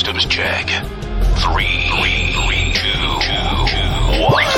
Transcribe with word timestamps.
systems 0.00 0.24
check. 0.24 0.66
Three, 1.44 1.84
three, 1.92 2.32
three, 2.32 2.72
two, 2.72 3.04
one. 4.16 4.48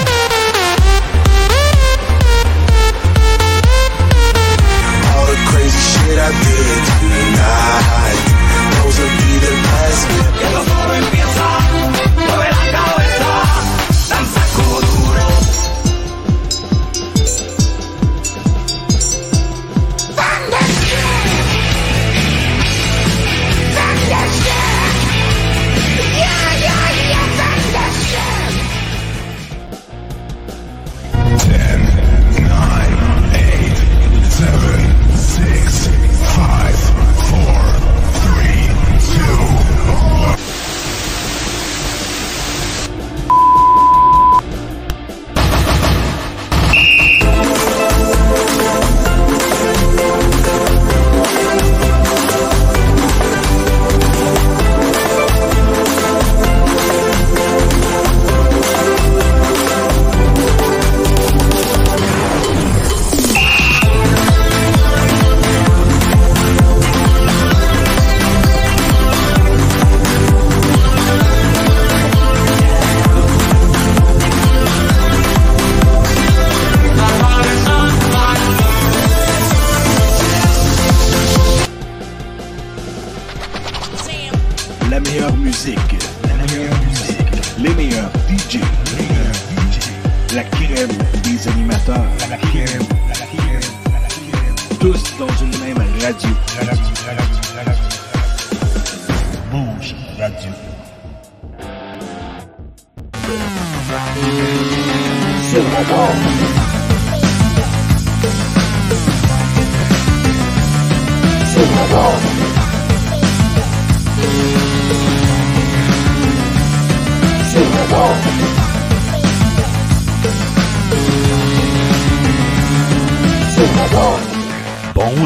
All 5.10 5.27
the 5.27 5.38
crazy 5.51 5.82
shit 5.91 6.16
I 6.16 6.30
did 6.46 6.82
tonight. 6.95 8.20
Those 8.77 8.96
will 9.01 9.15
be 9.18 9.32
the 9.42 9.52
last. 9.66 10.02
Ten, 10.92 11.12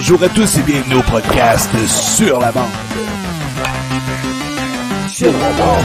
Bonjour 0.09 0.23
à 0.23 0.29
tous 0.29 0.59
et 0.59 0.63
bienvenue 0.63 1.01
au 1.01 1.03
podcast 1.03 1.69
Sur 1.89 2.39
la 2.39 2.53
bande. 2.53 2.71
Sur 5.09 5.33
la 5.33 5.51
bande. 5.51 5.85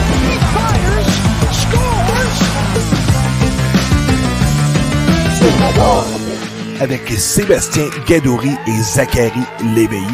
Sur 5.34 5.58
la 5.58 5.72
bande. 5.76 6.80
Avec 6.80 7.08
Sébastien 7.08 7.90
Gadouri 8.06 8.52
et 8.68 8.80
Zachary 8.80 9.40
Léveillé. 9.74 10.06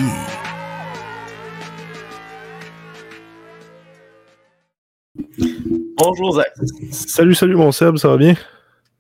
Bonjour 5.99 6.33
Zach. 6.33 6.53
Salut, 6.93 7.35
salut 7.35 7.57
mon 7.57 7.73
Seb, 7.73 7.99
ça 7.99 8.09
va 8.09 8.17
bien? 8.17 8.35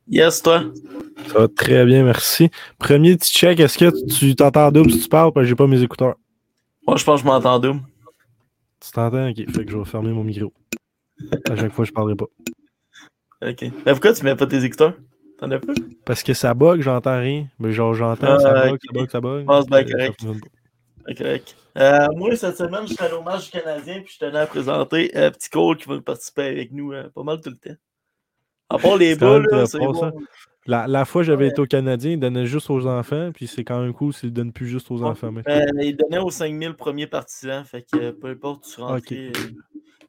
Yes, 0.06 0.42
toi. 0.42 0.64
Ça 1.33 1.39
va 1.41 1.49
très 1.49 1.84
bien, 1.84 2.05
merci. 2.05 2.50
Premier 2.78 3.16
petit 3.16 3.33
check, 3.33 3.61
est-ce 3.61 3.78
que 3.78 3.91
tu 4.15 4.34
t'entends 4.34 4.71
double 4.72 4.91
si 4.91 5.00
tu 5.03 5.09
parles? 5.09 5.33
Parce 5.33 5.44
que 5.44 5.49
j'ai 5.49 5.55
pas 5.55 5.66
mes 5.66 5.83
écouteurs? 5.83 6.15
Moi, 6.87 6.97
je 6.97 7.05
pense 7.05 7.21
que 7.21 7.27
je 7.27 7.31
m'entends 7.33 7.59
double. 7.59 7.81
Tu 8.81 8.91
t'entends? 8.93 9.28
Ok, 9.28 9.37
fait 9.37 9.65
que 9.65 9.71
je 9.71 9.77
vais 9.78 9.84
fermer 9.84 10.11
mon 10.12 10.25
micro. 10.25 10.53
À 11.50 11.56
chaque 11.56 11.72
fois, 11.72 11.84
je 11.84 11.93
parlerai 11.93 12.17
pas. 12.17 12.27
Ok. 13.43 13.62
Mais 13.62 13.93
pourquoi 13.93 14.12
tu 14.12 14.25
mets 14.25 14.37
pas 14.37 14.47
tes 14.47 14.65
écouteurs? 14.65 14.94
T'en 15.38 15.50
as 15.50 15.59
pas? 15.59 15.72
Parce 16.05 16.22
que 16.22 16.34
ça 16.34 16.55
bug, 16.55 16.81
j'entends 16.81 17.19
rien. 17.21 17.47
Mais 17.59 17.72
genre, 17.72 17.94
j'entends, 17.94 18.38
ça 18.38 18.53
Ah, 18.56 18.65
bug, 18.67 18.75
ok. 18.75 18.81
ça 18.87 18.93
bug, 18.93 19.11
ça 19.11 19.21
bug. 19.21 19.41
Je 19.41 19.44
pense 19.47 19.67
bien 19.67 19.78
Euh, 19.78 19.87
ça 19.87 19.93
correct. 19.93 20.25
pas. 20.25 21.11
Ok, 21.11 21.19
correct. 21.19 21.56
Euh, 21.77 22.06
moi, 22.17 22.34
cette 22.37 22.56
semaine, 22.56 22.87
je 22.88 22.94
suis 22.94 23.05
allé 23.05 23.15
au 23.15 23.22
match 23.22 23.44
du 23.44 23.50
Canadien 23.53 24.00
puis 24.05 24.15
je 24.19 24.25
tenais 24.27 24.38
à 24.38 24.47
présenter 24.47 25.15
un 25.17 25.31
petit 25.31 25.49
Cole 25.50 25.77
qui 25.77 25.88
va 25.88 26.00
participer 26.00 26.43
avec 26.43 26.72
nous 26.72 26.93
euh, 26.93 27.09
pas 27.15 27.22
mal 27.22 27.41
tout 27.41 27.50
le 27.50 27.56
temps. 27.56 27.77
À 28.71 28.78
part 28.78 28.97
les 28.97 29.15
bas, 29.15 29.38
là, 29.38 29.65
c'est 29.67 29.78
bon. 29.78 30.12
La, 30.69 30.87
la 30.87 31.05
fois 31.06 31.23
j'avais 31.23 31.47
Ouais. 31.47 31.51
été 31.51 31.61
au 31.62 31.67
Canadien, 31.67 32.12
il 32.12 32.21
donnait 32.21 32.45
juste 32.47 32.69
aux 32.71 32.87
enfants, 32.87 33.31
puis 33.34 33.47
c'est 33.47 33.65
quand 33.65 33.81
même 33.81 33.93
cool 33.95 34.12
s'il 34.12 34.33
donne 34.33 34.53
plus 34.53 34.67
juste 34.69 34.91
aux 34.91 35.03
enfants. 35.03 35.33
Euh, 35.49 35.67
il 35.81 35.97
donnait 35.97 36.19
aux 36.19 36.31
5000 36.31 36.75
premiers 36.75 37.06
partisans, 37.06 37.65
fait 37.65 37.83
que 37.91 38.11
peu 38.11 38.29
importe 38.29 38.65
tu 38.73 38.81
rentrais, 38.81 39.29
euh, 39.29 39.33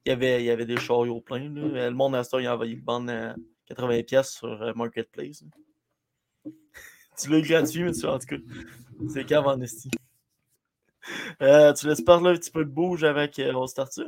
il, 0.06 0.10
y 0.10 0.12
avait, 0.12 0.42
il 0.44 0.46
y 0.46 0.50
avait 0.52 0.66
des 0.66 0.76
chariots 0.78 1.22
pleins. 1.22 1.50
Là. 1.54 1.62
Euh, 1.62 1.90
Le 1.90 1.96
monde 1.96 2.14
à 2.14 2.24
ce 2.26 2.32
temps, 2.32 2.40
il 2.40 2.46
a 2.48 2.54
envoyé 2.54 2.76
le 2.76 2.82
bande 2.82 3.10
à 3.10 3.36
80$ 3.72 4.24
sur 4.30 4.62
euh, 4.62 4.74
Marketplace. 4.76 5.44
là. 5.44 6.52
tu 7.18 7.30
l'as 7.32 7.42
gratuit, 7.42 7.84
mais 7.84 7.92
tu 7.94 8.06
en 8.06 8.20
tout 8.20 8.28
cas. 8.28 8.36
C'est 9.14 9.24
cave 9.26 9.48
en 9.48 9.60
esti. 9.62 9.90
Euh, 11.42 11.72
tu 11.74 11.88
laisses 11.88 12.02
parler 12.02 12.32
un 12.32 12.36
petit 12.36 12.52
peu 12.52 12.66
de 12.66 12.70
bouge 12.70 13.06
avec 13.06 13.42
On 13.56 13.66
Start 13.66 13.94
ça? 13.94 14.04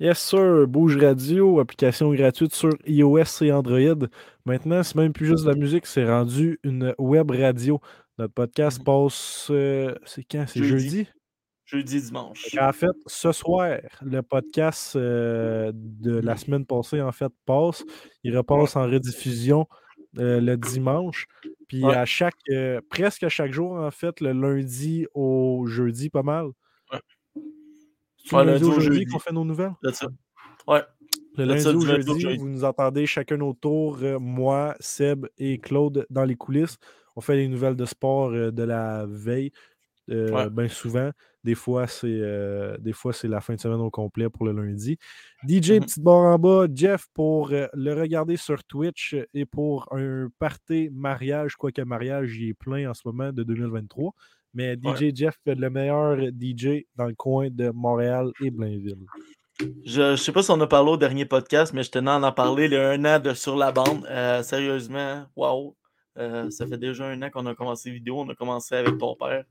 Yes, 0.00 0.18
sir. 0.20 0.66
Bouge 0.68 0.96
Radio, 0.96 1.58
application 1.58 2.12
gratuite 2.14 2.54
sur 2.54 2.70
iOS 2.86 3.42
et 3.42 3.50
Android. 3.50 4.06
Maintenant, 4.48 4.82
c'est 4.82 4.94
même 4.94 5.12
plus 5.12 5.26
juste 5.26 5.44
de 5.44 5.50
la 5.50 5.54
musique, 5.56 5.84
c'est 5.84 6.06
rendu 6.08 6.58
une 6.62 6.94
web 6.98 7.30
radio. 7.30 7.80
Notre 8.16 8.32
podcast 8.32 8.78
Mhm. 8.78 8.84
passe. 8.84 9.48
euh, 9.50 9.94
c'est 10.06 10.24
quand? 10.24 10.46
C'est 10.48 10.62
Jeudi. 10.64 10.84
jeudi? 10.88 11.08
Jeudi, 11.66 12.00
dimanche. 12.00 12.56
En 12.58 12.72
fait, 12.72 12.86
ce 13.06 13.30
soir, 13.30 13.76
le 14.00 14.22
podcast 14.22 14.96
euh, 14.96 15.70
de 15.74 16.18
la 16.18 16.38
semaine 16.38 16.64
passée, 16.64 17.02
en 17.02 17.12
fait, 17.12 17.30
passe. 17.44 17.84
Il 18.24 18.34
repasse 18.38 18.74
en 18.76 18.84
rediffusion 18.90 19.66
euh, 20.16 20.40
le 20.40 20.56
dimanche. 20.56 21.26
Puis 21.68 21.84
Ouais. 21.84 21.94
à 21.94 22.06
chaque, 22.06 22.34
presque 22.88 23.24
à 23.24 23.28
chaque 23.28 23.52
jour, 23.52 23.72
en 23.72 23.90
fait, 23.90 24.22
le 24.22 24.32
lundi 24.32 25.06
au 25.12 25.66
jeudi, 25.66 26.08
pas 26.08 26.22
mal. 26.22 26.46
Ouais. 26.90 27.00
C'est 28.24 28.34
Ouais, 28.34 28.44
le 28.46 28.52
lundi 28.52 28.64
lundi 28.64 28.76
au 28.76 28.80
jeudi. 28.80 29.04
qu'on 29.04 29.18
fait 29.18 29.32
nos 29.32 29.44
nouvelles? 29.44 29.74
C'est 29.84 29.94
ça. 29.96 30.06
Ouais. 30.66 30.82
Le 31.38 31.44
lundi 31.54 31.62
au 31.76 31.80
jeudi, 32.04 32.24
vous 32.38 32.48
nous 32.48 32.64
entendez 32.64 33.06
chacun 33.06 33.36
notre 33.38 33.60
tour, 33.60 33.98
euh, 34.02 34.18
moi, 34.18 34.74
Seb 34.80 35.26
et 35.38 35.58
Claude, 35.58 36.06
dans 36.10 36.24
les 36.24 36.36
coulisses. 36.36 36.76
On 37.16 37.20
fait 37.20 37.36
les 37.36 37.48
nouvelles 37.48 37.76
de 37.76 37.84
sport 37.84 38.30
euh, 38.32 38.50
de 38.50 38.62
la 38.62 39.06
veille, 39.08 39.50
euh, 40.10 40.30
Ouais. 40.32 40.50
bien 40.50 40.68
souvent. 40.68 41.10
Des 41.44 41.54
fois, 41.54 41.86
c'est 41.86 42.06
euh, 42.08 42.76
des 42.78 42.92
fois 42.92 43.12
c'est 43.12 43.28
la 43.28 43.40
fin 43.40 43.54
de 43.54 43.60
semaine 43.60 43.80
au 43.80 43.90
complet 43.90 44.28
pour 44.28 44.44
le 44.44 44.52
lundi. 44.52 44.98
DJ 45.46 45.70
Mhm. 45.72 45.80
Petite 45.80 46.00
barre 46.02 46.34
en 46.34 46.38
bas, 46.38 46.66
Jeff 46.74 47.06
pour 47.14 47.52
euh, 47.52 47.66
le 47.74 47.94
regarder 47.94 48.36
sur 48.36 48.62
Twitch 48.64 49.14
et 49.32 49.46
pour 49.46 49.86
un 49.92 50.28
party 50.38 50.90
mariage, 50.92 51.54
quoique 51.56 51.80
mariage, 51.82 52.36
il 52.38 52.48
est 52.50 52.54
plein 52.54 52.90
en 52.90 52.94
ce 52.94 53.02
moment 53.04 53.32
de 53.32 53.42
2023. 53.44 54.12
Mais 54.54 54.74
DJ 54.76 55.14
Jeff 55.14 55.38
fait 55.44 55.54
le 55.54 55.70
meilleur 55.70 56.16
DJ 56.32 56.86
dans 56.96 57.06
le 57.06 57.14
coin 57.14 57.48
de 57.50 57.70
Montréal 57.70 58.30
et 58.42 58.50
Blainville. 58.50 59.06
Je, 59.60 60.12
je 60.12 60.16
sais 60.16 60.32
pas 60.32 60.42
si 60.42 60.50
on 60.50 60.60
a 60.60 60.66
parlé 60.66 60.90
au 60.92 60.96
dernier 60.96 61.24
podcast, 61.24 61.72
mais 61.72 61.82
je 61.82 61.90
tenais 61.90 62.10
à 62.10 62.16
en 62.20 62.32
parler. 62.32 62.66
Il 62.66 62.72
y 62.72 62.76
a 62.76 62.90
un 62.90 63.04
an 63.04 63.18
de 63.18 63.34
sur 63.34 63.56
la 63.56 63.72
bande. 63.72 64.06
Euh, 64.08 64.42
sérieusement, 64.42 65.24
waouh. 65.36 65.74
Ça 66.50 66.66
fait 66.66 66.78
déjà 66.78 67.06
un 67.06 67.20
an 67.22 67.30
qu'on 67.30 67.46
a 67.46 67.54
commencé 67.54 67.90
vidéo. 67.90 68.20
On 68.20 68.28
a 68.28 68.34
commencé 68.34 68.74
avec 68.74 68.98
ton 68.98 69.14
père. 69.16 69.44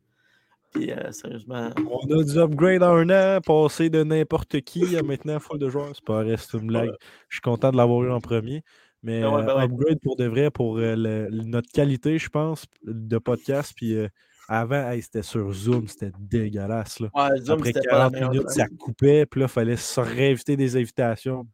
Puis 0.73 0.91
euh, 0.91 1.11
sérieusement, 1.11 1.69
On 1.89 2.19
a 2.19 2.23
du 2.23 2.37
upgrade 2.39 2.83
en 2.83 2.95
un 2.97 3.09
an, 3.37 3.39
passé 3.41 3.89
de 3.89 4.03
n'importe 4.03 4.59
qui 4.61 4.97
à 4.97 5.01
maintenant 5.03 5.39
full 5.39 5.59
de 5.59 5.69
joueurs. 5.69 5.91
C'est 5.93 6.03
pas 6.03 6.23
c'est 6.37 6.57
une 6.57 6.67
blague. 6.67 6.91
Je 7.29 7.35
suis 7.35 7.41
content 7.41 7.71
de 7.71 7.77
l'avoir 7.77 8.03
eu 8.03 8.11
en 8.11 8.19
premier. 8.19 8.63
Mais 9.03 9.21
Ben 9.21 9.33
ouais, 9.33 9.43
ben 9.45 9.49
euh, 9.51 9.57
ouais. 9.59 9.63
upgrade 9.63 9.99
pour 10.01 10.15
de 10.17 10.25
vrai, 10.25 10.51
pour 10.51 10.77
euh, 10.77 10.95
le- 10.97 11.29
notre 11.45 11.71
qualité, 11.71 12.17
je 12.17 12.27
pense, 12.29 12.65
de 12.85 13.17
podcast. 13.17 13.71
Puis 13.75 13.95
euh, 13.95 14.07
Avant, 14.47 14.89
hey, 14.89 15.01
c'était 15.01 15.23
sur 15.23 15.51
Zoom, 15.51 15.87
c'était 15.87 16.11
dégueulasse. 16.19 16.99
Là. 16.99 17.09
Ouais, 17.13 17.39
Zoom, 17.41 17.59
Après 17.59 17.73
c'était 17.73 17.87
pas 17.87 17.95
la 17.95 18.09
40 18.09 18.13
meilleure 18.13 18.31
minutes, 18.31 18.49
ça 18.49 18.67
coupait, 18.67 19.25
puis 19.25 19.41
là, 19.41 19.45
il 19.47 19.51
fallait 19.51 19.75
se 19.75 19.99
réinviter 19.99 20.55
des 20.55 20.77
invitations. 20.77 21.45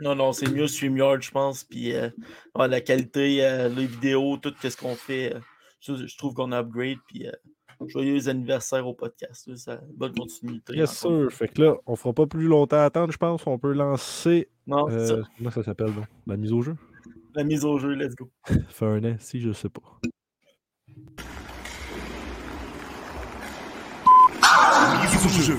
Non, 0.00 0.14
non, 0.14 0.32
c'est 0.32 0.50
mieux 0.50 0.66
StreamYard, 0.66 1.20
je 1.22 1.30
pense. 1.30 1.64
Puis 1.64 1.94
euh, 1.94 2.08
ouais, 2.54 2.68
la 2.68 2.80
qualité, 2.80 3.44
euh, 3.44 3.68
les 3.68 3.86
vidéos, 3.86 4.36
tout 4.38 4.54
ce 4.60 4.76
qu'on 4.76 4.94
fait, 4.94 5.34
euh, 5.34 5.40
je, 5.80 6.06
je 6.06 6.16
trouve 6.16 6.34
qu'on 6.34 6.52
a 6.52 6.60
upgrade. 6.60 6.98
Puis 7.08 7.26
joyeux 7.88 8.28
anniversaire 8.28 8.86
au 8.86 8.94
podcast. 8.94 9.46
là, 9.46 9.56
ça, 9.56 9.80
bonne 9.94 10.14
continuité. 10.14 10.74
Yes, 10.74 11.04
encore. 11.04 11.30
sûr. 11.30 11.32
Fait 11.32 11.48
que 11.48 11.62
là, 11.62 11.76
on 11.86 11.96
fera 11.96 12.14
pas 12.14 12.26
plus 12.26 12.46
longtemps 12.46 12.82
attendre, 12.82 13.12
je 13.12 13.18
pense. 13.18 13.46
On 13.46 13.58
peut 13.58 13.72
lancer. 13.72 14.48
Non, 14.66 14.88
ça. 14.88 15.18
comment 15.36 15.50
ça 15.50 15.62
s'appelle, 15.62 15.94
donc? 15.94 16.06
La 16.26 16.36
mise 16.36 16.52
au 16.52 16.62
jeu? 16.62 16.76
La 17.34 17.44
mise 17.44 17.64
au 17.64 17.78
jeu, 17.78 17.92
let's 17.92 18.14
go. 18.14 18.30
Fait 18.68 18.86
un 18.86 19.04
an, 19.04 19.16
si, 19.18 19.40
je 19.40 19.52
sais 19.52 19.68
pas. 19.68 19.82
Mise 25.26 25.38
au 25.38 25.42
jeu. 25.42 25.56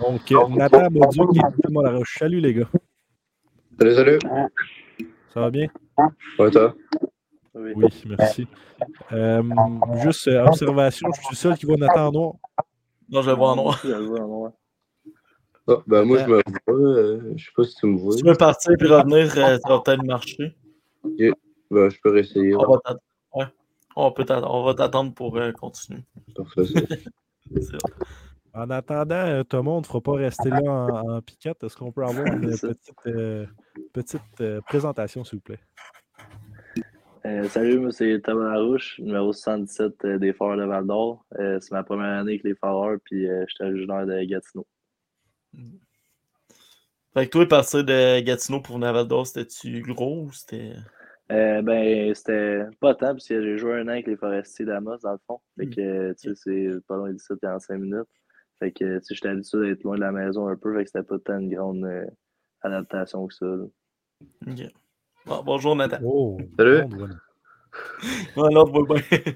Donc, 0.00 0.32
euh, 0.32 0.48
Nathan 0.56 0.86
Baudieu 0.90 1.24
qui 1.32 1.38
est 1.38 1.62
tellement 1.62 1.82
la 1.82 1.90
roche. 1.92 2.16
Salut, 2.18 2.40
les 2.40 2.54
gars. 2.54 2.68
Salut, 3.78 3.94
salut. 3.94 4.18
Ça 5.34 5.40
va 5.40 5.50
bien? 5.50 5.66
Ouais, 6.38 6.50
toi? 6.50 6.74
Oui, 7.54 7.86
merci. 8.06 8.48
Euh, 9.12 9.42
juste 10.02 10.26
euh, 10.28 10.46
observation, 10.46 11.08
je 11.14 11.20
suis 11.20 11.28
le 11.32 11.36
seul 11.36 11.58
qui 11.58 11.66
voit 11.66 11.76
Nathan 11.76 12.06
en 12.06 12.12
noir. 12.12 12.32
Non, 13.10 13.20
je 13.20 13.28
le 13.30 13.36
vois 13.36 13.50
en 13.50 13.56
noir. 13.56 13.82
Ah, 15.68 15.74
ben 15.86 16.04
moi, 16.04 16.18
je 16.20 16.24
me 16.24 16.40
vois. 16.66 16.74
euh, 16.74 17.34
je 17.36 17.44
sais 17.44 17.50
pas 17.54 17.64
si 17.64 17.74
tu 17.74 17.86
me 17.86 17.98
vois. 17.98 18.12
Si 18.12 18.22
tu 18.22 18.28
veux 18.28 18.34
partir 18.34 18.72
puis 18.78 18.88
revenir, 18.88 19.30
ça 19.30 19.58
va 19.68 19.80
peut-être 19.80 20.04
marcher. 20.04 20.56
Ben, 21.70 21.90
je 21.90 21.98
peux 22.02 22.10
réessayer. 22.10 22.54
On 22.54 22.60
va 22.60 22.78
t'attendre. 22.84 23.00
Ouais. 23.34 23.44
On, 23.96 24.12
peut 24.12 24.24
t'attendre- 24.24 24.54
on 24.54 24.64
va 24.64 24.74
t'attendre 24.74 25.14
pour 25.14 25.36
euh, 25.36 25.52
continuer. 25.52 26.00
Parfait, 26.34 26.64
ça. 27.60 27.78
En 28.54 28.70
attendant, 28.70 29.14
euh, 29.14 29.42
Thomas, 29.44 29.72
on 29.72 29.80
ne 29.80 29.86
fera 29.86 30.00
pas 30.00 30.14
rester 30.14 30.48
là 30.48 30.60
en, 30.62 31.16
en 31.16 31.22
piquette. 31.22 31.62
Est-ce 31.62 31.76
qu'on 31.76 31.92
peut 31.92 32.04
avoir 32.04 32.26
une 32.26 32.50
petite, 32.50 32.92
euh, 33.06 33.46
petite 33.92 34.40
euh, 34.40 34.60
présentation, 34.62 35.24
s'il 35.24 35.38
vous 35.38 35.42
plaît? 35.44 35.60
Euh, 37.26 37.44
salut, 37.48 37.80
moi 37.80 37.92
c'est 37.92 38.20
Thomas 38.22 38.54
Larouche, 38.54 38.98
numéro 39.00 39.32
77 39.32 40.04
euh, 40.04 40.18
des 40.18 40.32
Foreurs 40.32 40.56
de 40.56 40.64
Val 40.64 40.86
d'Or. 40.86 41.26
Euh, 41.38 41.58
c'est 41.60 41.72
ma 41.72 41.82
première 41.82 42.20
année 42.20 42.32
avec 42.32 42.44
les 42.44 42.54
Foreurs, 42.54 42.98
puis 43.04 43.28
euh, 43.28 43.44
j'étais 43.48 43.64
originaire 43.64 44.06
de 44.06 44.22
Gatineau. 44.22 44.66
Fait 47.14 47.26
que 47.26 47.30
toi, 47.30 47.46
partir 47.46 47.84
de 47.84 48.20
Gatineau 48.20 48.60
pour 48.60 48.78
Naval 48.78 49.06
d'Or, 49.08 49.26
c'était-tu 49.26 49.82
gros 49.82 50.22
ou 50.22 50.32
c'était. 50.32 50.74
Euh, 51.30 51.60
ben, 51.62 52.14
c'était 52.14 52.64
pas 52.80 52.94
tant, 52.94 53.08
parce 53.12 53.28
que 53.28 53.42
j'ai 53.42 53.58
joué 53.58 53.74
un 53.74 53.84
an 53.84 53.88
avec 53.88 54.06
les 54.06 54.16
Forestiers 54.16 54.64
d'Amos, 54.64 54.96
dans 55.02 55.12
le 55.12 55.18
fond. 55.26 55.40
Fait 55.58 55.66
Mm. 55.66 55.70
que, 55.74 56.12
tu 56.14 56.34
sais, 56.34 56.70
c'est 56.74 56.86
pas 56.86 56.96
loin 56.96 57.12
d'ici, 57.12 57.32
45 57.42 57.78
minutes. 57.78 58.08
Fait 58.58 58.72
que, 58.72 58.98
tu 58.98 59.04
sais, 59.04 59.14
j'étais 59.14 59.28
habitué 59.28 59.68
d'être 59.68 59.84
loin 59.84 59.96
de 59.96 60.00
la 60.00 60.10
maison 60.12 60.48
un 60.48 60.56
peu, 60.56 60.74
fait 60.76 60.84
que 60.84 60.90
c'était 60.90 61.04
pas 61.06 61.18
tant 61.18 61.38
une 61.38 61.54
grande 61.54 61.84
euh, 61.84 62.06
adaptation 62.62 63.26
que 63.26 63.34
ça. 63.34 63.46
là. 63.46 63.64
Ok. 64.46 64.72
Bon, 65.26 65.42
bonjour 65.44 65.76
Nathan. 65.76 65.98
Oh, 66.02 66.38
Salut. 66.58 66.82
bon, 66.86 66.96
va 68.84 68.94
bien. 69.10 69.34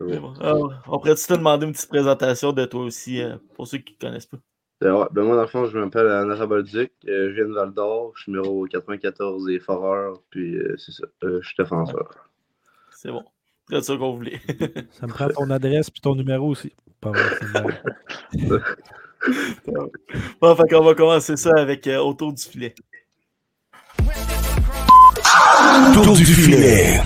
On 0.88 0.98
pourrait-tu 0.98 1.26
te 1.26 1.34
demander 1.34 1.66
une 1.66 1.72
petite 1.72 1.88
présentation 1.88 2.52
de 2.52 2.64
toi 2.64 2.82
aussi, 2.82 3.22
euh, 3.22 3.36
pour 3.54 3.66
ceux 3.66 3.78
qui 3.78 3.94
ne 3.94 3.98
connaissent 3.98 4.26
pas? 4.26 4.38
Ben, 4.80 4.92
ouais, 4.92 5.06
ben, 5.10 5.22
moi, 5.22 5.36
dans 5.36 5.42
le 5.42 5.48
fond, 5.48 5.64
je 5.66 5.78
m'appelle 5.78 6.08
Anna 6.08 6.46
Bolduc. 6.46 6.92
Euh, 7.08 7.30
je 7.30 7.34
viens 7.34 7.46
de 7.46 7.54
Val 7.54 7.72
d'Or. 7.72 8.12
Je 8.14 8.24
suis 8.24 8.32
numéro 8.32 8.66
94 8.66 9.46
des 9.46 9.58
Foreurs. 9.58 10.20
Puis, 10.30 10.56
euh, 10.56 10.76
c'est 10.76 10.92
ça. 10.92 11.06
Euh, 11.24 11.40
je 11.40 11.46
suis 11.46 11.56
défenseur. 11.58 12.28
C'est 12.90 13.10
bon. 13.10 13.24
C'est 13.70 13.82
ça 13.82 13.96
qu'on 13.96 14.12
voulait. 14.12 14.40
Ça 14.92 15.06
me 15.06 15.12
prend 15.12 15.28
ton 15.28 15.50
adresse 15.50 15.90
puis 15.90 16.00
ton 16.00 16.14
numéro 16.14 16.48
aussi. 16.48 16.72
Pas 17.00 17.10
mal, 17.10 17.82
bon, 20.40 20.54
fait 20.56 20.68
qu'on 20.68 20.84
va 20.84 20.94
commencer 20.94 21.36
ça 21.36 21.50
avec 21.56 21.86
euh, 21.86 21.98
autour 21.98 22.32
du 22.32 22.42
filet. 22.42 22.74
Tour 25.92 26.16
du 26.16 26.24
filet. 26.24 27.00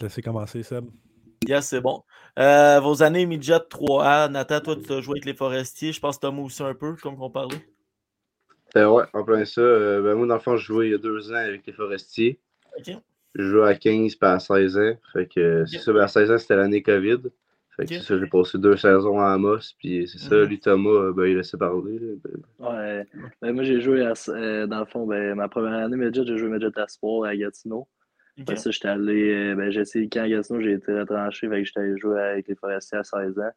Laissez 0.00 0.22
commencer, 0.22 0.62
Seb. 0.62 0.86
Yes, 1.48 1.66
c'est 1.68 1.80
bon. 1.80 2.02
Euh, 2.38 2.78
vos 2.80 3.02
années 3.02 3.24
midget 3.24 3.54
3A, 3.70 4.30
Nathan, 4.30 4.60
toi, 4.60 4.76
tu 4.76 4.92
as 4.92 5.00
joué 5.00 5.14
avec 5.14 5.24
les 5.24 5.32
forestiers. 5.34 5.92
Je 5.92 5.98
pense 6.00 6.16
que 6.16 6.20
Thomas 6.22 6.42
aussi 6.42 6.62
un 6.62 6.74
peu, 6.74 6.94
comme 7.02 7.20
on 7.22 7.30
parlait. 7.30 7.56
Euh, 8.76 8.86
ouais, 8.90 9.04
en 9.14 9.24
plein 9.24 9.46
ça. 9.46 9.62
euh, 9.62 10.02
ben, 10.02 10.14
moi, 10.14 10.26
dans 10.26 10.34
le 10.34 10.40
fond, 10.40 10.56
je 10.58 10.66
jouais 10.66 10.88
il 10.88 10.92
y 10.92 10.94
a 10.94 10.98
deux 10.98 11.32
ans 11.32 11.36
avec 11.36 11.66
les 11.66 11.72
Forestiers. 11.72 12.38
OK. 12.78 12.94
Je 13.34 13.42
jouais 13.42 13.66
à 13.68 13.74
15 13.74 14.14
puis 14.16 14.28
à 14.28 14.38
16 14.38 14.76
ans. 14.76 14.92
Fait 15.14 15.26
que, 15.26 15.40
euh, 15.40 15.66
c'est 15.66 15.78
ça. 15.78 15.92
Ben, 15.92 16.00
à 16.02 16.08
16 16.08 16.30
ans, 16.30 16.38
c'était 16.38 16.56
l'année 16.56 16.82
COVID. 16.82 17.18
Fait 17.76 17.86
que 17.86 17.94
c'est 17.94 18.02
ça, 18.02 18.18
j'ai 18.18 18.26
passé 18.26 18.58
deux 18.58 18.76
saisons 18.76 19.18
à 19.20 19.32
Amos. 19.32 19.58
Puis, 19.78 20.06
c'est 20.06 20.18
ça, 20.18 20.34
Mhm. 20.34 20.42
lui, 20.44 20.60
Thomas, 20.60 21.12
ben, 21.12 21.24
il 21.26 21.36
laissait 21.38 21.56
parler. 21.56 21.98
là. 21.98 22.14
Ben, 22.24 22.66
Ouais, 22.68 23.06
ben, 23.40 23.52
moi 23.54 23.62
j'ai 23.64 23.80
joué, 23.80 24.04
à, 24.04 24.12
euh, 24.28 24.66
dans 24.66 24.80
le 24.80 24.84
fond, 24.86 25.06
ben, 25.06 25.34
ma 25.34 25.48
première 25.48 25.84
année 25.84 25.96
Midget, 25.96 26.26
j'ai 26.26 26.36
joué 26.36 26.48
Midget 26.50 26.72
Espoir 26.76 27.30
à 27.30 27.34
Gatineau. 27.36 27.86
OK. 28.38 28.42
Après 28.42 28.56
ça, 28.56 28.70
j'étais 28.70 28.88
allé, 28.88 29.34
euh, 29.34 29.54
ben, 29.56 29.70
j'ai 29.70 29.80
essayé 29.80 30.08
quand 30.08 30.20
à 30.22 30.28
Gatineau, 30.28 30.60
j'ai 30.60 30.72
été 30.72 30.92
retranché, 30.98 31.48
fait 31.48 31.58
que 31.60 31.64
j'étais 31.64 31.80
allé 31.80 31.98
jouer 31.98 32.20
avec 32.20 32.48
les 32.48 32.54
Forestiers 32.54 32.98
à 32.98 33.04
16 33.04 33.38
ans. 33.40 33.50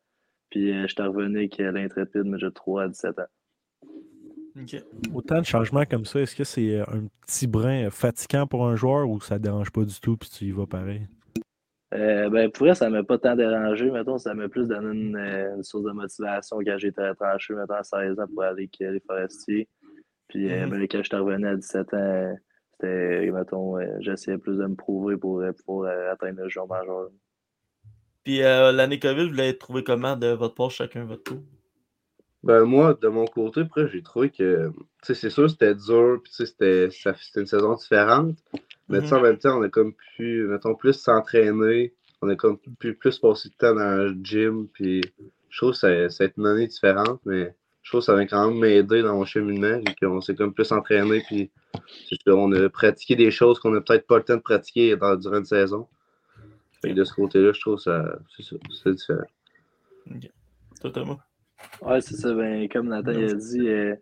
Puis 0.49 0.71
euh, 0.71 0.87
j'étais 0.87 1.03
revenu 1.03 1.37
avec 1.37 1.59
euh, 1.59 1.71
l'Intrépide 1.71 2.25
Midget 2.25 2.51
3 2.51 2.83
à 2.83 2.87
17 2.87 3.19
ans. 3.19 3.25
Autant 5.13 5.39
de 5.39 5.45
changements 5.45 5.85
comme 5.85 6.03
ça, 6.05 6.19
est-ce 6.19 6.35
que 6.35 6.43
c'est 6.43 6.79
euh, 6.79 6.83
un 6.87 7.03
petit 7.25 7.47
brin 7.47 7.89
fatigant 7.89 8.47
pour 8.47 8.67
un 8.67 8.75
joueur 8.75 9.09
ou 9.09 9.21
ça 9.21 9.35
ne 9.35 9.43
dérange 9.43 9.71
pas 9.71 9.83
du 9.85 9.97
tout 10.01 10.17
puis 10.17 10.29
tu 10.29 10.45
y 10.45 10.51
vas 10.51 10.65
pareil? 10.65 11.07
Euh, 11.93 12.29
ben, 12.29 12.49
pour 12.51 12.65
vrai, 12.67 12.75
ça 12.75 12.89
m'a 12.89 13.03
pas 13.03 13.17
tant 13.17 13.35
dérangé, 13.35 13.91
mettons, 13.91 14.17
ça 14.17 14.33
m'a 14.33 14.47
plus 14.49 14.65
donné 14.65 14.97
une, 14.97 15.17
une 15.17 15.63
source 15.63 15.83
de 15.83 15.91
motivation 15.91 16.57
quand 16.59 16.77
j'ai 16.77 16.87
été 16.87 17.01
retranché, 17.01 17.53
mettons, 17.53 17.73
à 17.75 17.83
16 17.83 18.19
ans 18.19 18.27
pour 18.27 18.43
aller 18.43 18.63
avec 18.63 18.77
les 18.79 18.99
Forestiers. 19.01 19.67
Puis, 20.27 20.51
euh, 20.51 20.65
Mhm. 20.65 20.69
ben, 20.69 20.81
quand 20.83 21.03
j'étais 21.03 21.17
revenu 21.17 21.47
à 21.47 21.55
17 21.55 21.93
ans, 21.93 22.37
c'était, 22.81 23.31
mettons, 23.31 23.77
euh, 23.77 23.85
j'essayais 23.99 24.37
plus 24.37 24.57
de 24.57 24.65
me 24.65 24.75
prouver 24.75 25.17
pour 25.17 25.41
euh, 25.41 25.51
pouvoir 25.51 25.91
euh, 25.91 26.11
atteindre 26.11 26.41
le 26.41 26.49
joueur 26.49 26.67
majeur. 26.67 27.09
Puis 28.23 28.43
euh, 28.43 28.71
l'année 28.71 28.99
COVID, 28.99 29.29
vous 29.29 29.35
l'avez 29.35 29.57
trouvé 29.57 29.83
comment 29.83 30.15
de 30.15 30.27
votre 30.27 30.55
part, 30.55 30.71
chacun 30.71 31.05
votre 31.05 31.23
tour? 31.23 31.39
Ben 32.43 32.63
moi, 32.63 32.97
de 32.99 33.07
mon 33.07 33.25
côté, 33.25 33.61
après, 33.61 33.87
j'ai 33.87 34.01
trouvé 34.01 34.31
que, 34.31 34.69
tu 34.69 34.73
sais, 35.03 35.13
c'est 35.13 35.29
sûr, 35.29 35.49
c'était 35.49 35.75
dur, 35.75 36.19
puis 36.23 36.31
tu 36.31 36.45
sais, 36.45 36.89
c'était 36.91 37.39
une 37.39 37.45
saison 37.45 37.75
différente, 37.75 38.35
mais 38.89 38.99
tu 39.01 39.07
sais, 39.07 39.13
en 39.13 39.21
même 39.21 39.37
temps, 39.37 39.59
on 39.59 39.61
a 39.61 39.69
comme 39.69 39.93
pu, 39.93 40.47
mettons, 40.47 40.73
plus 40.73 40.93
s'entraîner, 40.93 41.93
on 42.23 42.29
a 42.29 42.35
comme 42.35 42.57
pu 42.79 42.95
plus 42.95 43.19
passer 43.19 43.49
de 43.49 43.53
temps 43.55 43.75
dans 43.75 43.95
le 43.95 44.17
gym, 44.23 44.67
puis 44.73 45.01
je 45.49 45.57
trouve 45.57 45.71
que 45.71 45.77
ça, 45.77 46.09
ça 46.09 46.23
a 46.23 46.27
été 46.27 46.33
une 46.39 46.47
année 46.47 46.67
différente, 46.67 47.21
mais 47.25 47.53
je 47.83 47.91
trouve 47.91 48.01
que 48.01 48.05
ça 48.05 48.15
va 48.15 48.25
quand 48.25 48.49
même 48.49 48.59
m'aider 48.59 49.03
dans 49.03 49.17
mon 49.17 49.25
cheminement, 49.25 49.77
vu 49.77 49.93
qu'on 50.01 50.21
s'est 50.21 50.35
comme 50.35 50.53
plus 50.53 50.71
entraîné, 50.71 51.23
puis 51.27 51.51
on 52.27 52.51
a 52.51 52.69
pratiqué 52.69 53.15
des 53.15 53.31
choses 53.31 53.59
qu'on 53.59 53.71
n'a 53.71 53.81
peut-être 53.81 54.07
pas 54.07 54.17
le 54.17 54.23
temps 54.23 54.35
de 54.35 54.41
pratiquer 54.41 54.95
dans, 54.95 55.15
durant 55.15 55.37
une 55.37 55.45
saison. 55.45 55.87
Que 56.83 56.89
de 56.89 57.03
ce 57.03 57.13
côté-là, 57.13 57.51
je 57.53 57.61
trouve 57.61 57.75
que 57.75 57.81
ça, 57.81 58.17
c'est 58.39 58.93
différent. 58.93 59.23
Toi, 60.81 60.91
Thomas? 60.91 61.17
Ouais, 61.81 62.01
c'est 62.01 62.15
ça. 62.15 62.33
Ben, 62.33 62.67
comme 62.69 62.87
Nathan 62.87 63.11
a 63.11 63.33
dit, 63.33 63.67
euh, 63.67 63.95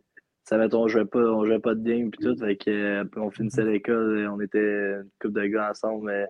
ça 0.46 0.58
mettons, 0.58 0.84
on 0.84 0.88
jouait 0.88 1.06
pas, 1.06 1.20
on 1.20 1.46
jouait 1.46 1.60
pas 1.60 1.76
de 1.76 1.84
game 1.84 2.10
puis 2.10 2.26
tout. 2.26 2.38
Fait 2.38 2.56
que, 2.56 2.70
euh, 2.70 3.04
on 3.18 3.30
finissait 3.30 3.66
l'école, 3.66 4.18
euh, 4.18 4.32
on 4.32 4.40
était 4.40 4.60
une 4.60 5.10
couple 5.20 5.42
de 5.42 5.48
gars 5.48 5.72
ensemble, 5.72 6.06
mais 6.06 6.26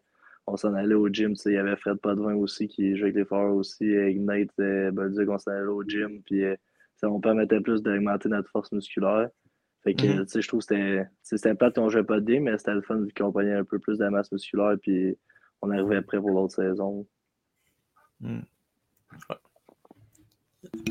on 0.50 0.58
s'en 0.58 0.74
allait 0.74 0.96
au 0.96 1.08
gym. 1.08 1.34
tu 1.34 1.44
sais, 1.44 1.52
Il 1.52 1.56
y 1.56 1.58
avait 1.58 1.76
Fred 1.76 1.98
Potvin 1.98 2.36
aussi 2.36 2.68
qui 2.68 2.96
jouait 2.96 3.04
avec 3.04 3.16
les 3.16 3.26
forts 3.26 3.56
aussi. 3.56 3.86
Ignite, 3.86 4.52
euh, 4.60 4.92
Bolduc, 4.92 5.30
on 5.30 5.38
s'en 5.38 5.52
allait 5.52 5.68
au 5.68 5.84
gym. 5.84 6.22
Puis 6.26 6.44
euh, 6.44 6.56
ça 6.98 7.08
nous 7.08 7.20
permettait 7.20 7.62
plus 7.62 7.82
d'augmenter 7.82 8.30
notre 8.30 8.50
force 8.50 8.72
musculaire. 8.72 9.30
Fait 9.84 9.94
que, 9.94 10.24
tu 10.24 10.28
sais, 10.28 10.42
je 10.42 10.48
trouve 10.48 10.66
que 10.66 11.06
c'était, 11.24 11.56
plate 11.56 11.76
qu'on 11.76 11.90
jouait 11.90 12.04
pas 12.04 12.20
de 12.20 12.26
game, 12.26 12.44
mais 12.44 12.58
c'était 12.58 12.74
le 12.74 12.82
fun 12.82 12.98
vu 12.98 13.14
qu'on 13.16 13.32
prenait 13.32 13.54
un 13.54 13.64
peu 13.64 13.80
plus 13.80 13.98
de 13.98 14.08
masse 14.10 14.32
musculaire. 14.32 14.76
Puis 14.82 15.18
on 15.62 15.72
arrivait 15.72 16.02
prêt 16.02 16.20
pour 16.20 16.32
l'autre 16.32 16.56
saison. 16.56 17.08
Hmm. 18.20 18.42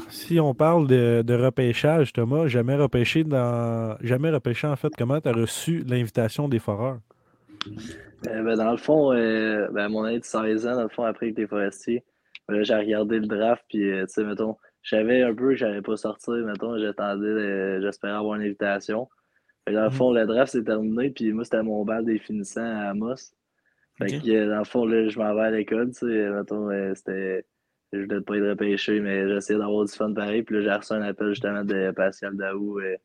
Si 0.09 0.41
on 0.41 0.55
parle 0.55 0.87
de, 0.87 1.23
de 1.23 1.35
repêchage, 1.35 2.15
Thomas, 2.15 2.47
jamais 2.47 2.77
repêché 2.77 3.25
dans. 3.25 3.99
Jamais 4.01 4.31
repêché 4.31 4.67
en 4.67 4.77
fait, 4.77 4.93
comment 4.97 5.21
tu 5.21 5.29
as 5.29 5.33
reçu 5.33 5.85
l'invitation 5.87 6.49
des 6.49 6.59
foreurs? 6.59 7.01
Euh, 8.27 8.43
ben, 8.43 8.57
dans 8.57 8.71
le 8.71 8.77
fond, 8.79 9.13
euh, 9.13 9.69
ben, 9.71 9.89
mon 9.89 10.05
année 10.05 10.21
de 10.21 10.25
16 10.25 10.67
ans, 10.67 10.77
dans 10.77 10.83
le 10.83 10.89
fond, 10.89 11.05
après 11.05 11.27
avec 11.27 11.39
les 11.39 11.47
forestiers, 11.47 12.05
ben, 12.49 12.63
j'ai 12.63 12.75
regardé 12.75 13.19
le 13.19 13.27
draft, 13.27 13.63
puis, 13.69 13.91
euh, 13.91 14.07
tu 14.07 14.15
sais, 14.15 14.25
mettons, 14.25 14.57
je 14.83 14.97
savais 14.97 15.23
un 15.23 15.35
peu 15.35 15.51
que 15.51 15.57
j'allais 15.57 15.83
pas 15.83 15.97
sortir, 15.97 16.35
mettons, 16.47 16.79
j'attendais, 16.79 17.81
j'espérais 17.83 18.15
avoir 18.15 18.37
une 18.37 18.43
invitation. 18.43 19.09
Fait 19.67 19.73
que 19.73 19.77
dans 19.77 19.85
le 19.85 19.91
Mhm. 19.91 19.95
fond, 19.95 20.13
le 20.13 20.27
draft 20.27 20.53
s'est 20.53 20.65
terminé, 20.65 21.11
puis 21.11 21.33
moi, 21.33 21.45
c'était 21.45 21.63
mon 21.63 21.85
bal 21.85 22.05
des 22.05 22.19
finissants 22.19 22.63
à 22.63 22.91
Amos. 22.91 23.17
Fait 23.99 24.15
que, 24.21 24.31
euh, 24.31 24.49
dans 24.49 24.59
le 24.59 24.65
fond, 24.65 24.87
là, 24.87 25.09
je 25.09 25.19
m'en 25.19 25.35
vais 25.35 25.41
à 25.43 25.51
l'école, 25.51 25.89
tu 25.91 26.01
sais, 26.01 26.31
mettons, 26.31 26.71
euh, 26.71 26.95
c'était... 26.95 27.45
Je 27.93 28.01
voulais 28.03 28.21
pas 28.21 28.37
être 28.37 28.49
repêché, 28.51 29.01
mais 29.01 29.27
j'essayais 29.29 29.59
d'avoir 29.59 29.85
du 29.87 29.93
fun 29.93 30.13
pareil. 30.13 30.43
Puis 30.43 30.57
là, 30.57 30.63
j'ai 30.63 30.73
reçu 30.73 30.93
un 30.93 31.03
appel 31.03 31.29
justement 31.31 31.65
de 31.65 31.91
Pascal 31.93 32.37
Daou, 32.37 32.81
euh, 32.81 32.97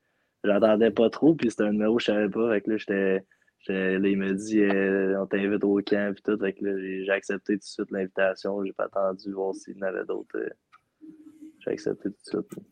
j'entendais 0.43 0.91
pas 0.91 1.09
trop, 1.09 1.35
puis 1.35 1.49
c'était 1.51 1.63
un 1.63 1.71
numéro 1.71 1.95
que 1.97 2.01
je 2.03 2.07
savais 2.07 2.29
pas. 2.29 2.51
Fait 2.53 2.61
que 2.61 2.69
là, 2.71 2.77
j'étais. 2.77 3.25
Là, 3.69 3.97
il 4.09 4.17
me 4.17 4.33
dit 4.33 4.61
euh, 4.61 5.21
on 5.21 5.25
t'invite 5.25 5.63
au 5.63 5.81
camp 5.81 6.13
puis 6.13 6.21
tout. 6.23 6.37
Fait 6.37 6.51
que 6.53 6.65
là, 6.65 6.77
j'ai 6.77 7.05
j'ai 7.05 7.11
accepté 7.13 7.53
tout 7.53 7.59
de 7.59 7.63
suite 7.63 7.91
l'invitation. 7.91 8.61
J'ai 8.65 8.73
pas 8.73 8.85
attendu 8.85 9.31
voir 9.31 9.55
s'il 9.55 9.77
y 9.77 9.79
en 9.83 9.87
avait 9.87 10.03
d'autres. 10.05 10.37
euh, 10.37 10.49
J'ai 11.63 11.71
accepté 11.71 12.09
tout 12.09 12.39
de 12.39 12.45
suite. 12.45 12.63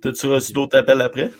T'as-tu 0.00 0.26
reçu 0.26 0.52
d'autres 0.52 0.76
appels 0.76 1.00
après? 1.00 1.30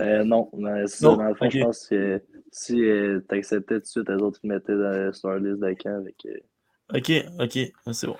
Euh, 0.00 0.24
non, 0.24 0.50
mais 0.56 0.86
ça, 0.86 1.08
Non, 1.08 1.16
dans 1.16 1.24
le 1.24 1.34
fond, 1.34 1.50
je 1.50 1.60
pense 1.60 1.86
que 1.86 2.22
si 2.50 2.74
tu 2.74 3.20
t'acceptais 3.28 3.76
tout 3.76 3.80
de 3.80 3.86
suite, 3.86 4.08
les 4.08 4.16
autres 4.16 4.40
ils 4.42 4.48
te 4.48 4.54
mettaient 4.54 4.76
dans, 4.76 5.12
sur 5.12 5.28
leur 5.28 5.38
liste 5.38 5.60
de 5.60 5.74
camp. 5.74 6.04
Fait 6.04 6.14
que, 6.22 6.40
Ok, 6.92 7.12
ok, 7.38 7.92
c'est 7.92 8.06
bon. 8.06 8.16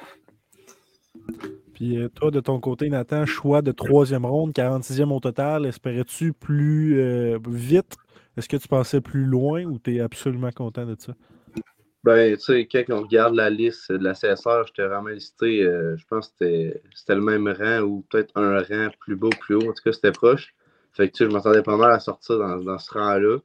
Puis 1.75 1.96
euh, 1.96 2.08
toi, 2.08 2.30
de 2.30 2.40
ton 2.40 2.60
côté, 2.60 2.88
Nathan, 2.88 3.26
choix 3.26 3.62
de 3.62 3.72
troisième 3.72 4.25
ronde, 4.25 4.52
46e 4.52 5.10
au 5.12 5.20
total. 5.20 5.66
Espérais-tu 5.66 6.32
plus 6.32 7.00
euh, 7.00 7.38
vite? 7.49 7.96
Est-ce 8.37 8.49
que 8.49 8.56
tu 8.56 8.68
pensais 8.68 9.00
plus 9.00 9.25
loin 9.25 9.64
ou 9.64 9.78
tu 9.78 9.96
es 9.96 10.00
absolument 10.00 10.52
content 10.52 10.87
de 10.87 10.94
ça? 10.99 11.14
Ben, 12.02 12.35
tu 12.37 12.42
sais, 12.42 12.66
quand 12.66 12.85
on 12.90 13.02
regarde 13.02 13.35
la 13.35 13.50
liste 13.50 13.92
de 13.92 14.02
la 14.02 14.14
CSR, 14.14 14.64
j'étais 14.66 14.87
vraiment 14.87 15.09
listé, 15.09 15.62
euh, 15.64 15.97
je 15.99 16.07
pense 16.07 16.28
que 16.28 16.35
c'était- 16.95 17.14
le 17.14 17.21
même 17.21 17.47
rang 17.49 17.80
ou 17.83 18.02
peut-être 18.11 18.33
un 18.37 18.62
rang 18.62 18.88
plus 19.00 19.14
ou 19.14 19.28
plus 19.28 19.54
haut. 19.57 19.69
En 19.71 19.73
tout 19.75 19.83
cas, 19.85 19.92
c'était 19.92 20.12
proche. 20.12 20.54
Fait 20.92 21.09
que, 21.09 21.12
tu 21.16 21.25
sais, 21.25 21.30
je 21.30 21.35
m'attendais 21.35 21.62
pas 21.62 21.76
mal 21.76 21.92
à 21.92 22.00
sortir 22.00 22.38
dans, 22.38 22.57
dans 22.59 22.78
ce 22.78 22.92
rang-là. 22.95 23.38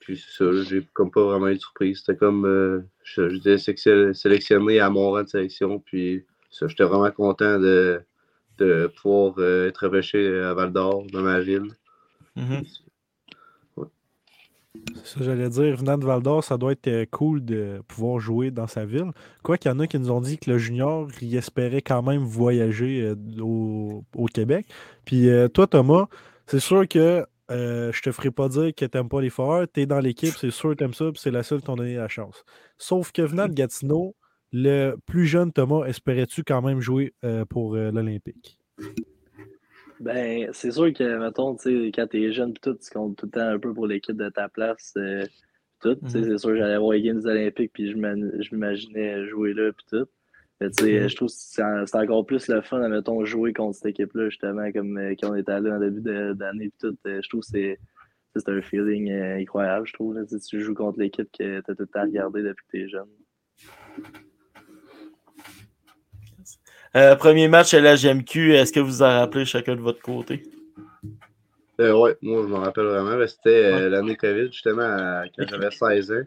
Puis, 0.00 0.18
ça, 0.18 0.46
j'ai 0.64 0.86
comme 0.94 1.10
pas 1.10 1.22
vraiment 1.24 1.48
eu 1.48 1.56
de 1.56 1.60
surprise. 1.60 2.00
C'était 2.00 2.16
comme, 2.18 2.46
euh, 2.46 2.80
j'étais 3.04 3.58
sélection- 3.58 4.14
sélectionné 4.14 4.80
à 4.80 4.90
mon 4.90 5.12
rang 5.12 5.22
de 5.24 5.28
sélection. 5.28 5.80
Puis, 5.80 6.24
ça, 6.50 6.68
j'étais 6.68 6.84
vraiment 6.84 7.10
content 7.12 7.58
de, 7.60 8.02
de 8.58 8.88
pouvoir 9.02 9.34
euh, 9.38 9.68
être 9.68 9.84
repêché 9.86 10.40
à 10.42 10.54
Val 10.54 10.72
d'Or, 10.72 11.04
dans 11.12 11.22
ma 11.22 11.40
ville. 11.40 11.70
C'est 12.64 12.87
ça, 15.04 15.20
j'allais 15.20 15.48
dire. 15.48 15.76
Venant 15.76 15.98
de 15.98 16.04
Val 16.04 16.22
d'Or, 16.22 16.44
ça 16.44 16.56
doit 16.56 16.72
être 16.72 16.88
euh, 16.88 17.06
cool 17.10 17.44
de 17.44 17.82
pouvoir 17.88 18.20
jouer 18.20 18.50
dans 18.50 18.66
sa 18.66 18.84
ville. 18.84 19.10
Quoi 19.42 19.58
qu'il 19.58 19.70
y 19.70 19.74
en 19.74 19.78
a 19.80 19.86
qui 19.86 19.98
nous 19.98 20.10
ont 20.10 20.20
dit 20.20 20.38
que 20.38 20.50
le 20.50 20.58
junior, 20.58 21.08
il 21.20 21.34
espérait 21.36 21.82
quand 21.82 22.02
même 22.02 22.22
voyager 22.22 23.02
euh, 23.02 23.42
au, 23.42 24.26
Québec. 24.32 24.66
Puis 25.04 25.28
euh, 25.28 25.48
toi, 25.48 25.66
Thomas, 25.66 26.06
c'est 26.46 26.60
sûr 26.60 26.86
que 26.86 27.26
je 27.50 28.02
te 28.02 28.12
ferai 28.12 28.30
pas 28.30 28.48
dire 28.48 28.74
que 28.74 28.84
t'aimes 28.84 29.08
pas 29.08 29.22
les 29.22 29.30
foreurs. 29.30 29.66
Tu 29.72 29.80
es 29.80 29.86
dans 29.86 30.00
l'équipe, 30.00 30.34
c'est 30.38 30.50
sûr 30.50 30.70
que 30.70 30.74
t'aimes 30.74 30.94
ça, 30.94 31.10
puis 31.10 31.20
c'est 31.20 31.30
la 31.30 31.42
seule 31.42 31.60
qui 31.60 31.66
t'ont 31.66 31.76
donné 31.76 31.94
la 31.94 32.08
chance. 32.08 32.44
Sauf 32.76 33.10
que 33.10 33.22
venant 33.22 33.48
Gatineau, 33.48 34.14
le 34.52 34.96
plus 35.06 35.26
jeune 35.26 35.50
Thomas, 35.50 35.86
espérais-tu 35.86 36.44
quand 36.44 36.60
même 36.60 36.80
jouer 36.80 37.14
pour 37.48 37.74
l'Olympique? 37.74 38.58
Ben, 40.00 40.48
c'est 40.52 40.70
sûr 40.70 40.92
que, 40.92 41.18
mettons, 41.18 41.56
tu 41.56 41.62
sais, 41.86 41.92
quand 41.94 42.06
t'es 42.06 42.32
jeune 42.32 42.52
pis 42.52 42.60
tout, 42.60 42.74
tu 42.74 42.90
comptes 42.90 43.16
tout 43.16 43.26
le 43.26 43.32
temps 43.32 43.48
un 43.48 43.58
peu 43.58 43.72
pour 43.74 43.86
l'équipe 43.86 44.16
de 44.16 44.28
ta 44.28 44.48
place. 44.48 44.94
euh, 44.96 45.26
tout, 45.80 45.96
Mhm. 46.02 46.08
c'est 46.08 46.38
sûr 46.38 46.50
que 46.50 46.56
j'allais 46.56 46.76
voir 46.78 46.92
les 46.92 47.02
Games 47.02 47.20
olympiques 47.24 47.72
puis 47.72 47.90
je 47.90 47.96
m'imaginais 47.96 49.26
jouer 49.28 49.54
là 49.54 49.72
pis 49.72 49.84
tout. 49.90 50.06
Mais 50.60 50.70
tu 50.70 50.84
sais, 50.84 51.00
Mhm. 51.02 51.08
je 51.08 51.16
trouve 51.16 51.28
que 51.28 51.34
c'est 51.36 51.62
en- 51.62 51.86
c'est 51.86 51.98
encore 51.98 52.26
plus 52.26 52.48
le 52.48 52.60
fun, 52.62 52.88
mettons, 52.88 53.24
jouer 53.24 53.52
contre 53.52 53.76
cette 53.76 53.86
équipe-là, 53.86 54.28
justement, 54.28 54.70
comme 54.72 54.98
euh, 54.98 55.14
quand 55.20 55.30
on 55.30 55.34
était 55.36 55.52
allé 55.52 55.70
en 55.70 55.78
début 55.78 56.00
d'année 56.00 56.68
pis 56.70 56.78
tout. 56.80 56.96
euh, 57.06 57.20
je 57.22 57.28
trouve 57.28 57.42
que 57.42 57.46
c'est 57.46 58.48
un 58.48 58.60
feeling 58.62 59.10
incroyable, 59.12 59.86
je 59.86 59.92
trouve. 59.94 60.14
Là, 60.14 60.22
tu 60.26 60.60
joues 60.60 60.74
contre 60.74 60.98
l'équipe 61.00 61.28
que 61.36 61.60
t'as 61.60 61.74
tout 61.74 61.82
le 61.82 61.86
temps 61.86 62.02
regardé 62.02 62.42
depuis 62.42 62.64
que 62.66 62.70
t'es 62.72 62.88
jeune. 62.88 63.08
Euh, 66.96 67.16
premier 67.16 67.48
match 67.48 67.74
à 67.74 67.80
la 67.80 67.96
GMQ, 67.96 68.54
est-ce 68.54 68.72
que 68.72 68.80
vous 68.80 69.02
en 69.02 69.08
rappelez 69.20 69.44
chacun 69.44 69.76
de 69.76 69.80
votre 69.80 70.00
côté? 70.00 70.42
Euh, 71.80 71.92
ouais, 71.96 72.16
moi, 72.22 72.42
je 72.42 72.48
me 72.48 72.56
rappelle 72.56 72.86
vraiment. 72.86 73.24
C'était 73.26 73.64
euh, 73.66 73.76
Ouais. 73.84 73.88
l'année 73.90 74.16
COVID, 74.16 74.46
justement, 74.50 74.82
à- 74.82 75.24
quand 75.36 75.46
j'avais 75.48 75.70
16 75.70 76.10
ans. 76.12 76.22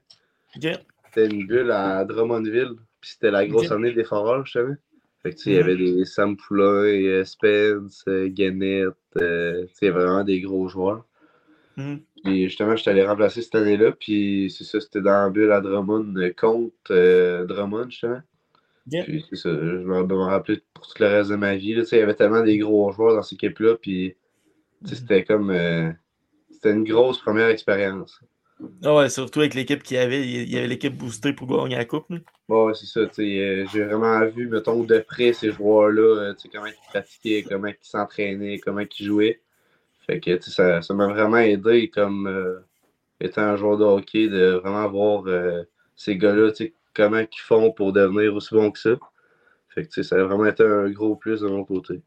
C'était 0.54 1.26
une 1.28 1.46
bulle 1.48 1.72
à 1.72 2.06
Drummondville. 2.06 2.76
Puis 3.02 3.12
c'était 3.12 3.32
la 3.32 3.46
grosse 3.48 3.72
année 3.72 3.92
des 3.92 4.04
foreurs, 4.04 4.46
justement. 4.46 4.76
Fait 5.24 5.32
que, 5.32 5.36
tu 5.36 5.42
sais, 5.44 5.50
il 5.52 5.54
y 5.56 5.58
Mhm. 5.58 5.64
avait 5.64 5.76
des 5.78 6.06
Sam 6.06 6.38
Poulain, 6.38 7.24
Spence, 7.26 8.06
Gannett. 8.08 8.90
euh, 9.22 9.64
tu 9.66 9.70
sais, 9.74 9.90
vraiment 9.90 10.24
des 10.24 10.40
gros 10.40 10.70
joueurs. 10.70 11.04
Mhm. 11.76 12.00
Puis 12.24 12.44
justement, 12.48 12.76
je 12.78 12.82
suis 12.84 12.90
allé 12.92 13.04
remplacer 13.06 13.42
cette 13.42 13.56
année-là. 13.56 13.92
Puis 13.92 14.54
c'est 14.58 14.64
ça, 14.64 14.80
c'était 14.80 15.02
dans 15.02 15.24
la 15.24 15.30
bulle 15.30 15.52
à 15.52 15.60
Drummond 15.60 16.14
contre 16.40 16.72
euh, 16.92 17.46
Drummond, 17.46 17.90
justement. 17.90 18.22
Puis 19.00 19.26
ça, 19.34 19.50
je 19.50 19.78
vais 19.78 19.84
me 20.04 20.14
rappeler 20.26 20.62
pour 20.74 20.88
tout 20.88 20.94
le 21.02 21.08
reste 21.08 21.32
de 21.32 21.36
ma 21.36 21.56
vie. 21.56 21.74
là. 21.76 21.84
Il 21.92 21.98
y 21.98 22.02
avait 22.02 22.16
tellement 22.16 22.44
des 22.44 22.58
gros 22.60 22.92
joueurs 22.92 23.16
dans 23.16 23.24
cette 23.24 23.34
équipe-là. 23.44 23.76
Puis 23.82 24.16
sais, 24.86 24.96
c'était 24.96 25.26
comme. 25.26 25.52
euh, 25.52 25.92
c'était 26.52 26.72
une 26.74 26.84
grosse 26.86 27.20
première 27.20 27.50
expérience. 27.50 28.20
Ah 28.84 28.96
ouais, 28.96 29.10
surtout 29.10 29.40
avec 29.40 29.54
l'équipe 29.56 29.82
qu'il 29.84 29.98
y 29.98 30.00
avait. 30.00 30.22
Il 30.28 30.50
y 30.52 30.58
avait 30.58 30.68
l'équipe 30.68 30.96
boostée 30.96 31.34
pour 31.34 31.48
gagner 31.48 31.76
la 31.76 31.86
coupe. 31.86 32.08
Ouais, 32.48 32.74
c'est 32.76 32.86
ça. 32.86 33.00
euh, 33.02 33.66
J'ai 33.72 33.84
vraiment 33.86 34.26
vu, 34.28 34.48
mettons, 34.48 34.84
de 34.84 35.00
près 35.00 35.34
ces 35.34 35.52
joueurs-là, 35.52 36.02
euh, 36.02 36.34
comment 36.52 36.66
ils 36.68 36.76
pratiquaient, 36.90 37.44
comment 37.48 37.68
ils 37.68 37.78
s'entraînaient, 37.82 38.60
comment 38.60 38.82
ils 38.82 39.06
jouaient. 39.06 39.42
Fait 40.08 40.20
que 40.20 40.40
ça 40.42 40.82
m'a 40.94 41.08
vraiment 41.08 41.38
aidé 41.38 41.90
comme 41.90 42.62
étant 43.22 43.42
un 43.44 43.56
joueur 43.58 43.78
de 43.78 43.86
hockey 43.86 44.28
de 44.30 44.54
vraiment 44.64 44.90
voir 44.90 45.24
ces 45.96 46.18
gars-là, 46.18 46.52
tu 46.52 46.66
sais, 46.66 46.74
comment 46.94 47.20
ils 47.20 47.28
font 47.42 47.72
pour 47.72 47.94
devenir 47.94 48.36
aussi 48.36 48.54
bons 48.54 48.72
que 48.72 48.80
ça. 48.80 48.92
Fait 49.70 49.84
que 49.84 49.90
tu 49.90 50.04
sais, 50.04 50.10
ça 50.10 50.16
a 50.18 50.24
vraiment 50.24 50.46
été 50.46 50.64
un 50.64 50.90
gros 50.92 51.16
plus 51.16 51.42
de 51.42 51.48
mon 51.48 51.64
côté. 51.66 52.02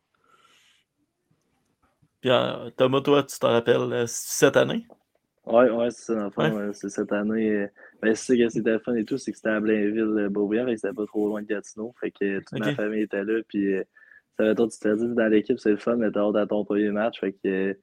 Puis 2.20 2.30
euh, 2.30 2.70
Thomas, 2.76 3.00
toi, 3.02 3.22
tu 3.22 3.38
t'en 3.38 3.48
rappelles 3.50 3.92
euh, 3.92 4.04
cette 4.06 4.56
année? 4.56 4.86
Ouais, 5.46 5.70
ouais, 5.70 5.90
c'est 5.90 6.04
ça, 6.06 6.14
dans 6.14 6.24
le 6.24 6.30
fond, 6.30 6.50
Ouais. 6.50 6.72
c'est 6.72 6.88
cette 6.88 7.12
année. 7.12 7.50
euh, 7.50 7.66
ben, 8.00 8.14
c'est 8.14 8.36
ça 8.36 8.44
que 8.44 8.48
c'était 8.48 8.72
le 8.72 8.78
fun 8.78 8.94
et 8.94 9.04
tout, 9.04 9.18
c'est 9.18 9.30
que 9.30 9.36
c'était 9.36 9.50
à 9.50 9.60
Blainville, 9.60 10.00
euh, 10.18 10.30
que 10.66 10.76
c'était 10.76 10.94
pas 10.94 11.06
trop 11.06 11.28
loin 11.28 11.42
de 11.42 11.46
Gatineau. 11.46 11.94
Fait 12.00 12.10
que 12.10 12.38
toute 12.40 12.58
ma 12.58 12.72
famille 12.74 13.02
était 13.02 13.24
là, 13.24 13.42
puis 13.46 13.74
euh, 13.74 13.84
ça 14.38 14.44
va 14.44 14.54
toi, 14.54 14.68
tu 14.68 14.78
te 14.78 14.94
dis 14.96 15.14
dans 15.14 15.28
l'équipe, 15.30 15.58
c'est 15.58 15.70
le 15.72 15.76
fun, 15.76 15.96
mais 15.96 16.10
t'as 16.10 16.20
hâte 16.22 16.36
à 16.36 16.46
ton 16.46 16.64
premier 16.64 16.90
match. 16.90 17.20
Fait 17.20 17.32
que 17.32 17.38
euh, 17.46 17.74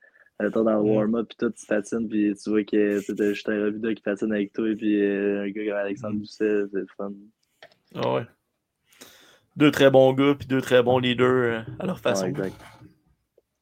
mettons, 0.41 0.63
dans 0.63 0.77
le 0.77 0.83
Mm. 0.83 0.95
warm-up, 0.95 1.27
puis 1.29 1.37
tout, 1.37 1.49
tu 1.51 1.65
patines, 1.65 2.07
puis 2.07 2.33
tu 2.35 2.49
vois 2.49 2.63
que 2.63 3.13
t'as 3.13 3.29
juste 3.33 3.49
un 3.49 3.63
Robida 3.63 3.93
qui 3.93 4.01
patine 4.01 4.31
avec 4.33 4.53
toi, 4.53 4.69
et 4.69 4.75
puis 4.75 5.01
euh, 5.01 5.43
un 5.43 5.49
gars 5.49 5.65
comme 5.65 5.77
Alexandre 5.77 6.15
Mm. 6.15 6.19
Doucet, 6.19 6.63
c'est 6.71 6.79
le 6.79 6.87
fun. 6.97 7.11
Ah 7.95 8.13
ouais. 8.15 8.25
Deux 9.57 9.71
très 9.71 9.91
bons 9.91 10.13
gars, 10.13 10.35
puis 10.37 10.47
deux 10.47 10.61
très 10.61 10.81
bons 10.81 10.99
leaders 10.99 11.27
euh, 11.27 11.61
à 11.79 11.85
leur 11.85 11.95
Ouais, 11.97 12.01
façon. 12.01 12.27
exact. 12.27 12.55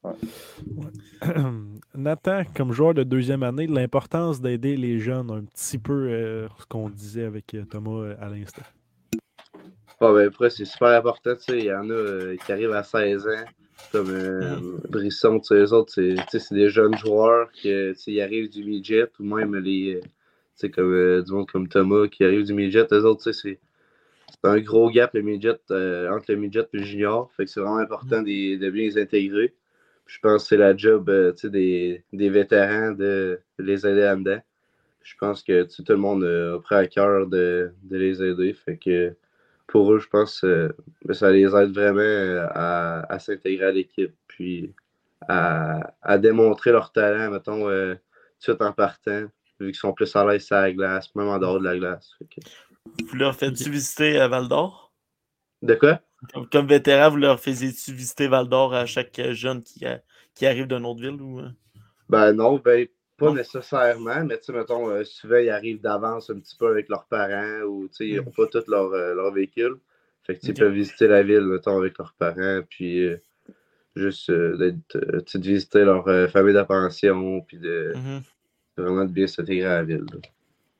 Nathan, 1.94 2.42
comme 2.56 2.72
joueur 2.72 2.94
de 2.94 3.02
deuxième 3.02 3.42
année, 3.42 3.66
l'importance 3.66 4.40
d'aider 4.40 4.76
les 4.76 4.98
jeunes, 4.98 5.30
un 5.30 5.44
petit 5.44 5.78
peu 5.78 6.08
euh, 6.08 6.48
ce 6.58 6.66
qu'on 6.66 6.88
disait 6.88 7.24
avec 7.24 7.54
Thomas 7.70 7.90
euh, 8.04 8.14
à 8.20 8.28
l'instant. 8.28 8.62
Ah, 10.00 10.12
ben, 10.14 10.28
après, 10.28 10.48
c'est 10.48 10.64
super 10.64 10.88
important. 10.88 11.34
tu 11.36 11.42
sais, 11.42 11.58
Il 11.58 11.64
y 11.64 11.74
en 11.74 11.90
a 11.90 11.92
euh, 11.92 12.36
qui 12.36 12.52
arrivent 12.52 12.72
à 12.72 12.82
16 12.82 13.26
ans, 13.26 13.44
comme 13.92 14.10
euh, 14.10 14.56
Brisson, 14.88 15.40
tu 15.40 15.48
sais, 15.48 15.54
les 15.60 15.72
autres, 15.72 15.92
c'est 15.92 16.14
tu 16.14 16.22
sais, 16.30 16.38
c'est 16.38 16.54
des 16.54 16.70
jeunes 16.70 16.96
joueurs 16.96 17.50
qui 17.52 17.68
ils 18.06 18.20
arrivent 18.20 18.50
du 18.50 18.64
midget 18.64 19.08
ou 19.18 19.24
même 19.24 19.56
les. 19.56 19.96
euh, 19.96 20.68
comme 20.74 20.92
euh, 20.92 21.22
du 21.22 21.32
monde 21.32 21.48
comme 21.50 21.68
Thomas 21.68 22.06
qui 22.08 22.24
arrive 22.24 22.44
du 22.44 22.52
midget, 22.54 22.86
eux 22.92 23.04
autres, 23.04 23.22
tu 23.24 23.32
sais, 23.32 23.40
c'est. 23.40 23.58
Un 24.42 24.60
gros 24.60 24.90
gap 24.90 25.12
le 25.14 25.22
midget, 25.22 25.58
euh, 25.70 26.08
entre 26.10 26.32
le 26.32 26.36
midget 26.36 26.60
et 26.72 26.78
le 26.78 26.82
junior. 26.84 27.30
Fait 27.36 27.44
que 27.44 27.50
c'est 27.50 27.60
vraiment 27.60 27.78
important 27.78 28.22
de, 28.22 28.56
de 28.56 28.70
bien 28.70 28.84
les 28.84 28.98
intégrer. 28.98 29.54
Puis 30.06 30.16
je 30.16 30.20
pense 30.20 30.44
que 30.44 30.48
c'est 30.48 30.56
la 30.56 30.76
job 30.76 31.10
tu 31.34 31.40
sais, 31.40 31.50
des, 31.50 32.04
des 32.12 32.30
vétérans 32.30 32.92
de, 32.92 33.40
de 33.58 33.64
les 33.64 33.86
aider 33.86 34.00
là-dedans. 34.02 34.40
Je 35.02 35.14
pense 35.18 35.42
que 35.42 35.64
tout 35.64 35.84
le 35.88 35.96
monde 35.96 36.24
a 36.24 36.58
pris 36.60 36.74
à 36.76 36.86
cœur 36.86 37.26
de, 37.26 37.72
de 37.82 37.96
les 37.96 38.22
aider. 38.22 38.52
Fait 38.54 38.76
que 38.76 39.14
pour 39.70 39.92
eux, 39.92 40.00
je 40.00 40.08
pense 40.08 40.40
que 40.40 40.74
ça 41.12 41.30
les 41.30 41.44
aide 41.54 41.72
vraiment 41.72 42.00
euh, 42.00 42.46
à, 42.50 43.12
à 43.12 43.18
s'intégrer 43.18 43.66
à 43.66 43.72
l'équipe, 43.72 44.14
puis 44.26 44.74
à, 45.28 45.94
à 46.02 46.18
démontrer 46.18 46.72
leur 46.72 46.92
talent, 46.92 47.30
mettons, 47.30 47.68
euh, 47.68 47.94
tout 47.94 48.52
de 48.52 48.56
suite 48.56 48.62
en 48.62 48.72
partant, 48.72 49.22
vu 49.58 49.66
qu'ils 49.72 49.74
sont 49.74 49.92
plus 49.92 50.14
à 50.16 50.24
l'aise 50.24 50.44
sur 50.44 50.56
la 50.56 50.72
glace, 50.72 51.14
même 51.14 51.28
en 51.28 51.38
dehors 51.38 51.60
de 51.60 51.64
la 51.64 51.78
glace. 51.78 52.10
Vous 53.08 53.16
leur 53.16 53.34
faites-tu 53.34 53.70
visiter 53.70 54.18
à 54.18 54.28
Val 54.28 54.48
d'Or? 54.48 54.92
De 55.62 55.74
quoi? 55.74 56.00
Comme, 56.32 56.48
comme 56.48 56.66
vétéran, 56.66 57.10
vous 57.10 57.16
leur 57.16 57.38
faisiez-tu 57.38 57.92
visiter 57.92 58.28
Val 58.28 58.48
d'Or 58.48 58.74
à 58.74 58.86
chaque 58.86 59.18
euh, 59.18 59.34
jeune 59.34 59.62
qui, 59.62 59.86
a- 59.86 60.02
qui 60.34 60.46
arrive 60.46 60.66
d'une 60.66 60.84
autre 60.84 61.00
ville? 61.00 61.20
Ou... 61.20 61.40
euh? 61.40 61.50
Ben 62.08 62.32
non, 62.32 62.56
ben 62.58 62.88
pas 63.20 63.32
nécessairement, 63.32 64.24
mais 64.24 64.38
tu 64.38 64.44
sais, 64.46 64.52
mettons, 64.52 64.88
euh, 64.88 65.04
souvent 65.04 65.36
ils 65.36 65.50
arrivent 65.50 65.80
d'avance 65.80 66.30
un 66.30 66.38
petit 66.40 66.56
peu 66.56 66.68
avec 66.68 66.88
leurs 66.88 67.04
parents 67.04 67.60
ou 67.62 67.86
tu 67.88 67.94
sais, 67.94 68.08
ils 68.08 68.16
n'ont 68.16 68.30
pas 68.30 68.46
tous 68.46 68.66
leur, 68.66 68.92
euh, 68.92 69.14
leur 69.14 69.30
véhicule. 69.32 69.76
Fait 70.24 70.34
que 70.34 70.40
tu 70.40 70.46
sais, 70.46 70.52
ils 70.52 70.54
Ok. 70.54 70.60
peuvent 70.60 70.72
visiter 70.72 71.06
la 71.06 71.22
ville, 71.22 71.42
mettons, 71.42 71.76
avec 71.78 71.98
leurs 71.98 72.14
parents, 72.18 72.62
puis 72.68 73.04
euh, 73.04 73.16
juste 73.94 74.30
euh, 74.30 74.56
d'être, 74.56 74.96
de 74.98 75.42
visiter 75.46 75.84
leur 75.84 76.04
famille 76.30 76.54
de 76.54 76.62
pension, 76.62 77.42
puis 77.42 77.58
de, 77.58 77.92
Mhm. 77.94 78.22
de 78.78 78.82
vraiment 78.82 79.04
de 79.04 79.12
bien 79.12 79.26
s'intégrer 79.26 79.66
à 79.66 79.76
la 79.76 79.84
ville. 79.84 80.06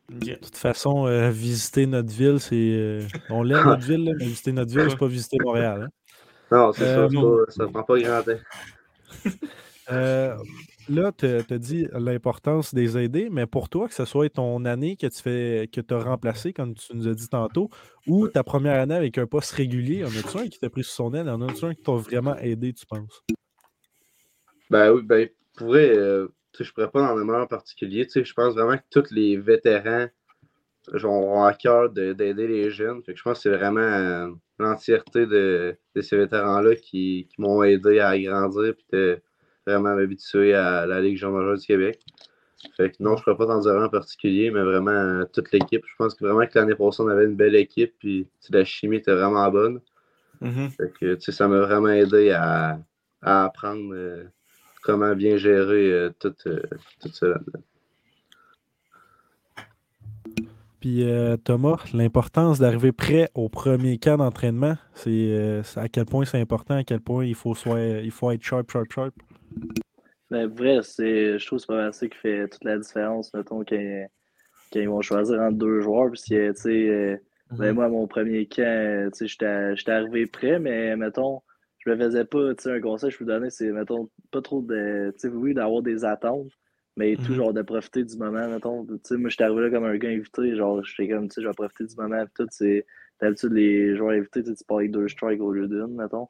De 0.09 0.35
toute 0.35 0.57
façon, 0.57 1.05
visiter 1.31 1.87
notre 1.87 2.13
ville, 2.13 2.41
c'est. 2.41 2.99
on 3.29 3.43
l'aime 3.45 3.65
notre 3.65 3.87
ville, 3.87 4.05
là, 4.05 4.13
mais 4.19 4.25
visiter 4.25 4.53
notre 4.53 4.73
ville, 4.73 4.91
c'est 4.91 4.99
pas 4.99 5.07
visiter 5.07 5.39
Montréal. 5.39 5.83
hein. 5.83 5.89
Non, 6.51 6.73
c'est 6.73 6.87
ça, 6.87 7.07
ça 7.49 7.69
prend 7.69 7.85
pas 7.85 8.01
grand 8.01 8.23
temps. 8.23 8.41
Euh, 9.91 10.37
là, 10.89 11.13
tu 11.13 11.27
as 11.27 11.59
dit 11.59 11.87
l'importance 11.93 12.75
des 12.75 12.99
aider, 12.99 13.29
mais 13.31 13.47
pour 13.47 13.69
toi, 13.69 13.89
que 13.89 13.95
ce 13.95 14.05
soit 14.05 14.31
ton 14.31 14.65
année 14.65 14.97
que 14.97 15.07
tu 15.07 15.23
fais 15.23 15.69
que 15.73 15.81
tu 15.81 15.95
as 15.95 16.03
remplacé, 16.03 16.53
comme 16.53 16.75
tu 16.75 16.95
nous 16.95 17.09
as 17.09 17.15
dit 17.15 17.29
tantôt, 17.29 17.71
ou 18.07 18.29
ta 18.29 18.43
première 18.43 18.81
année 18.81 18.95
avec 18.95 19.19
un 19.19 19.27
poste 19.27 19.53
régulier, 19.53 20.05
en 20.05 20.09
a-tu 20.09 20.37
un 20.39 20.49
qui 20.49 20.59
t'a 20.59 20.71
pris 20.71 20.85
sous 20.85 20.95
son 20.95 21.15
aile? 21.15 21.29
En 21.29 21.41
a-tu 21.43 21.65
un 21.65 21.75
qui 21.75 21.83
t'a 21.83 21.93
vraiment 21.93 22.37
aidé, 22.37 22.73
tu 22.73 22.87
penses? 22.87 23.23
Ben 24.71 24.93
oui, 24.93 25.03
ben, 25.03 25.29
pour 25.57 25.69
vrai, 25.69 25.91
euh, 25.91 26.29
je 26.59 26.71
pourrais 26.73 26.91
pas 26.91 27.13
en 27.13 27.17
nommer 27.17 27.37
en 27.37 27.47
particulier. 27.47 28.07
Tu 28.07 28.13
sais, 28.13 28.25
je 28.25 28.35
pense 28.35 28.55
vraiment 28.55 28.77
que 28.77 28.83
tous 28.91 29.11
les 29.11 29.37
vétérans 29.37 30.07
genre, 30.95 31.13
ont 31.13 31.45
à 31.45 31.55
cœur 31.55 31.91
de- 31.91 32.13
d'aider 32.13 32.47
les 32.47 32.71
jeunes. 32.71 33.03
Fait 33.03 33.13
que 33.13 33.19
je 33.19 33.23
pense 33.23 33.39
que 33.39 33.43
c'est 33.43 33.57
vraiment 33.57 33.81
euh, 33.81 34.31
l'entièreté 34.59 35.27
de, 35.27 35.77
de 35.95 36.01
ces 36.01 36.17
vétérans-là 36.17 36.77
qui, 36.77 37.29
qui 37.31 37.41
m'ont 37.41 37.63
aidé 37.63 38.01
à 38.01 38.19
grandir 38.19 38.75
de 38.93 39.21
vraiment 39.67 39.95
m'habituer 39.95 40.55
à 40.55 40.87
la 40.87 41.01
Ligue 41.01 41.17
jean 41.17 41.31
majeure 41.31 41.59
du 41.59 41.67
Québec. 41.67 42.01
Fait 42.77 42.91
que 42.91 42.97
non, 43.01 43.17
je 43.17 43.23
ne 43.23 43.35
pourrais 43.35 43.47
pas 43.47 43.61
dire 43.61 43.73
un 43.73 43.85
en 43.87 43.89
particulier, 43.89 44.51
mais 44.51 44.63
vraiment 44.63 44.91
euh, 44.91 45.25
toute 45.33 45.51
l'équipe. 45.53 45.83
Je 45.87 45.95
pense 45.97 46.15
que 46.15 46.25
vraiment 46.25 46.47
que 46.47 46.59
l'année 46.59 46.75
passée, 46.75 47.03
on 47.03 47.09
avait 47.09 47.25
une 47.25 47.37
belle 47.37 47.55
équipe, 47.55 47.95
puis 47.99 48.27
la 48.51 48.65
chimie 48.65 48.97
était 48.97 49.15
vraiment 49.15 49.51
bonne. 49.51 49.81
Mhm. 50.41 50.71
Fait 50.71 50.93
que, 50.99 51.15
tu 51.15 51.21
sais, 51.21 51.33
ça 51.33 51.49
m'a 51.49 51.61
vraiment 51.61 51.89
aidé 51.89 52.31
à, 52.31 52.79
à 53.23 53.45
apprendre 53.45 53.93
euh, 53.93 54.25
comment 54.83 55.15
bien 55.15 55.37
gérer 55.37 55.91
euh, 55.91 56.11
tout, 56.19 56.35
euh, 56.47 56.63
tout 57.01 57.13
ça. 57.13 57.27
Puis 60.81 61.05
Thomas, 61.45 61.77
l'importance 61.93 62.59
d'arriver 62.59 62.91
prêt 62.93 63.31
au 63.35 63.51
premier 63.51 63.99
camp 63.99 64.17
d'entraînement, 64.17 64.79
c'est 64.95 65.61
c'est 65.63 65.79
à 65.79 65.91
quel 65.91 66.07
point 66.07 66.25
c'est 66.25 66.41
important, 66.41 66.77
à 66.77 66.85
quel 66.85 67.01
point 67.01 67.27
il 67.27 67.35
faut, 67.35 67.55
soit, 67.55 67.83
il 67.83 68.11
faut 68.11 68.31
être 68.31 68.43
sharp, 68.43 68.71
sharp, 68.71 68.91
sharp. 68.91 69.15
Ben, 70.31 70.47
vrai, 70.47 70.81
c'est, 70.83 71.39
je 71.39 71.47
trouve 71.47 71.59
que 71.59 71.63
c'est 71.63 71.67
pas 71.67 71.77
mal 71.77 71.95
ça 71.95 72.07
qui 72.09 72.17
fait 72.19 72.49
toute 72.49 72.65
la 72.65 72.79
différence, 72.79 73.35
mettons, 73.35 73.65
quand, 73.65 74.07
quand 74.73 74.81
ils 74.81 74.89
vont 74.89 75.03
choisir 75.03 75.41
entre 75.41 75.59
deux 75.59 75.81
joueurs. 75.81 76.11
Puis, 76.13 76.23
tu 76.23 76.53
sais, 76.55 76.89
euh, 76.89 77.17
ben, 77.59 77.73
moi, 77.75 77.89
mon 77.89 78.07
premier 78.07 78.47
camp, 78.47 78.63
euh, 78.63 79.11
tu 79.11 79.29
sais, 79.29 79.75
j'étais 79.77 79.91
arrivé 79.93 80.27
prêt, 80.27 80.59
mais 80.61 80.97
mettons, 80.97 81.43
je 81.79 81.91
me 81.91 81.97
faisais 81.99 82.25
pas, 82.25 82.55
tu 82.55 82.63
sais, 82.65 82.73
un 82.73 82.81
conseil 82.81 83.11
que 83.11 83.15
je 83.15 83.19
peux 83.19 83.25
donner, 83.25 83.51
c'est, 83.51 83.73
mettons, 83.73 84.09
pas 84.31 84.41
trop 84.43 84.63
de, 84.63 85.13
tu 85.15 85.21
sais, 85.21 85.29
oui, 85.29 85.55
d'avoir 85.55 85.83
des 85.83 86.05
attentes, 86.05 86.53
mais 86.97 87.17
tout, 87.17 87.33
Mhm. 87.33 87.35
genre, 87.35 87.53
de 87.55 87.63
profiter 87.63 88.05
du 88.05 88.17
moment, 88.17 88.49
mettons. 88.49 88.87
Tu 88.87 88.95
sais, 89.05 89.17
moi, 89.17 89.31
j'étais 89.31 89.45
arrivé 89.45 89.63
là 89.63 89.71
comme 89.71 89.85
un 89.85 89.97
gars 89.97 90.11
invité, 90.11 90.55
genre, 90.57 90.85
j'étais 90.85 91.09
comme, 91.13 91.29
tu 91.29 91.35
sais, 91.35 91.43
je 91.43 91.49
vais 91.49 91.55
profiter 91.55 91.87
du 91.87 91.97
moment, 91.97 92.25
puis 92.27 92.45
tout, 92.45 92.47
c'est, 92.53 92.87
d'habitude, 93.21 93.53
les 93.53 93.97
joueurs 93.97 94.13
invités, 94.13 94.45
tu 94.45 94.53
pars 94.67 94.79
avec 94.79 94.93
deux 94.93 95.09
strikes 95.09 95.41
au 95.41 95.53
lieu 95.53 95.67
d'une, 95.67 95.97
mettons. 95.97 96.27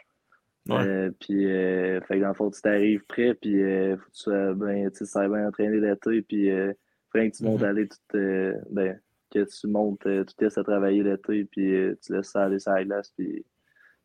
Ouais. 0.69 0.87
Euh, 0.87 1.11
puis, 1.19 1.51
euh, 1.51 2.01
fait 2.03 2.17
que 2.17 2.23
dans 2.23 2.29
le 2.29 2.35
fond, 2.35 2.51
tu 2.51 2.61
t'arrives 2.61 3.05
prêt, 3.07 3.35
puis 3.35 3.63
euh, 3.63 3.97
faut 3.97 4.05
que 4.05 4.11
tu 4.13 4.21
sois 4.21 4.55
bien, 4.55 4.91
tu 4.91 4.99
sais, 4.99 5.05
ça 5.07 5.27
bien 5.27 5.49
entraîné 5.49 5.81
l'été, 5.81 6.23
puis 6.23 6.51
euh, 6.51 6.73
que 7.13 7.29
tu 7.31 7.45
montes 7.45 7.63
Mhm. 7.63 7.67
aller 7.67 7.89
tout, 7.89 8.17
euh, 8.17 8.55
ben, 8.71 9.01
que 9.33 9.45
tu 9.45 9.67
montes, 9.67 10.07
euh, 10.07 10.25
tu 10.25 10.35
te 10.35 10.45
laisses 10.45 10.59
à 10.59 10.65
travailler 10.65 11.03
l'été, 11.03 11.45
puis 11.45 11.75
euh, 11.75 11.99
tu 12.05 12.13
laisses 12.13 12.31
ça 12.31 12.45
aller 12.45 12.59
sur 12.59 12.73
la 12.73 12.85
glace, 12.85 13.11
puis 13.17 13.45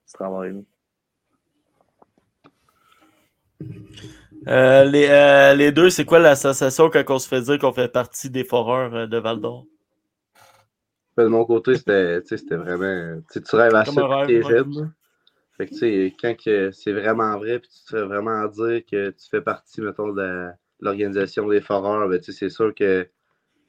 tu 0.07 0.13
travailles. 0.13 0.63
Euh, 4.47 4.85
les, 4.85 5.07
euh, 5.09 5.55
les 5.55 5.71
deux, 5.71 5.89
c'est 5.89 6.05
quoi 6.05 6.19
l'association 6.19 6.89
quand 6.89 7.03
on 7.09 7.19
se 7.19 7.27
fait 7.27 7.41
dire 7.41 7.57
qu'on 7.57 7.73
fait 7.73 7.91
partie 7.91 8.29
des 8.29 8.43
foreurs 8.43 8.93
euh, 8.93 9.07
de 9.07 9.17
Val 9.17 9.39
d'Or? 9.39 9.65
Ben, 11.17 11.23
de 11.23 11.29
mon 11.29 11.45
côté, 11.45 11.75
c'était 11.75 12.21
tu 12.21 12.27
sais, 12.27 12.37
c'était 12.37 12.55
vraiment. 12.55 13.21
Tu 13.31 13.39
rêves 13.55 13.73
à 13.75 13.85
ça 13.85 14.23
t'es 14.27 14.43
jeune. 14.43 14.93
Fait 15.57 15.67
que, 15.67 15.71
tu 15.71 15.77
sais, 15.79 16.13
quand 16.21 16.35
que 16.37 16.71
c'est 16.71 16.91
vraiment 16.93 17.37
vrai, 17.37 17.59
puis 17.59 17.69
tu 17.69 17.83
te 17.85 17.89
fais 17.91 18.03
vraiment 18.03 18.45
dire 18.47 18.83
que 18.85 19.09
tu 19.11 19.29
fais 19.29 19.41
partie, 19.41 19.81
mettons, 19.81 20.13
de 20.13 20.49
l'organisation 20.81 21.47
des 21.49 21.61
foreurs, 21.61 22.07
ben, 22.09 22.19
tu 22.19 22.31
sais, 22.31 22.39
c'est 22.39 22.49
sûr 22.49 22.73
que 22.75 23.03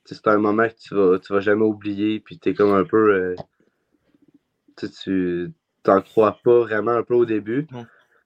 tu 0.06 0.14
c'est 0.14 0.28
un 0.28 0.38
moment 0.38 0.68
que 0.68 0.74
tu 0.76 0.94
vas, 0.94 1.18
tu 1.20 1.32
vas 1.32 1.40
jamais 1.40 1.64
oublier, 1.64 2.20
puis 2.20 2.38
t'es 2.38 2.54
comme 2.54 2.72
un 2.74 2.84
peu. 2.84 3.14
euh, 3.14 3.36
tu 4.76 4.90
tu 4.90 5.52
t'en 5.82 6.02
crois 6.02 6.38
pas 6.44 6.60
vraiment 6.60 6.92
un 6.92 7.02
peu 7.02 7.14
au 7.14 7.24
début. 7.24 7.66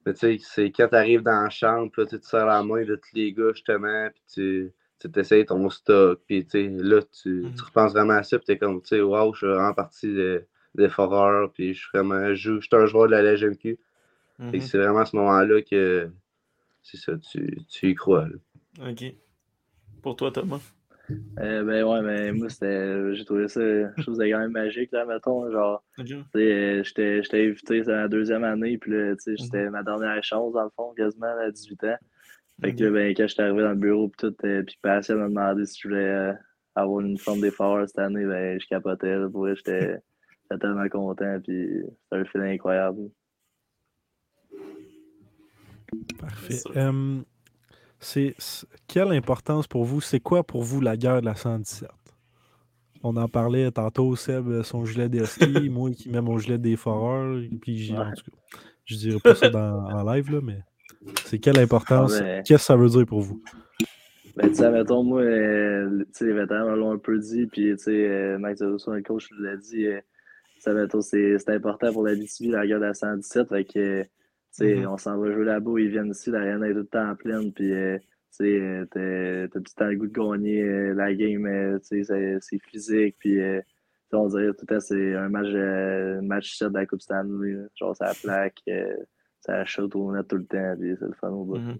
Mais 0.05 0.13
tu 0.13 0.19
sais, 0.19 0.37
c'est 0.41 0.71
quand 0.71 0.87
t'arrives 0.89 1.21
dans 1.23 1.43
la 1.43 1.49
chambre, 1.49 1.91
puis 1.91 2.03
là, 2.03 2.07
tu 2.09 2.19
te 2.19 2.25
serres 2.25 2.47
la 2.47 2.63
main 2.63 2.83
de 2.85 2.95
tous 2.95 3.15
les 3.15 3.33
gars, 3.33 3.51
justement, 3.53 4.09
puis 4.13 4.23
tu 4.33 4.73
tu 4.99 5.19
essayes 5.19 5.45
ton 5.45 5.69
stock, 5.69 6.21
puis 6.27 6.45
tu 6.45 6.51
sais, 6.51 6.69
là, 6.69 7.01
tu, 7.03 7.45
Mhm. 7.45 7.55
tu 7.57 7.63
repenses 7.65 7.93
vraiment 7.93 8.13
à 8.15 8.23
ça, 8.23 8.37
puis 8.37 8.45
t'es 8.45 8.57
comme, 8.57 8.81
tu 8.81 8.89
sais, 8.89 9.01
waouh, 9.01 9.33
je 9.33 9.39
suis 9.39 9.47
vraiment 9.47 9.73
partie 9.73 10.13
de- 10.13 10.45
des 10.75 10.89
foreurs, 10.89 11.51
puis 11.51 11.73
je 11.73 11.79
suis 11.79 11.89
vraiment, 11.93 12.33
je 12.33 12.59
suis 12.59 12.69
un 12.73 12.85
joueur 12.85 13.07
de 13.07 13.11
la 13.11 13.33
LGMQ. 13.33 13.77
Que 14.51 14.59
c'est 14.59 14.79
vraiment 14.79 14.99
à 14.99 15.05
ce 15.05 15.15
moment-là 15.17 15.61
que, 15.61 16.09
c'est 16.81 16.97
ça, 16.97 17.13
tu, 17.17 17.59
tu 17.69 17.89
y 17.89 17.95
crois, 17.95 18.27
là. 18.27 18.89
Ok. 18.89 19.03
Pour 20.01 20.15
toi, 20.15 20.31
Thomas? 20.31 20.61
Euh, 21.39 21.63
ben 21.63 21.83
ouais, 21.83 22.01
mais 22.01 22.31
moi, 22.31 22.49
c'était, 22.49 23.13
j'ai 23.13 23.25
trouvé 23.25 23.47
ça 23.47 23.61
chose 24.01 24.17
de 24.17 24.25
quand 24.25 24.39
même 24.39 24.51
magique, 24.51 24.91
là, 24.91 25.05
mettons, 25.05 25.51
genre, 25.51 25.83
euh, 25.99 26.83
j'étais 26.83 27.21
invité, 27.33 27.83
c'est 27.83 27.91
la 27.91 28.07
deuxième 28.07 28.43
année, 28.43 28.77
puis 28.77 28.91
là, 28.91 29.15
tu 29.15 29.35
sais, 29.35 29.43
c'était 29.43 29.69
ma 29.69 29.83
dernière 29.83 30.23
chance, 30.23 30.53
dans 30.53 30.63
le 30.63 30.69
fond, 30.75 30.93
quasiment, 30.95 31.27
à 31.27 31.51
18 31.51 31.83
ans. 31.83 31.97
Fait 32.61 32.75
que 32.75 32.83
là, 32.83 32.91
ben, 32.91 33.13
quand 33.15 33.27
j'étais 33.27 33.41
arrivé 33.41 33.63
dans 33.63 33.69
le 33.69 33.75
bureau, 33.75 34.07
puis 34.07 34.29
tout, 34.29 34.45
euh, 34.45 34.63
puis 34.63 34.77
Pascal 34.81 35.17
m'a 35.17 35.27
demandé 35.27 35.65
si 35.65 35.79
je 35.81 35.87
voulais 35.87 36.07
euh, 36.07 36.33
avoir 36.75 37.01
une 37.01 37.17
forme 37.17 37.41
des 37.41 37.51
foreurs 37.51 37.87
cette 37.87 37.99
année, 37.99 38.25
ben, 38.25 38.59
je 38.59 38.67
capotais, 38.67 39.17
là, 39.17 39.29
pour 39.29 39.47
j'étais 39.53 39.97
j'étais 40.51 40.61
tellement 40.61 40.87
content, 40.89 41.39
puis 41.43 41.69
c'était 42.03 42.21
un 42.21 42.25
feeling 42.25 42.53
incroyable. 42.55 43.09
Parfait. 46.19 46.53
C'est. 46.53 46.77
Euh, 46.77 47.21
c'est, 47.99 48.35
c'est- 48.37 48.67
quelle 48.87 49.11
importance 49.11 49.67
pour 49.67 49.85
vous, 49.85 50.01
c'est 50.01 50.19
quoi 50.19 50.43
pour 50.43 50.63
vous 50.63 50.81
la 50.81 50.97
guerre 50.97 51.21
de 51.21 51.25
la 51.25 51.35
117? 51.35 51.89
On 53.03 53.15
en 53.17 53.27
parlait 53.27 53.69
tantôt, 53.71 54.15
Seb, 54.15 54.61
son 54.63 54.85
gilet 54.85 55.09
des 55.09 55.19
Huskies, 55.19 55.69
moi 55.71 55.91
qui 55.91 56.09
mets 56.09 56.21
mon 56.21 56.37
gilet 56.37 56.57
des 56.57 56.75
Foreurs, 56.75 57.37
et 57.39 57.49
puis 57.49 57.77
j'ai- 57.77 57.95
en 57.97 58.09
Ouais. 58.09 58.13
tout 58.15 58.31
cas, 58.31 58.37
je 58.85 58.95
dirais 58.95 59.19
pas 59.23 59.35
ça 59.35 59.49
dans- 59.49 59.85
en 59.85 60.03
live, 60.13 60.31
là, 60.31 60.39
mais 60.43 60.59
c'est 61.25 61.39
quelle 61.39 61.59
importance, 61.59 62.13
Ah, 62.17 62.21
ben- 62.21 62.43
qu'est-ce 62.43 62.63
que 62.63 62.65
ça 62.65 62.75
veut 62.75 62.89
dire 62.89 63.05
pour 63.05 63.21
vous? 63.21 63.41
Ben, 64.37 64.47
tu 64.47 64.55
sais, 64.55 64.71
mettons, 64.71 65.03
moi, 65.03 65.21
euh, 65.21 65.99
tu 66.05 66.05
sais, 66.13 66.25
les 66.25 66.33
vétérans 66.33 66.71
me 66.71 66.75
l'ont 66.77 66.91
un 66.93 66.97
peu 66.97 67.17
dit, 67.19 67.47
puis, 67.47 67.71
tu 67.71 67.77
sais, 67.77 68.07
euh, 68.07 68.37
Max 68.37 68.61
Rousseau, 68.61 68.93
le 68.93 69.01
coach, 69.03 69.27
l'a 69.39 69.57
dit, 69.57 69.87
euh, 69.87 69.99
c'est 70.61 71.37
c'est 71.39 71.49
important 71.55 71.91
pour 71.91 72.03
la 72.03 72.13
BTV, 72.15 72.51
la 72.51 72.67
guerre 72.67 72.79
de 72.79 72.85
la 72.85 72.93
117, 72.93 73.49
fait 73.49 73.65
que, 73.65 74.03
tu 74.03 74.09
sais, 74.51 74.75
Mhm. 74.77 74.87
on 74.87 74.97
s'en 74.97 75.17
va 75.17 75.31
jouer 75.31 75.45
là-bas, 75.45 75.71
ils 75.79 75.89
viennent 75.89 76.11
ici, 76.11 76.29
l'arène 76.29 76.63
est 76.63 76.71
tout 76.73 76.79
le 76.79 76.85
temps 76.85 77.09
en 77.09 77.15
pleine, 77.15 77.51
puis, 77.51 77.71
euh, 77.73 77.97
tu 78.37 78.43
euh, 78.43 78.85
t'as 78.91 79.47
tout 79.47 79.59
le 79.59 79.75
temps 79.75 79.87
le 79.87 79.95
goût 79.97 80.07
de 80.07 80.13
gagner 80.13 80.61
euh, 80.63 80.93
la 80.93 81.13
game, 81.13 81.45
euh, 81.45 81.79
tu 81.79 82.03
sais, 82.03 82.03
c'est- 82.03 82.37
c'est 82.41 82.59
physique, 82.69 83.15
puis, 83.19 83.41
euh, 83.41 83.61
on 84.13 84.27
dirait 84.27 84.47
tout 84.47 84.57
le 84.61 84.67
temps, 84.67 84.79
c'est 84.79 85.15
un 85.15 85.29
match, 85.29 85.47
euh, 85.53 86.21
match 86.21 86.57
7 86.57 86.69
de 86.69 86.77
la 86.77 86.85
Coupe 86.85 87.01
Stanley, 87.01 87.55
genre, 87.79 87.95
ça 87.95 88.13
plaque, 88.21 88.61
euh, 88.69 88.95
ça 89.39 89.65
shot 89.65 89.89
au 89.95 90.13
net 90.13 90.27
tout 90.27 90.37
le 90.37 90.45
temps, 90.45 90.75
puis 90.79 90.95
c'est 90.99 91.05
le 91.07 91.13
fun 91.13 91.29
au 91.29 91.43
bout. 91.45 91.57
Mhm. 91.57 91.77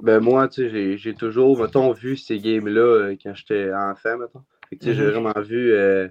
Ben 0.00 0.20
moi, 0.20 0.48
tu 0.48 0.62
sais, 0.62 0.70
j'ai- 0.70 0.96
j'ai 0.98 1.14
toujours, 1.14 1.60
mettons, 1.60 1.92
vu 1.92 2.16
ces 2.16 2.38
games-là 2.38 2.80
euh, 2.80 3.16
quand 3.22 3.34
j'étais 3.34 3.72
enfant, 3.72 4.18
mettons. 4.18 4.42
Fait 4.68 4.76
que, 4.76 4.80
tu 4.84 4.88
sais, 4.90 4.94
j'ai 4.94 5.04
Mhm. 5.04 5.10
vraiment 5.10 5.40
vu 5.40 5.72
euh, 5.72 6.08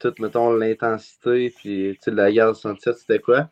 toute, 0.00 0.18
mettons, 0.18 0.52
l'intensité, 0.52 1.50
puis, 1.56 1.92
tu 1.94 1.98
sais, 2.00 2.10
la 2.10 2.32
guerre 2.32 2.48
de 2.48 2.54
67, 2.54 2.96
c'était 2.96 3.18
quoi? 3.18 3.48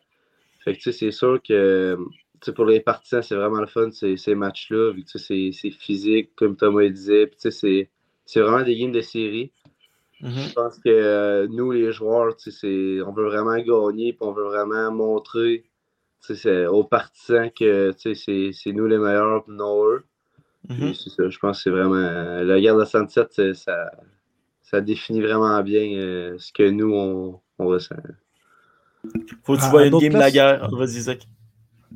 Fait 0.65 0.73
que, 0.73 0.79
tu 0.79 0.85
sais, 0.85 0.93
c'est 0.93 1.11
sûr 1.13 1.41
que, 1.43 1.97
tu 2.41 2.47
sais, 2.47 2.53
pour 2.53 2.65
les 2.65 2.81
partisans, 2.81 3.23
c'est 3.23 3.37
vraiment 3.37 3.61
le 3.61 3.67
fun, 3.67 3.91
ces, 3.91 4.17
ces 4.17 4.35
matchs-là, 4.35 4.93
vu 4.93 5.05
que, 5.05 5.09
tu 5.11 5.19
sais, 5.19 5.51
c'est- 5.53 5.71
physique, 5.71 6.31
comme 6.35 6.57
Thomas 6.57 6.89
disait, 6.89 7.27
puis, 7.27 7.37
tu 7.37 7.51
sais, 7.51 7.89
c'est- 8.27 8.41
vraiment 8.41 8.63
des 8.63 8.77
games 8.77 8.93
de 8.93 9.01
série. 9.01 9.53
Mhm. 10.21 10.31
Je 10.31 10.53
pense 10.53 10.79
que 10.79 10.89
euh, 10.89 11.47
nous, 11.49 11.71
les 11.71 11.93
joueurs, 11.93 12.35
tu 12.37 12.51
sais, 12.51 12.59
c'est- 12.59 13.03
on 13.03 13.13
veut 13.13 13.27
vraiment 13.27 13.57
gagner, 13.59 14.13
puis 14.13 14.23
on 14.23 14.33
veut 14.33 14.45
vraiment 14.45 14.91
montrer 14.91 15.65
aux 16.71 16.85
partisans 16.85 17.51
que 17.51 17.93
c'est 17.97 18.73
nous 18.73 18.87
les 18.87 18.99
meilleurs, 18.99 19.45
non 19.49 19.85
eux. 19.87 20.03
Mhm. 20.69 20.93
ça, 20.93 21.29
je 21.29 21.39
pense 21.39 21.59
que 21.59 21.63
c'est 21.63 21.71
vraiment. 21.71 21.95
euh, 21.95 22.45
la 22.45 22.61
guerre 22.61 22.77
de 22.77 22.85
67, 22.85 23.29
c'est- 23.31 23.55
ça, 23.55 23.91
ça 24.71 24.81
définit 24.81 25.21
vraiment 25.21 25.63
bien 25.63 25.97
euh, 25.99 26.37
ce 26.39 26.53
que 26.53 26.69
nous, 26.69 26.93
on, 26.93 27.41
on 27.59 27.67
ressent. 27.67 27.95
Faut 29.45 29.57
que 29.57 29.63
tu 29.63 29.69
vois 29.71 29.87
une 29.87 29.99
game 29.99 30.13
de 30.13 30.19
la 30.19 30.31
places- 30.31 30.33
guerre. 30.33 30.71
Vas-y, 30.71 31.01
Zach. 31.01 31.27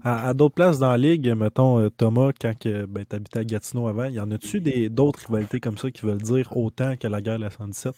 À, 0.04 0.28
à 0.28 0.34
d'autres 0.34 0.54
places 0.54 0.78
dans 0.78 0.90
la 0.90 0.96
ligue, 0.98 1.28
mettons, 1.36 1.78
euh, 1.78 1.90
Thomas, 1.90 2.30
quand 2.40 2.54
ben, 2.64 3.04
tu 3.08 3.16
habitais 3.16 3.38
à 3.38 3.44
Gatineau 3.44 3.88
avant, 3.88 4.06
y 4.06 4.18
en 4.18 4.30
a-tu 4.30 4.60
des, 4.60 4.88
d'autres 4.88 5.20
rivalités 5.26 5.60
comme 5.60 5.76
ça 5.76 5.90
qui 5.90 6.06
veulent 6.06 6.22
dire 6.22 6.56
autant 6.56 6.96
que 6.96 7.06
la 7.06 7.20
guerre 7.20 7.36
de 7.38 7.44
la 7.44 7.50
117? 7.50 7.94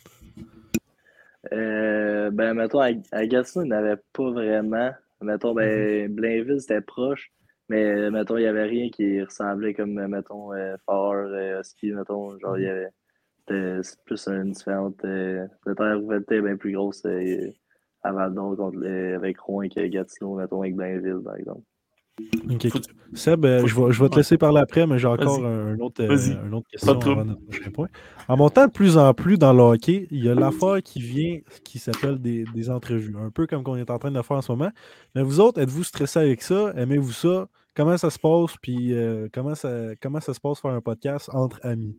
Euh, 1.52 2.30
ben, 2.30 2.54
mettons, 2.54 2.80
à, 2.80 2.88
à 3.12 3.26
Gatineau, 3.26 3.64
il 3.64 3.68
n'y 3.68 3.74
en 3.74 3.78
avait 3.78 4.00
pas 4.12 4.30
vraiment. 4.30 4.90
Mettons, 5.20 5.54
ben, 5.54 6.12
Blainville, 6.12 6.60
c'était 6.60 6.80
proche, 6.80 7.30
mais 7.68 8.10
mettons, 8.10 8.36
il 8.36 8.40
n'y 8.42 8.46
avait 8.48 8.64
rien 8.64 8.90
qui 8.90 9.22
ressemblait 9.22 9.72
comme, 9.74 9.92
mettons, 10.08 10.52
euh, 10.52 10.76
Fort, 10.84 11.14
euh, 11.14 11.60
Husky, 11.60 11.92
mettons, 11.92 12.38
genre, 12.40 12.58
il 12.58 12.64
y 12.64 12.68
avait, 12.68 12.88
c'était 12.88 13.03
c'est 13.48 14.00
plus 14.04 14.26
une 14.28 14.52
différente, 14.52 14.96
euh, 15.04 15.46
peut-être 15.64 15.82
la 15.84 15.94
rivalité 15.96 16.36
est 16.36 16.42
bien 16.42 16.56
plus 16.56 16.72
grosse 16.72 17.02
euh, 17.06 17.50
à 18.02 18.12
Val 18.12 18.34
d'Or 18.34 18.56
contre 18.56 18.78
les- 18.78 19.12
avec 19.14 19.38
Rouen 19.40 19.68
que 19.68 19.86
Gatineau, 19.86 20.36
mettons, 20.36 20.62
avec 20.62 20.74
Blainville, 20.76 21.20
par 21.24 21.36
exemple. 21.36 21.62
Faut- 22.70 22.78
Seb, 23.14 23.44
euh, 23.44 23.60
faut- 23.62 23.66
je 23.66 23.74
vais, 23.74 23.92
je 23.92 24.02
vais 24.04 24.08
te 24.08 24.16
laisser 24.16 24.38
parler 24.38 24.60
après, 24.60 24.86
mais 24.86 24.98
j'ai 24.98 25.08
encore 25.08 25.44
un, 25.44 25.78
autre, 25.80 26.00
euh, 26.02 26.08
une 26.46 26.54
autre 26.54 26.68
question 26.70 26.92
avant 27.12 27.24
notre 27.24 27.40
prochain 27.42 27.70
point. 27.72 27.88
En 28.28 28.36
montant 28.36 28.66
de 28.66 28.70
plus 28.72 28.96
en 28.96 29.12
plus 29.14 29.36
dans 29.36 29.52
le 29.52 29.60
hockey, 29.62 30.06
il 30.12 30.24
y 30.24 30.28
a 30.28 30.34
l'affaire 30.36 30.80
qui 30.82 31.00
vient 31.02 31.40
qui 31.64 31.80
s'appelle 31.80 32.18
des, 32.20 32.44
des 32.54 32.70
entrevues. 32.70 33.16
Un 33.18 33.30
peu 33.30 33.48
comme 33.48 33.64
qu'on 33.64 33.74
est 33.76 33.90
en 33.90 33.98
train 33.98 34.12
de 34.12 34.22
faire 34.22 34.36
en 34.36 34.42
ce 34.42 34.52
moment. 34.52 34.70
Mais 35.16 35.22
vous 35.24 35.40
autres, 35.40 35.60
êtes-vous 35.60 35.82
stressé 35.82 36.20
avec 36.20 36.42
ça? 36.42 36.72
Aimez-vous 36.76 37.10
ça? 37.12 37.48
Comment 37.76 37.96
ça 37.96 38.10
se 38.10 38.18
passe? 38.20 38.54
Puis 38.62 38.94
euh, 38.94 39.26
comment, 39.32 39.56
ça, 39.56 39.96
comment 40.00 40.20
ça 40.20 40.34
se 40.34 40.40
passe 40.40 40.60
faire 40.60 40.70
un 40.70 40.80
podcast 40.80 41.28
entre 41.32 41.58
amis? 41.64 41.96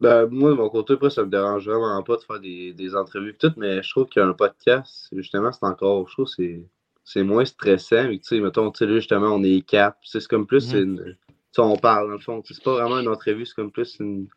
Ben, 0.00 0.26
moi, 0.26 0.50
de 0.50 0.54
mon 0.54 0.70
côté, 0.70 0.94
après, 0.94 1.10
ça 1.10 1.24
me 1.24 1.30
dérange 1.30 1.68
vraiment 1.68 2.02
pas 2.02 2.16
de 2.16 2.22
faire 2.22 2.40
des, 2.40 2.72
des 2.72 2.94
entrevues 2.94 3.30
et 3.30 3.34
tout, 3.36 3.52
mais 3.58 3.82
je 3.82 3.90
trouve 3.90 4.06
qu'un 4.06 4.32
podcast, 4.32 5.08
justement, 5.12 5.52
c'est 5.52 5.64
encore, 5.64 6.08
je 6.08 6.14
trouve 6.14 6.26
c'est, 6.26 6.62
c'est 7.04 7.22
moins 7.22 7.44
stressant. 7.44 8.04
mais 8.08 8.18
Tu 8.18 8.24
sais, 8.24 8.40
mettons, 8.40 8.70
tu 8.70 8.78
sais, 8.78 8.86
là, 8.86 8.94
justement, 8.94 9.34
on 9.34 9.42
est 9.42 9.60
quatre. 9.60 9.98
C'est 10.02 10.26
comme 10.26 10.46
plus 10.46 10.72
Mhm. 10.72 10.80
une. 10.80 11.16
On 11.58 11.76
parle, 11.76 12.06
dans 12.08 12.14
le 12.14 12.20
fond. 12.20 12.42
C'est 12.46 12.62
pas 12.62 12.72
vraiment 12.74 12.98
une 13.00 13.08
entrevue, 13.08 13.44
c'est 13.44 13.54
comme 13.54 13.72
plus 13.72 13.96
une. 14.00 14.28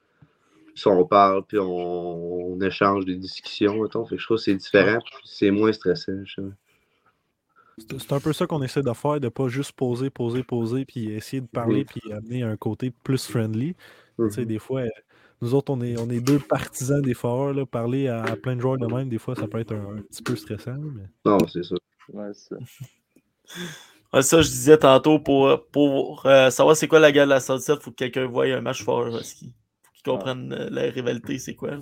on 0.86 1.06
parle, 1.06 1.44
puis 1.46 1.60
on, 1.60 2.54
on 2.54 2.62
échange 2.62 3.06
des 3.06 3.16
discussions, 3.16 3.82
mettons. 3.82 4.06
Fait 4.06 4.16
que 4.16 4.22
je 4.22 4.26
trouve 4.26 4.38
que 4.38 4.44
c'est 4.44 4.56
différent, 4.56 5.00
puis 5.06 5.16
c'est 5.26 5.52
moins 5.52 5.72
stressant, 5.72 6.26
justement. 6.26 6.52
C'est 7.78 8.12
un 8.14 8.20
peu 8.20 8.34
ça 8.34 8.46
qu'on 8.48 8.62
essaie 8.62 8.84
de 8.84 8.94
faire, 8.94 9.20
de 9.20 9.30
pas 9.30 9.48
juste 9.48 9.72
poser, 9.74 10.10
poser, 10.10 10.44
poser, 10.44 10.86
puis 10.86 11.12
essayer 11.12 11.42
de 11.42 11.48
parler, 11.48 11.86
puis 11.86 12.02
amener 12.12 12.44
un 12.44 12.56
côté 12.58 12.92
plus 13.04 13.26
friendly. 13.26 13.76
Tu 14.18 14.30
sais, 14.30 14.42
Mhm. 14.42 14.48
des 14.48 14.60
fois, 14.60 14.84
nous 15.44 15.54
autres, 15.54 15.72
on 15.74 15.82
est, 15.82 16.00
on 16.00 16.10
est 16.10 16.22
deux 16.22 16.40
partisans 16.40 17.02
des 17.02 17.14
foreurs. 17.14 17.54
Là, 17.54 17.66
parler 17.66 18.08
à, 18.08 18.24
à 18.24 18.36
plein 18.38 18.56
de 18.56 18.62
joueurs 18.62 18.78
de 18.78 18.88
même, 18.88 19.10
des 19.10 19.18
fois, 19.20 19.36
ça 19.36 19.48
peut 19.48 19.60
être 19.60 19.74
un, 19.74 19.98
un 19.98 20.02
petit 20.02 20.24
peu 20.24 20.36
stressant. 20.36 20.78
Mais... 20.78 21.04
Non, 21.26 21.38
c'est 21.48 21.64
ça. 21.64 21.76
Ouais, 22.14 22.32
c'est 22.34 22.56
ça. 22.56 22.62
Ouais, 24.14 24.22
ça, 24.22 24.42
je 24.42 24.48
disais 24.48 24.78
tantôt, 24.78 25.20
pour, 25.20 25.66
pour 25.72 26.26
euh, 26.26 26.50
savoir 26.50 26.76
c'est 26.78 26.88
quoi 26.88 27.00
la 27.00 27.12
gueule 27.12 27.28
de 27.28 27.34
la 27.34 27.40
Sunset, 27.40 27.76
faut 27.82 27.92
que 27.92 27.96
quelqu'un 27.98 28.26
voie 28.26 28.46
un 28.46 28.62
match 28.62 28.84
fort. 28.84 29.10
Parce 29.12 29.34
qu'il 29.34 29.50
faut 29.50 29.92
qu'il 29.94 30.04
comprenne 30.04 30.54
euh, 30.54 30.70
la 30.72 30.84
rivalité, 30.84 31.38
c'est 31.40 31.56
quoi. 31.56 31.72
là. 31.72 31.82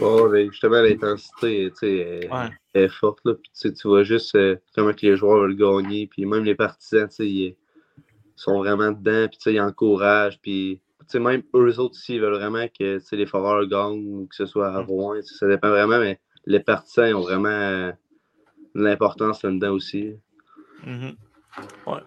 Oh, 0.00 0.28
ben, 0.30 0.50
justement, 0.50 0.80
l'intensité, 0.80 1.70
tu 1.72 1.76
sais, 1.78 1.96
est, 1.96 2.32
Ouais. 2.32 2.48
est 2.74 2.88
forte, 2.88 3.18
là. 3.24 3.34
Puis, 3.34 3.72
tu 3.72 3.88
vois 3.88 4.04
juste 4.04 4.34
euh, 4.36 4.56
comment 4.74 4.92
que 4.92 5.04
les 5.04 5.16
joueurs 5.16 5.40
veulent 5.40 5.56
gagner. 5.56 6.06
Puis 6.06 6.24
même 6.26 6.44
les 6.44 6.54
partisans, 6.54 7.08
tu 7.08 7.14
sais, 7.16 7.28
ils 7.28 7.56
sont 8.36 8.58
vraiment 8.58 8.92
dedans. 8.92 9.26
Puis, 9.28 9.52
ils 9.54 9.60
encouragent. 9.60 10.38
Puis, 10.40 10.80
même 11.18 11.42
eux 11.54 11.78
autres 11.78 11.94
aussi, 11.96 12.14
ils 12.14 12.20
veulent 12.20 12.34
vraiment 12.34 12.66
que, 12.68 12.98
tu 12.98 13.04
sais, 13.04 13.16
les 13.16 13.26
foreurs 13.26 13.66
gagnent 13.66 14.06
ou 14.06 14.26
que 14.28 14.34
ce 14.36 14.46
soit 14.46 14.70
Mm. 14.70 14.76
à 14.76 14.80
Rouen. 14.82 15.16
tu 15.16 15.22
sais, 15.22 15.34
Ça 15.34 15.48
dépend 15.48 15.68
vraiment, 15.70 15.98
mais 15.98 16.18
les 16.46 16.60
partisans, 16.60 17.14
ont 17.14 17.22
vraiment 17.22 17.48
euh, 17.48 17.92
de 18.74 18.82
l'importance 18.82 19.42
là-dedans 19.42 19.72
aussi. 19.72 20.14
Mhm. 20.86 21.14
Ouais. 21.86 22.00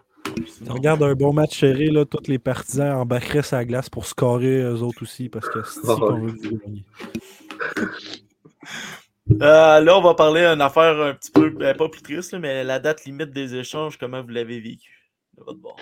Si 0.47 0.63
on 0.69 0.73
regarde 0.73 1.03
un 1.03 1.13
bon 1.13 1.33
match 1.33 1.59
serré, 1.59 1.87
là, 1.87 2.05
tous 2.05 2.27
les 2.27 2.39
partisans 2.39 2.95
embarqueraient 2.97 3.43
sa 3.43 3.65
glace 3.65 3.89
pour 3.89 4.05
scorer 4.05 4.61
eux 4.63 4.81
autres 4.81 5.03
aussi, 5.03 5.29
parce 5.29 5.47
que 5.49 5.61
c'est 5.63 5.85
ouais. 5.85 5.95
qu'on 5.95 6.19
veut 6.19 6.33
gagniez. 6.33 6.85
Euh, 9.41 9.79
là, 9.79 9.97
on 9.97 10.01
va 10.01 10.15
parler 10.15 10.41
d'une 10.41 10.59
affaire 10.61 10.99
un 10.99 11.13
petit 11.13 11.31
peu, 11.31 11.49
ben, 11.49 11.75
pas 11.77 11.87
plus 11.87 12.01
triste, 12.01 12.33
là, 12.33 12.39
mais 12.39 12.63
la 12.65 12.79
date 12.79 13.05
limite 13.05 13.31
des 13.31 13.55
échanges, 13.55 13.97
comment 13.97 14.21
vous 14.21 14.27
l'avez 14.27 14.59
vécu 14.59 15.11
de 15.37 15.43
votre 15.45 15.59
bord? 15.59 15.77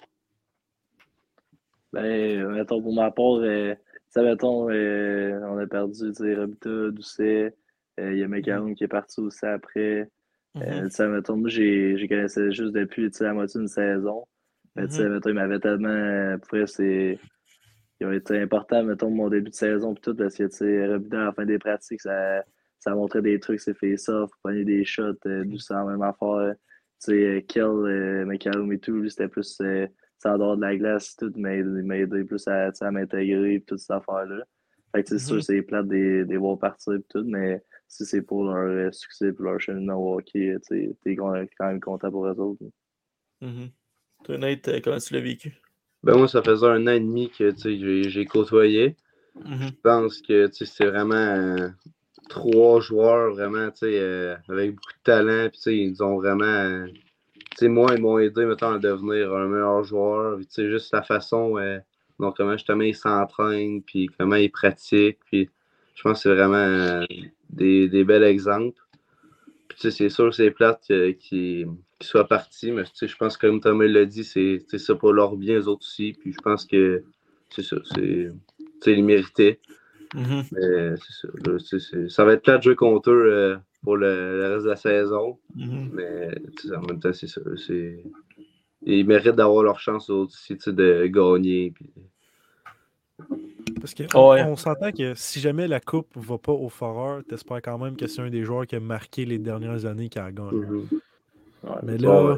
Ben, 1.94 2.48
mettons, 2.54 2.82
pour 2.82 2.94
ma 2.94 3.12
part, 3.12 3.36
euh, 3.42 3.76
tu 3.76 3.82
sais, 4.10 4.24
mettons, 4.24 4.70
euh, 4.70 5.40
on 5.44 5.58
a 5.58 5.68
perdu, 5.68 5.94
tu 6.10 6.14
sais, 6.14 6.36
Robita, 6.36 6.92
Doucet, 6.92 7.56
euh, 8.00 8.14
il 8.14 8.20
y 8.20 8.24
a 8.24 8.28
McCallum 8.28 8.76
qui 8.76 8.86
est 8.86 8.88
parti 8.88 9.20
aussi 9.20 9.46
après. 9.46 10.10
Euh, 10.62 10.82
Mhm. 10.82 10.90
tu 10.90 10.96
sais, 10.96 11.08
mettons, 11.08 11.38
moi, 11.38 11.50
j'ai 11.50 12.08
connaissé 12.10 12.52
juste 12.52 12.74
depuis, 12.74 13.10
tu 13.12 13.18
sais, 13.18 13.24
la 13.26 13.34
moitié 13.34 13.60
d'une 13.60 13.68
saison. 13.68 14.26
Mais, 14.76 14.88
tu 14.88 14.96
sais, 14.96 15.04
Mhm. 15.04 15.14
mettons, 15.16 15.30
il 15.30 15.36
m'avait 15.36 15.60
tellement, 15.60 15.90
euh, 15.90 16.38
pour 16.38 16.58
vrai, 16.58 16.68
c'est, 16.68 17.20
ils 18.00 18.08
ont 18.08 18.12
été 18.12 18.40
importants, 18.40 18.84
mettons, 18.84 19.10
mon 19.10 19.30
début 19.30 19.50
de 19.50 19.56
saison, 19.56 19.94
pis 19.94 20.02
tout, 20.02 20.16
parce 20.16 20.36
que, 20.38 20.44
tu 20.44 20.52
sais, 20.58 20.88
Robita, 20.88 21.22
à 21.22 21.26
la 21.26 21.34
fin 21.34 21.46
des 21.46 21.60
pratiques, 21.60 22.02
ça, 22.02 22.44
ça 22.80 22.96
montrait 22.96 23.22
des 23.22 23.40
trucs, 23.40 23.60
c'est 23.60 23.78
fait 23.78 23.98
ça, 23.98 24.14
faut 24.28 24.36
prendre 24.44 24.64
des 24.64 24.86
shots, 24.86 25.14
euh, 25.26 25.44
Doucet 25.46 25.74
en 25.76 25.88
même 25.88 26.02
affaire. 26.02 26.56
Tu 27.04 27.12
sais, 27.12 27.26
euh, 27.26 27.42
Kell, 27.42 27.64
euh, 27.66 28.26
McCallum 28.26 28.72
et 28.72 28.80
tout, 28.80 28.94
lui, 28.94 29.10
c'était 29.12 29.28
plus, 29.28 29.58
euh, 29.62 29.88
en 30.30 30.38
dehors 30.38 30.56
de 30.56 30.62
la 30.62 30.76
glace, 30.78 31.16
tout, 31.16 31.32
mais 31.36 31.60
il 31.60 31.66
m'a 31.66 31.98
aidé 31.98 32.24
plus 32.24 32.48
à, 32.48 32.72
m'intégrer, 32.92 33.60
pis 33.60 33.66
toute 33.66 33.80
cette 33.80 33.92
affaire-là. 33.92 34.44
Fait 34.94 35.04
que, 35.04 35.10
c'est 35.10 35.16
Mhm. 35.16 35.20
sûr, 35.40 35.44
c'est 35.44 35.62
plate 35.62 35.88
des, 35.88 36.26
des 36.26 36.38
voir 36.38 36.58
partir, 36.60 36.94
pis 36.98 37.06
tout, 37.10 37.24
mais 37.26 37.62
si 37.88 38.06
c'est 38.06 38.22
pour 38.22 38.44
leur 38.46 38.56
euh, 38.88 38.92
succès, 38.92 39.34
pour 39.34 39.46
leur 39.46 39.60
cheminement 39.60 39.96
au 39.96 40.18
hockey, 40.18 40.56
tu 40.68 40.76
sais, 40.76 40.96
t'es 41.04 41.16
quand 41.16 41.32
même 41.32 41.80
content 41.80 42.12
pour 42.12 42.28
eux 42.28 42.40
autres. 42.40 42.64
Mhm. 43.42 43.70
Toi, 44.24 44.38
Nate, 44.38 44.68
euh, 44.68 44.80
comment 44.84 44.98
tu 44.98 45.14
l'as 45.14 45.22
vécu? 45.22 45.54
Ben, 46.04 46.18
moi, 46.18 46.28
ça 46.28 46.42
faisait 46.42 46.68
un 46.68 46.88
an 46.88 46.92
et 46.92 47.00
demi 47.00 47.30
que, 47.30 47.54
j'ai- 47.56 48.26
côtoyé. 48.26 48.96
Mhm. 49.36 49.68
Je 49.68 49.82
pense 49.84 50.22
que 50.22 50.50
c'est 50.52 50.86
vraiment 50.86 51.16
euh, 51.16 51.70
trois 52.30 52.80
joueurs 52.82 53.34
vraiment 53.34 53.70
euh, 53.84 54.36
avec 54.48 54.72
beaucoup 54.76 54.94
de 54.94 55.04
talent. 55.04 55.50
Puis, 55.50 55.84
ils 55.84 56.04
ont 56.04 56.16
vraiment. 56.18 56.46
euh, 56.46 56.88
moi, 57.62 57.94
ils 57.96 58.02
m'ont 58.02 58.18
aidé 58.20 58.46
mettons, 58.46 58.74
à 58.74 58.80
devenir 58.80 59.34
un 59.34 59.48
meilleur 59.48 59.84
joueur. 59.84 60.40
Tu 60.54 60.70
juste 60.70 60.94
la 60.94 61.02
façon 61.02 61.58
euh, 61.58 61.80
dont 62.20 62.32
comment 62.32 62.54
justement 62.54 62.84
ils 62.84 62.96
s'entraînent, 62.96 63.82
puis 63.82 64.10
comment 64.18 64.36
ils 64.36 64.52
pratiquent. 64.52 65.20
Puis, 65.26 65.50
je 65.96 66.02
pense 66.02 66.18
que 66.20 66.24
c'est 66.24 66.36
vraiment 66.36 66.56
euh, 66.56 67.06
des, 67.50 67.88
des 67.90 68.04
bels 68.04 68.24
exemples. 68.24 68.80
Puis, 69.68 69.78
tu 69.78 69.82
sais, 69.82 69.92
c'est 69.92 70.10
sûr 70.10 70.30
que 70.30 70.36
c'est 70.36 70.52
plate 70.52 70.84
euh, 70.92 71.14
qu'ils 71.14 71.68
soient 72.02 72.28
partis, 72.28 72.72
mais 72.72 72.84
tu 72.84 72.92
sais, 72.94 73.08
je 73.08 73.18
pense 73.18 73.38
que 73.38 73.48
comme 73.48 73.62
Thomas 73.62 73.86
l'a 73.86 74.06
dit, 74.06 74.24
c'est 74.24 74.64
c'est 74.68 74.96
pour 74.96 75.14
leur 75.14 75.36
bien, 75.36 75.60
eux 75.60 75.68
autres 75.68 75.86
aussi. 75.86 76.14
Puis, 76.20 76.34
je 76.34 76.40
pense 76.42 76.66
que 76.66 77.04
c'est 77.50 77.64
ça. 77.64 77.78
c'est- 77.94 78.32
ils 78.88 79.04
méritaient. 79.04 79.60
Mhm. 80.16 80.44
Mais 80.52 80.96
c'est 81.60 81.80
ça. 81.80 82.10
ça 82.10 82.26
va 82.26 82.34
être 82.34 82.42
plate 82.44 82.58
de 82.60 82.64
jouer 82.64 82.76
contre 82.76 83.12
eux 83.12 83.26
euh, 83.32 83.58
pour 83.84 83.98
le, 83.98 84.38
le 84.40 84.54
reste 84.54 84.66
de 84.66 84.70
la 84.70 84.76
saison. 84.76 85.38
Mhm. 85.56 85.90
Mais 85.94 86.30
en 86.76 86.82
même 86.82 87.00
temps, 87.00 87.14
c'est 87.14 87.28
ça. 87.28 87.42
c'est- 87.68 88.04
Ils 88.84 89.06
méritent 89.06 89.36
d'avoir 89.36 89.64
leur 89.64 89.80
chance 89.80 90.10
aussi 90.10 90.58
tu 90.58 90.64
sais, 90.64 90.74
de 90.74 91.06
gagner. 91.08 91.72
Puis... 91.72 91.90
Parce 93.80 93.94
que 93.94 94.04
ouais. 94.04 94.44
on 94.44 94.56
s'entend 94.56 94.92
que 94.92 95.14
si 95.16 95.40
jamais 95.40 95.68
la 95.68 95.80
coupe 95.80 96.08
va 96.16 96.38
pas 96.38 96.52
au 96.52 96.70
foreur, 96.70 97.24
t'espères 97.28 97.62
quand 97.62 97.78
même 97.78 97.96
que 97.96 98.08
c'est 98.08 98.22
un 98.22 98.30
des 98.30 98.44
joueurs 98.44 98.66
qui 98.68 98.76
a 98.76 98.80
marqué 98.80 99.26
les 99.26 99.38
dernières 99.38 99.86
années 99.86 100.10
qui 100.10 100.20
a 100.20 100.32
gagné. 100.32 100.58
Mhm. 100.66 100.88
Ouais, 101.64 101.70
Mais 101.84 101.98
là, 101.98 102.24
ouais. 102.24 102.36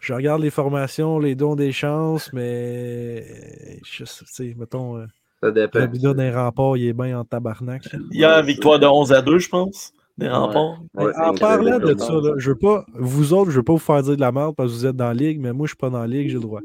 je 0.00 0.12
regarde 0.12 0.42
les 0.42 0.50
formations, 0.50 1.18
les 1.20 1.34
dons 1.36 1.54
des 1.54 1.70
chances, 1.72 2.32
mais 2.32 3.78
je 3.84 4.04
sais, 4.04 4.24
tu 4.24 4.32
sais, 4.32 4.54
mettons, 4.58 5.06
Ça 5.40 5.50
dépend. 5.52 5.78
Rabida 5.80 6.14
d'un 6.14 6.32
rempart, 6.34 6.76
il 6.76 6.88
est 6.88 6.92
bien 6.92 7.18
en 7.18 7.24
tabarnak. 7.24 7.88
Hier, 8.10 8.42
victoire 8.42 8.78
de 8.80 8.86
11 8.86 9.12
à 9.12 9.22
2, 9.22 9.38
je 9.38 9.48
pense, 9.48 9.92
des 10.20 10.28
remparts. 10.28 10.80
Ouais, 10.94 11.12
en 11.16 11.34
parlant 11.34 11.78
de 11.78 11.96
ça, 11.98 12.12
là, 12.12 12.34
je 12.36 12.50
veux 12.50 12.58
pas, 12.58 12.84
vous 12.94 13.32
autres, 13.32 13.50
je 13.50 13.56
veux 13.56 13.62
pas 13.64 13.72
vous 13.72 13.78
faire 13.78 14.02
dire 14.02 14.14
de 14.16 14.20
la 14.20 14.30
merde 14.32 14.54
parce 14.56 14.70
que 14.70 14.76
vous 14.76 14.86
êtes 14.86 14.96
dans 14.96 15.08
la 15.08 15.14
ligue, 15.14 15.40
mais 15.40 15.52
moi, 15.52 15.66
je 15.66 15.70
suis 15.70 15.76
pas 15.76 15.90
dans 15.90 16.00
la 16.00 16.06
ligue, 16.06 16.28
j'ai 16.28 16.34
le 16.34 16.40
droit. 16.40 16.60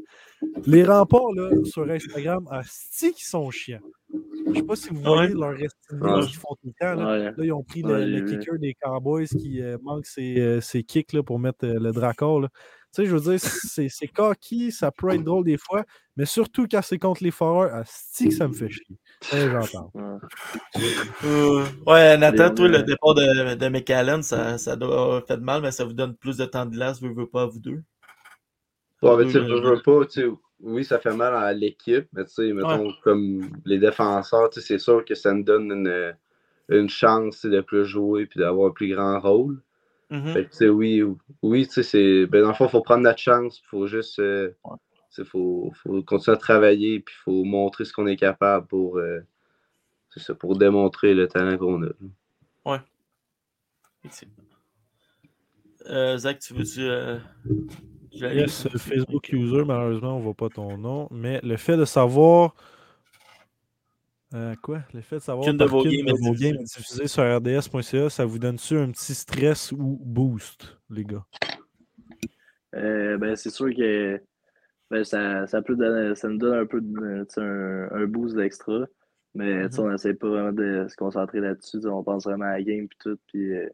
Les 0.66 0.84
remparts 0.84 1.32
là, 1.34 1.50
sur 1.64 1.88
Instagram, 1.90 2.46
asti 2.50 3.12
qui 3.12 3.24
sont 3.24 3.50
chiants. 3.50 3.80
Je 4.48 4.54
sais 4.54 4.62
pas 4.62 4.76
si 4.76 4.90
vous 4.90 5.00
voyez 5.00 5.34
Ouais. 5.34 5.40
leur 5.40 5.52
estimé 5.54 6.00
Ouais. 6.02 6.26
qu'ils 6.26 6.36
font 6.36 6.54
tout 6.62 6.68
le 6.68 6.72
temps. 6.78 6.94
Là, 6.94 7.06
Ouais. 7.12 7.24
Là, 7.24 7.44
ils 7.44 7.52
ont 7.52 7.62
pris 7.64 7.82
le, 7.82 8.20
kicker 8.24 8.58
des 8.58 8.74
Cowboys 8.80 9.26
qui 9.26 9.60
euh, 9.62 9.76
manque 9.82 10.06
ses, 10.06 10.38
euh, 10.38 10.60
ses 10.60 10.82
kicks 10.84 11.12
là, 11.12 11.22
pour 11.22 11.38
mettre 11.38 11.64
euh, 11.66 11.78
le 11.80 11.90
dracor. 11.92 12.46
Tu 12.96 13.02
sais, 13.02 13.08
je 13.08 13.14
veux 13.14 13.30
dire, 13.30 13.38
c'est 13.40 13.90
c'est 13.90 14.08
cocky, 14.08 14.72
ça 14.72 14.90
peut 14.90 15.10
être 15.10 15.22
drôle 15.22 15.44
des 15.44 15.58
fois, 15.58 15.84
mais 16.16 16.24
surtout 16.24 16.66
quand 16.66 16.80
c'est 16.80 16.98
contre 16.98 17.22
les 17.22 17.30
foreurs, 17.30 17.74
asti 17.74 18.30
que 18.30 18.34
ça 18.34 18.48
me 18.48 18.54
fait 18.54 18.70
chier. 18.70 18.96
J'en 19.30 19.90
parle. 19.92 20.18
Ouais. 21.86 22.16
Nathan, 22.16 22.54
toi, 22.54 22.68
le 22.68 22.82
départ 22.84 23.12
de, 23.12 23.54
de 23.54 23.68
McAllen, 23.68 24.22
ça, 24.22 24.56
ça 24.56 24.76
doit 24.76 24.88
avoir 24.88 25.26
fait 25.26 25.36
de 25.36 25.42
mal, 25.42 25.60
mais 25.60 25.72
ça 25.72 25.84
vous 25.84 25.92
donne 25.92 26.16
plus 26.16 26.38
de 26.38 26.46
temps 26.46 26.64
de 26.64 26.70
glace, 26.70 27.02
veux, 27.02 27.12
veux 27.12 27.26
pas, 27.26 27.42
à 27.42 27.46
vous 27.46 27.60
deux? 27.60 27.82
Ouais, 29.02 29.16
mais 29.18 29.30
tu 29.30 29.40
veux 29.40 29.82
pas, 29.84 30.06
tu 30.06 30.30
oui, 30.60 30.82
ça 30.82 30.98
fait 30.98 31.14
mal 31.14 31.34
à 31.34 31.52
l'équipe, 31.52 32.08
mais 32.14 32.24
tu 32.24 32.32
sais, 32.32 32.52
mettons, 32.54 32.90
comme 33.04 33.50
les 33.66 33.78
défenseurs, 33.78 34.48
tu 34.48 34.62
sais, 34.62 34.66
c'est 34.66 34.78
sûr 34.78 35.04
que 35.04 35.14
ça 35.14 35.34
nous 35.34 35.42
donne 35.42 35.70
une, 35.70 36.16
une 36.70 36.88
chance 36.88 37.44
de 37.44 37.60
plus 37.60 37.84
jouer 37.84 38.24
puis 38.24 38.40
d'avoir 38.40 38.70
un 38.70 38.72
plus 38.72 38.88
grand 38.88 39.20
rôle. 39.20 39.60
Mhm. 40.10 40.32
Fait 40.32 40.44
que, 40.44 40.50
tu 40.50 40.56
sais, 40.56 40.68
oui, 40.68 41.02
oui, 41.42 41.66
tu 41.66 41.72
sais, 41.74 41.82
c'est. 41.82 42.26
Ben, 42.26 42.42
dans 42.42 42.48
le 42.48 42.54
fond, 42.54 42.66
il 42.66 42.70
faut 42.70 42.82
prendre 42.82 43.02
notre 43.02 43.18
chance. 43.18 43.58
Il 43.60 43.66
faut 43.68 43.86
juste. 43.86 44.18
euh, 44.18 44.52
Ouais. 44.64 45.24
faut, 45.24 45.72
faut 45.82 46.02
continuer 46.02 46.36
à 46.36 46.38
travailler. 46.38 47.00
Puis 47.00 47.14
il 47.18 47.22
faut 47.22 47.44
montrer 47.44 47.84
ce 47.84 47.92
qu'on 47.92 48.06
est 48.06 48.16
capable 48.16 48.66
pour. 48.66 48.98
euh, 48.98 49.20
c'est 50.10 50.20
ça, 50.20 50.34
pour 50.34 50.56
démontrer 50.56 51.12
le 51.14 51.26
talent 51.28 51.58
qu'on 51.58 51.82
a. 51.82 51.88
Effectivement. 54.04 54.34
Euh, 55.86 56.16
Zach, 56.18 56.38
tu 56.38 56.54
veux-tu. 56.54 56.82
euh, 56.82 57.18
Yes, 58.12 58.66
Facebook 58.78 59.28
user, 59.30 59.64
malheureusement, 59.64 60.16
on 60.16 60.20
voit 60.20 60.34
pas 60.34 60.48
ton 60.48 60.78
nom, 60.78 61.06
mais 61.10 61.40
le 61.42 61.56
fait 61.56 61.76
de 61.76 61.84
savoir. 61.84 62.54
Euh, 64.36 64.54
quoi? 64.62 64.82
Le 64.92 65.00
fait 65.00 65.16
de 65.16 65.20
savoir 65.22 65.46
Qu'une 65.46 65.56
de 65.56 65.64
vos 65.64 65.82
games 65.82 65.92
est 66.58 66.64
diffusée. 66.64 67.06
sur 67.06 67.22
RDS.ca, 67.22 68.10
ça 68.10 68.24
vous 68.26 68.38
donne-tu 68.38 68.76
un 68.76 68.90
petit 68.90 69.14
stress 69.14 69.72
ou 69.72 69.98
boost, 70.04 70.78
les 70.90 71.04
gars? 71.04 71.24
Euh, 72.74 73.16
ben, 73.16 73.34
c'est 73.36 73.50
sûr 73.50 73.74
que 73.74 74.20
ben, 74.90 75.04
ça, 75.04 75.46
ça, 75.46 75.62
peut 75.62 75.74
donner- 75.76 76.14
ça 76.14 76.28
nous 76.28 76.36
donne 76.38 76.58
un 76.58 76.66
peu 76.66 76.82
un, 77.38 77.88
un 77.90 78.06
boost 78.06 78.36
d'extra. 78.36 78.84
Mais 79.34 79.68
tu 79.68 79.76
sais, 79.76 79.80
on 79.82 79.90
n'essaie 79.90 80.14
pas 80.14 80.28
vraiment 80.28 80.52
de 80.52 80.86
se 80.88 80.96
concentrer 80.96 81.40
là-dessus. 81.40 81.78
On 81.86 82.02
pense 82.02 82.24
vraiment 82.24 82.44
à 82.46 82.52
la 82.52 82.62
game 82.62 82.88
puis 82.88 82.98
tout. 82.98 83.18
Puis, 83.28 83.52
euh, 83.54 83.68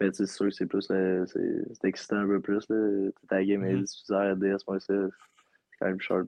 ben, 0.00 0.12
c'est 0.12 0.26
sûr 0.26 0.46
que 0.46 0.52
c'est 0.52 0.66
plus 0.66 0.82
c'est 0.82 1.24
c'est 1.26 1.88
excitant 1.88 2.16
un 2.18 2.26
peu 2.26 2.40
plus. 2.40 2.64
Là. 2.68 3.10
Ta 3.28 3.44
game 3.44 3.64
est 3.64 3.74
Mhm. 3.74 3.82
diffusée 3.84 4.14
à 4.14 4.32
RDS, 4.32 4.58
moi, 4.66 4.80
c'est 4.80 4.94
quand 5.78 5.86
même 5.86 6.00
sharp. 6.00 6.26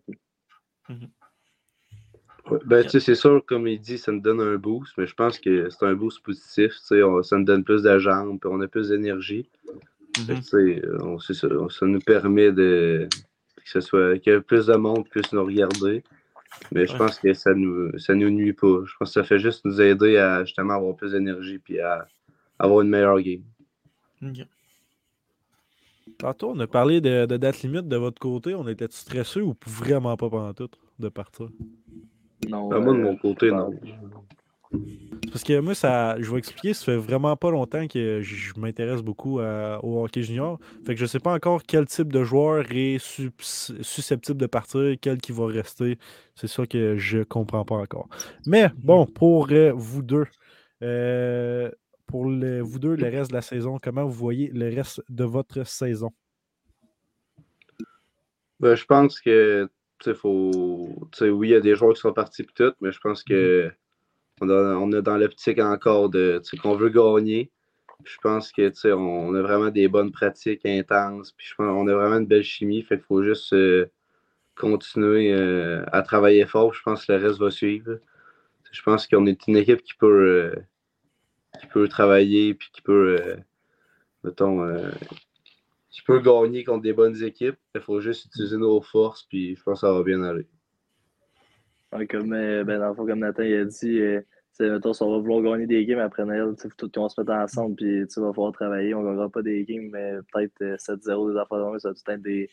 Ouais, 0.89 0.97
Ben, 2.67 2.83
tu 2.83 2.91
sais, 2.91 3.01
c'est 3.01 3.15
sûr, 3.15 3.45
comme 3.47 3.67
il 3.69 3.81
dit, 3.81 3.99
ça 3.99 4.11
nous 4.13 4.21
donne 4.21 4.41
un 4.41 4.57
boost, 4.57 4.93
mais 4.99 5.07
je 5.07 5.15
pense 5.15 5.39
que 5.39 5.71
c'est 5.71 5.87
un 5.87 5.95
boost 5.95 6.23
positif. 6.23 6.73
tu 6.73 6.79
sais, 6.87 7.03
on- 7.03 7.23
ça 7.23 7.39
nous 7.39 7.45
donne 7.45 7.63
plus 7.65 7.83
de 7.83 7.99
jambes, 7.99 8.39
puis 8.41 8.51
on 8.53 8.61
a 8.61 8.69
plus 8.69 8.89
d'énergie. 8.89 9.49
On- 11.01 11.19
c'est 11.21 11.35
ça, 11.35 11.49
ça 11.71 11.87
nous 11.87 12.01
permet 12.01 12.53
de 12.53 13.09
que 13.57 13.71
ce 13.71 13.81
soit 13.81 14.19
que 14.19 14.39
plus 14.41 14.67
de 14.67 14.75
monde 14.75 15.09
puisse 15.09 15.33
nous 15.33 15.45
regarder. 15.45 16.03
Mais 16.73 16.87
je 16.87 16.93
Ouais. 16.93 16.99
pense 16.99 17.19
que 17.19 17.33
ça 17.33 17.55
nous 17.55 17.97
ça 17.99 18.15
nous 18.15 18.29
nuit 18.29 18.53
pas. 18.53 18.83
Je 18.85 18.93
pense 18.99 19.09
que 19.11 19.15
ça 19.15 19.25
fait 19.25 19.39
juste 19.39 19.65
nous 19.65 19.81
aider 19.81 20.17
à 20.19 20.45
justement 20.45 20.75
avoir 20.75 20.95
plus 20.97 21.13
d'énergie 21.13 21.59
puis 21.59 21.81
à 21.81 22.07
avoir 22.59 22.83
une 22.83 22.89
meilleure 22.91 23.21
game. 23.21 23.43
Ok. 24.23 24.47
Tantôt, 26.19 26.51
on 26.51 26.59
a 26.61 26.67
parlé 26.67 27.01
de, 27.01 27.25
de 27.25 27.37
date 27.37 27.63
limite 27.63 27.89
de 27.89 27.97
votre 27.97 28.21
côté. 28.21 28.55
On 28.55 28.69
était 28.69 28.89
stressé 28.91 29.41
ou 29.41 29.55
vraiment 29.67 30.17
pas 30.17 30.29
pendant 30.29 30.53
tout 30.53 30.69
de 30.99 31.09
partir? 31.09 31.49
Non, 32.49 32.69
Ben, 32.69 32.81
moi, 32.81 32.93
de 32.95 32.99
euh, 32.99 33.03
mon 33.03 33.17
côté, 33.17 33.51
non. 33.51 33.75
Parce 35.31 35.45
que 35.45 35.59
moi, 35.61 35.75
ça, 35.75 36.17
je 36.21 36.31
vais 36.31 36.39
expliquer, 36.39 36.75
ça 36.75 36.85
fait 36.85 36.97
vraiment 36.97 37.37
pas 37.37 37.51
longtemps 37.51 37.87
que 37.89 38.21
je 38.21 38.35
je 38.37 38.61
m'intéresse 38.61 39.01
beaucoup 39.03 39.39
à- 39.41 39.83
au 39.83 40.05
hockey 40.05 40.23
junior. 40.23 40.59
Fait 40.85 40.95
que 40.95 41.01
je 41.01 41.07
sais 41.07 41.21
pas 41.21 41.33
encore 41.33 41.63
quel 41.63 41.87
type 41.87 42.13
de 42.13 42.23
joueur 42.23 42.65
est 42.71 42.99
sus- 42.99 43.31
susceptible 43.39 44.39
de 44.39 44.47
partir, 44.47 44.95
quel 45.01 45.19
qui 45.19 45.33
va 45.33 45.47
rester. 45.47 45.99
C'est 46.35 46.49
ça 46.49 46.67
que 46.67 46.97
je 46.99 47.23
comprends 47.23 47.65
pas 47.65 47.77
encore. 47.77 48.09
Mais 48.47 48.69
bon, 48.77 49.07
pour 49.07 49.49
euh, 49.53 49.73
vous 49.75 50.03
deux, 50.03 50.27
euh, 50.83 51.71
pour 52.07 52.27
le- 52.27 52.61
vous 52.61 52.79
deux, 52.79 52.95
le 52.97 53.09
reste 53.09 53.31
de 53.31 53.37
la 53.37 53.43
saison, 53.43 53.79
comment 53.83 54.05
vous 54.05 54.13
voyez 54.13 54.49
le 54.49 54.69
reste 54.75 55.03
de 55.09 55.25
votre 55.25 55.65
saison? 55.67 56.11
Ben, 58.61 58.75
je 58.75 58.85
pense 58.85 59.19
que, 59.19 59.69
faut. 60.15 61.09
Oui, 61.21 61.49
il 61.49 61.51
y 61.53 61.55
a 61.55 61.61
des 61.61 61.77
joueurs 61.77 61.95
qui 61.95 62.01
sont 62.01 62.13
partis 62.13 62.43
pis 62.45 62.55
tout, 62.55 62.73
mais 62.81 62.93
je 62.93 63.01
pense 63.01 63.23
que 63.23 63.73
on 64.41 64.49
a, 64.51 64.77
on 64.77 64.91
est 64.93 65.03
dans 65.03 65.17
l'optique 65.17 65.59
encore 65.61 66.09
de, 66.11 66.43
qu'on 66.63 66.77
veut 66.77 66.91
gagner. 66.91 67.51
Je 68.05 68.17
pense 68.23 68.53
que, 68.53 68.73
sais, 68.73 68.93
on, 68.93 69.29
on 69.29 69.35
a 69.35 69.43
vraiment 69.43 69.71
des 69.71 69.89
bonnes 69.89 70.13
pratiques 70.13 70.67
intenses, 70.67 71.33
puis 71.33 71.47
je 71.49 71.55
pense 71.55 71.67
qu'on 71.69 71.87
a 71.89 71.95
vraiment 71.95 72.19
une 72.19 72.27
belle 72.27 72.43
chimie, 72.43 72.83
fait 72.83 72.97
qu'il 72.97 73.07
faut 73.07 73.23
juste 73.23 73.53
euh, 73.53 73.87
continuer 74.57 75.33
euh, 75.33 75.85
à 75.93 76.03
travailler 76.03 76.47
fort. 76.47 76.75
Je 76.75 76.83
pense 76.83 77.07
que 77.07 77.13
le 77.13 77.25
reste 77.25 77.39
va 77.39 77.51
suivre. 77.51 77.99
Je 78.73 78.83
pense 78.83 79.07
qu'on 79.07 79.27
est 79.27 79.47
une 79.47 79.57
équipe 79.57 79.83
qui 79.83 79.95
peut, 79.95 80.57
euh, 80.57 81.61
qui 81.61 81.67
peut 81.69 81.89
travailler, 81.89 82.55
puis 82.55 82.71
qui 82.73 82.83
peut, 82.83 83.37
mettons, 84.25 84.67
euh, 86.09 86.19
qui 86.19 86.21
peut 86.21 86.21
gagner 86.21 86.65
contre 86.65 86.83
des 86.83 86.93
bonnes 86.93 87.23
équipes. 87.23 87.57
Il 87.75 87.81
faut 87.81 88.01
juste 88.01 88.27
utiliser 88.27 88.57
nos 88.57 88.81
forces, 88.81 89.25
puis 89.25 89.57
je 89.57 89.63
pense 89.63 89.81
que 89.81 89.87
ça 89.87 89.93
va 89.93 90.03
bien 90.03 90.23
aller. 90.23 90.47
Comme, 92.09 92.33
euh, 92.33 92.65
ben, 92.65 92.79
dans 92.79 92.89
le 92.89 92.95
fond, 92.95 93.07
comme 93.07 93.19
Nathan 93.19 93.43
il 93.43 93.55
a 93.55 93.65
dit, 93.67 94.01
euh, 94.01 94.21
tu 94.21 94.27
sais, 94.65 94.71
mettons, 94.71 94.95
si 94.95 95.03
on 95.03 95.11
va 95.11 95.19
vouloir 95.19 95.43
gagner 95.43 95.67
des 95.67 95.85
games 95.85 95.99
après 95.99 96.25
Noël, 96.25 96.55
qu'on 96.95 97.09
se 97.09 97.21
mette 97.21 97.31
ensemble, 97.31 97.77
puis 97.77 98.07
tu 98.07 98.07
sais, 98.09 98.21
va 98.21 98.33
falloir 98.33 98.53
travailler. 98.53 98.95
On 98.95 99.03
ne 99.03 99.09
gagnera 99.09 99.29
pas 99.29 99.43
des 99.43 99.65
games, 99.65 99.91
mais 99.93 100.15
peut-être 100.33 100.63
euh, 100.63 100.77
7-0 100.77 101.33
des 101.33 101.39
affaires 101.39 101.59
de 101.59 101.65
même, 101.65 101.79
ça 101.79 101.91
peut 102.05 102.13
être 102.13 102.23
des, 102.23 102.49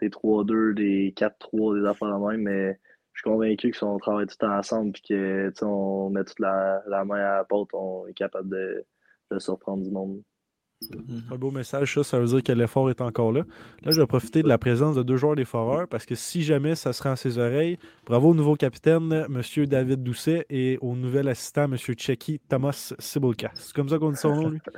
des 0.00 0.10
3-2, 0.10 0.74
des 0.74 1.12
4-3, 1.16 1.80
des 1.80 1.86
affaires 1.86 2.08
de 2.08 2.24
même, 2.24 2.42
mais 2.42 2.78
je 3.14 3.20
suis 3.20 3.30
convaincu 3.30 3.70
que 3.70 3.76
si 3.76 3.84
on 3.84 3.98
travaille 3.98 4.26
tout 4.26 4.44
ensemble, 4.44 4.92
puis 4.92 5.02
que 5.08 5.50
tu 5.50 5.64
on 5.64 6.10
met 6.10 6.24
toute 6.24 6.40
la, 6.40 6.82
la 6.86 7.04
main 7.04 7.16
à 7.16 7.36
la 7.38 7.44
porte, 7.44 7.70
on 7.72 8.06
est 8.06 8.14
capable 8.14 8.48
de, 8.48 8.84
de 9.30 9.38
surprendre 9.38 9.84
du 9.84 9.90
monde. 9.90 10.22
Un 11.30 11.36
beau 11.36 11.50
message, 11.50 11.94
ça, 11.94 12.04
ça 12.04 12.18
veut 12.18 12.26
dire 12.26 12.42
que 12.42 12.52
l'effort 12.52 12.90
est 12.90 13.00
encore 13.00 13.32
là. 13.32 13.42
Là, 13.82 13.90
je 13.90 14.00
vais 14.00 14.06
profiter 14.06 14.42
de 14.42 14.48
la 14.48 14.58
présence 14.58 14.96
de 14.96 15.02
deux 15.02 15.16
joueurs 15.16 15.36
des 15.36 15.44
Foreurs 15.44 15.88
parce 15.88 16.06
que 16.06 16.14
si 16.14 16.42
jamais 16.42 16.74
ça 16.74 16.92
se 16.92 17.02
rend 17.02 17.12
à 17.12 17.16
ses 17.16 17.38
oreilles, 17.38 17.78
bravo 18.06 18.30
au 18.30 18.34
nouveau 18.34 18.56
capitaine, 18.56 19.12
M. 19.12 19.66
David 19.66 20.02
Doucet, 20.02 20.46
et 20.50 20.78
au 20.80 20.94
nouvel 20.94 21.28
assistant, 21.28 21.64
M. 21.64 21.76
Checky 21.76 22.40
Thomas 22.48 22.94
Cibulka. 22.98 23.50
C'est 23.54 23.74
comme 23.74 23.88
ça 23.88 23.98
qu'on 23.98 24.10
dit 24.10 24.18
son 24.18 24.34
nom, 24.34 24.48
lui? 24.50 24.60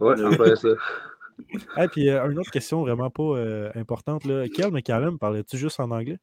Ouais, 0.00 0.18
après 0.18 0.56
ça. 0.56 0.68
Et 1.78 1.88
puis, 1.88 2.08
euh, 2.08 2.30
une 2.30 2.38
autre 2.38 2.50
question 2.50 2.80
vraiment 2.80 3.10
pas 3.10 3.22
euh, 3.22 3.70
importante. 3.74 4.24
Là. 4.24 4.48
Kel 4.48 4.70
McCallum, 4.70 5.18
parlais-tu 5.18 5.58
juste 5.58 5.78
en 5.78 5.90
anglais? 5.90 6.18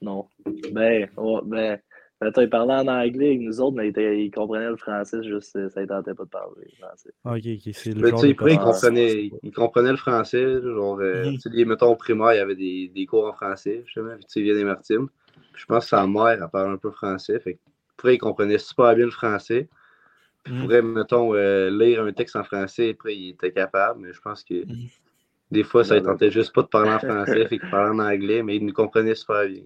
Non. 0.00 0.28
Ben, 0.72 1.08
ouais, 1.16 1.40
ben, 1.44 1.80
mettons, 2.20 2.42
il 2.42 2.50
parlait 2.50 2.74
en 2.74 2.86
anglais 2.88 3.28
avec 3.28 3.40
nous 3.40 3.60
autres, 3.60 3.76
mais 3.76 3.86
il, 3.86 3.90
était- 3.90 4.24
il 4.24 4.30
comprenait 4.30 4.68
le 4.70 4.76
français, 4.76 5.22
juste 5.22 5.52
ça 5.70 5.80
ne 5.80 5.86
tentait 5.86 6.14
pas 6.14 6.24
de 6.24 6.28
parler 6.30 6.66
français. 6.78 7.10
Ah, 7.24 7.32
ok, 7.34 7.42
ok, 7.44 7.74
c'est 7.74 7.92
le 7.94 8.00
Mais 8.02 8.08
genre 8.10 8.22
de 8.22 8.30
après, 8.32 8.54
il 8.54 8.58
comprenait, 8.58 9.30
il 9.42 9.52
comprenait 9.52 9.90
le 9.90 9.96
français. 9.96 10.62
Genre, 10.62 10.98
euh, 11.00 11.30
Mhm. 11.30 11.38
tu 11.38 11.50
sais, 11.50 11.64
mettons, 11.64 11.86
au 11.92 11.96
primaire, 11.96 12.32
il 12.34 12.36
y 12.36 12.40
avait 12.40 12.54
des, 12.56 12.88
des 12.94 13.06
cours 13.06 13.26
en 13.26 13.32
français, 13.32 13.82
justement. 13.84 14.14
Puis, 14.16 14.24
tu 14.26 14.32
sais, 14.32 14.40
il 14.40 14.44
vient 14.44 14.54
des 14.54 14.64
Martines. 14.64 15.08
Puis, 15.52 15.62
je 15.62 15.66
pense 15.66 15.84
que 15.84 15.90
sa 15.90 16.06
mère, 16.06 16.28
elle 16.28 16.48
parle 16.52 16.72
un 16.72 16.76
peu 16.78 16.90
français. 16.90 17.40
Fait 17.40 17.58
après, 17.98 18.14
il 18.14 18.18
comprenait 18.18 18.58
super 18.58 18.94
bien 18.94 19.06
le 19.06 19.10
français. 19.10 19.68
Puis, 20.44 20.52
il 20.54 20.56
Mhm. 20.56 20.60
pourrait, 20.60 20.82
mettons, 20.82 21.34
euh, 21.34 21.70
lire 21.70 22.02
un 22.04 22.12
texte 22.12 22.36
en 22.36 22.44
français. 22.44 22.90
Après, 22.90 23.16
il 23.16 23.30
était 23.30 23.52
capable. 23.52 24.00
Mais 24.00 24.12
je 24.12 24.20
pense 24.20 24.44
que 24.44 24.54
Mhm. 24.54 24.88
des 25.50 25.64
fois, 25.64 25.84
ça 25.84 25.96
ne 25.96 26.00
tentait 26.00 26.30
juste 26.30 26.54
pas 26.54 26.62
de 26.62 26.68
parler 26.68 26.92
en 26.92 26.98
français. 27.00 27.46
fait 27.46 27.58
qu'il 27.60 27.68
parlait 27.68 27.90
en 27.94 27.98
anglais, 28.00 28.42
mais 28.42 28.56
il 28.56 28.66
nous 28.66 28.72
comprenait 28.72 29.14
super 29.16 29.46
bien. 29.48 29.64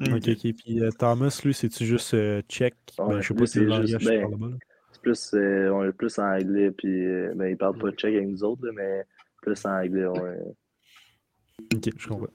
Ok, 0.00 0.28
ok. 0.28 0.54
Puis 0.54 0.80
euh, 0.82 0.90
Thomas, 0.90 1.40
lui, 1.44 1.54
c'est-tu 1.54 1.84
juste 1.86 2.14
euh, 2.14 2.42
tchèque? 2.48 2.76
Ouais, 2.98 3.06
Ben, 3.08 3.20
je 3.20 3.28
sais 3.28 3.34
pas 3.34 3.46
si 3.46 3.52
c'est 3.52 3.60
le 3.60 3.86
juste- 3.86 4.04
ben, 4.04 4.20
parle 4.20 4.32
là-bas. 4.32 4.46
là. 4.48 4.56
C'est 4.92 5.00
plus, 5.02 5.34
euh, 5.34 5.70
on 5.70 5.84
est 5.84 5.92
plus 5.92 6.18
en 6.18 6.24
anglais, 6.24 6.70
puis 6.70 7.06
euh, 7.06 7.32
ben, 7.34 7.46
il 7.48 7.56
parle 7.56 7.78
pas 7.78 7.90
tchèque 7.92 8.14
avec 8.14 8.28
nous 8.28 8.44
autres, 8.44 8.64
là, 8.66 8.72
mais 8.74 9.04
plus 9.42 9.64
en 9.66 9.70
anglais. 9.70 10.06
ouais. 10.06 10.38
Ok, 11.74 11.90
je 11.96 12.08
comprends. 12.08 12.26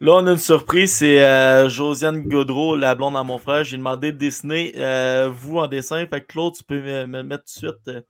Là, 0.00 0.12
on 0.16 0.26
a 0.26 0.32
une 0.32 0.38
surprise, 0.38 0.92
c'est 0.92 1.24
euh, 1.24 1.68
Josiane 1.68 2.22
Godreau, 2.24 2.76
la 2.76 2.94
blonde 2.94 3.16
à 3.16 3.22
mon 3.22 3.38
frère. 3.38 3.64
J'ai 3.64 3.76
demandé 3.76 4.12
de 4.12 4.18
dessiner 4.18 4.72
euh, 4.76 5.30
vous 5.32 5.58
en 5.58 5.68
dessin. 5.68 6.04
Fait 6.06 6.20
que 6.20 6.26
Claude, 6.26 6.54
tu 6.54 6.64
peux 6.64 6.80
me, 6.80 7.06
me 7.06 7.22
mettre 7.22 7.44
tout 7.44 7.60
de 7.66 7.70
suite 7.72 7.88
euh, 7.88 8.00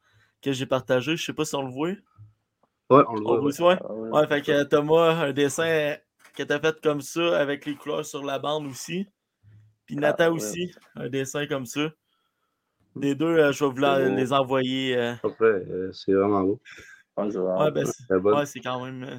que 0.42 0.52
j'ai 0.52 0.66
partagé. 0.66 1.16
Je 1.16 1.24
sais 1.24 1.32
pas 1.32 1.44
si 1.44 1.54
on 1.54 1.62
le 1.62 1.70
voit. 1.72 1.90
Ouais, 1.90 1.96
on 2.90 2.96
le 2.98 3.02
On 3.02 3.04
voit. 3.04 3.14
le 3.14 3.22
voit 3.22 3.38
ouais. 3.38 3.44
aussi, 3.46 3.62
ouais? 3.62 3.76
Ah 3.80 3.92
ouais. 3.94 4.10
Ouais, 4.10 4.26
fait 4.26 4.42
que 4.42 4.52
euh, 4.52 4.64
Thomas, 4.64 5.10
un 5.26 5.32
dessin 5.32 5.94
euh, 6.40 6.42
que 6.42 6.42
t'as 6.42 6.60
fait 6.60 6.80
comme 6.80 7.00
ça, 7.00 7.38
avec 7.38 7.66
les 7.66 7.74
couleurs 7.74 8.04
sur 8.04 8.24
la 8.24 8.38
bande 8.38 8.66
aussi. 8.66 9.06
Puis 9.86 9.96
Ah, 10.02 10.16
ouais. 10.18 10.28
aussi, 10.28 10.72
un 10.96 11.08
dessin 11.08 11.46
comme 11.46 11.66
ça. 11.66 11.90
Les 12.96 13.14
deux, 13.14 13.26
euh, 13.26 13.52
je 13.52 13.64
vais 13.64 13.70
vous 13.70 14.16
les 14.16 14.32
envoyer. 14.32 14.96
euh, 14.96 15.14
Après, 15.22 15.44
euh, 15.46 15.92
c'est 15.92 16.12
vraiment 16.12 16.42
beau. 16.42 16.60
Ouais, 17.16 17.30
c'est 17.30 17.38
vraiment 17.38 17.64
Ouais, 17.64 17.70
ben, 17.70 17.84
c'est 17.86 18.58
ouais, 18.58 18.62
quand 18.62 18.84
même. 18.84 19.02
euh, 19.04 19.18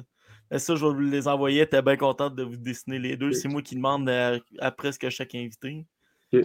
ben, 0.50 0.58
ça, 0.58 0.74
je 0.74 0.84
vais 0.84 0.92
vous 0.92 1.00
les 1.00 1.28
envoyer. 1.28 1.66
T'es 1.68 1.82
bien 1.82 1.96
contente 1.96 2.34
de 2.34 2.42
vous 2.42 2.56
dessiner 2.56 2.98
les 2.98 3.16
deux. 3.16 3.32
C'est 3.32 3.48
moi 3.48 3.62
qui 3.62 3.76
demande 3.76 4.08
à 4.08 4.70
presque 4.70 5.08
chaque 5.10 5.34
invité. 5.34 5.86
Euh, 6.34 6.42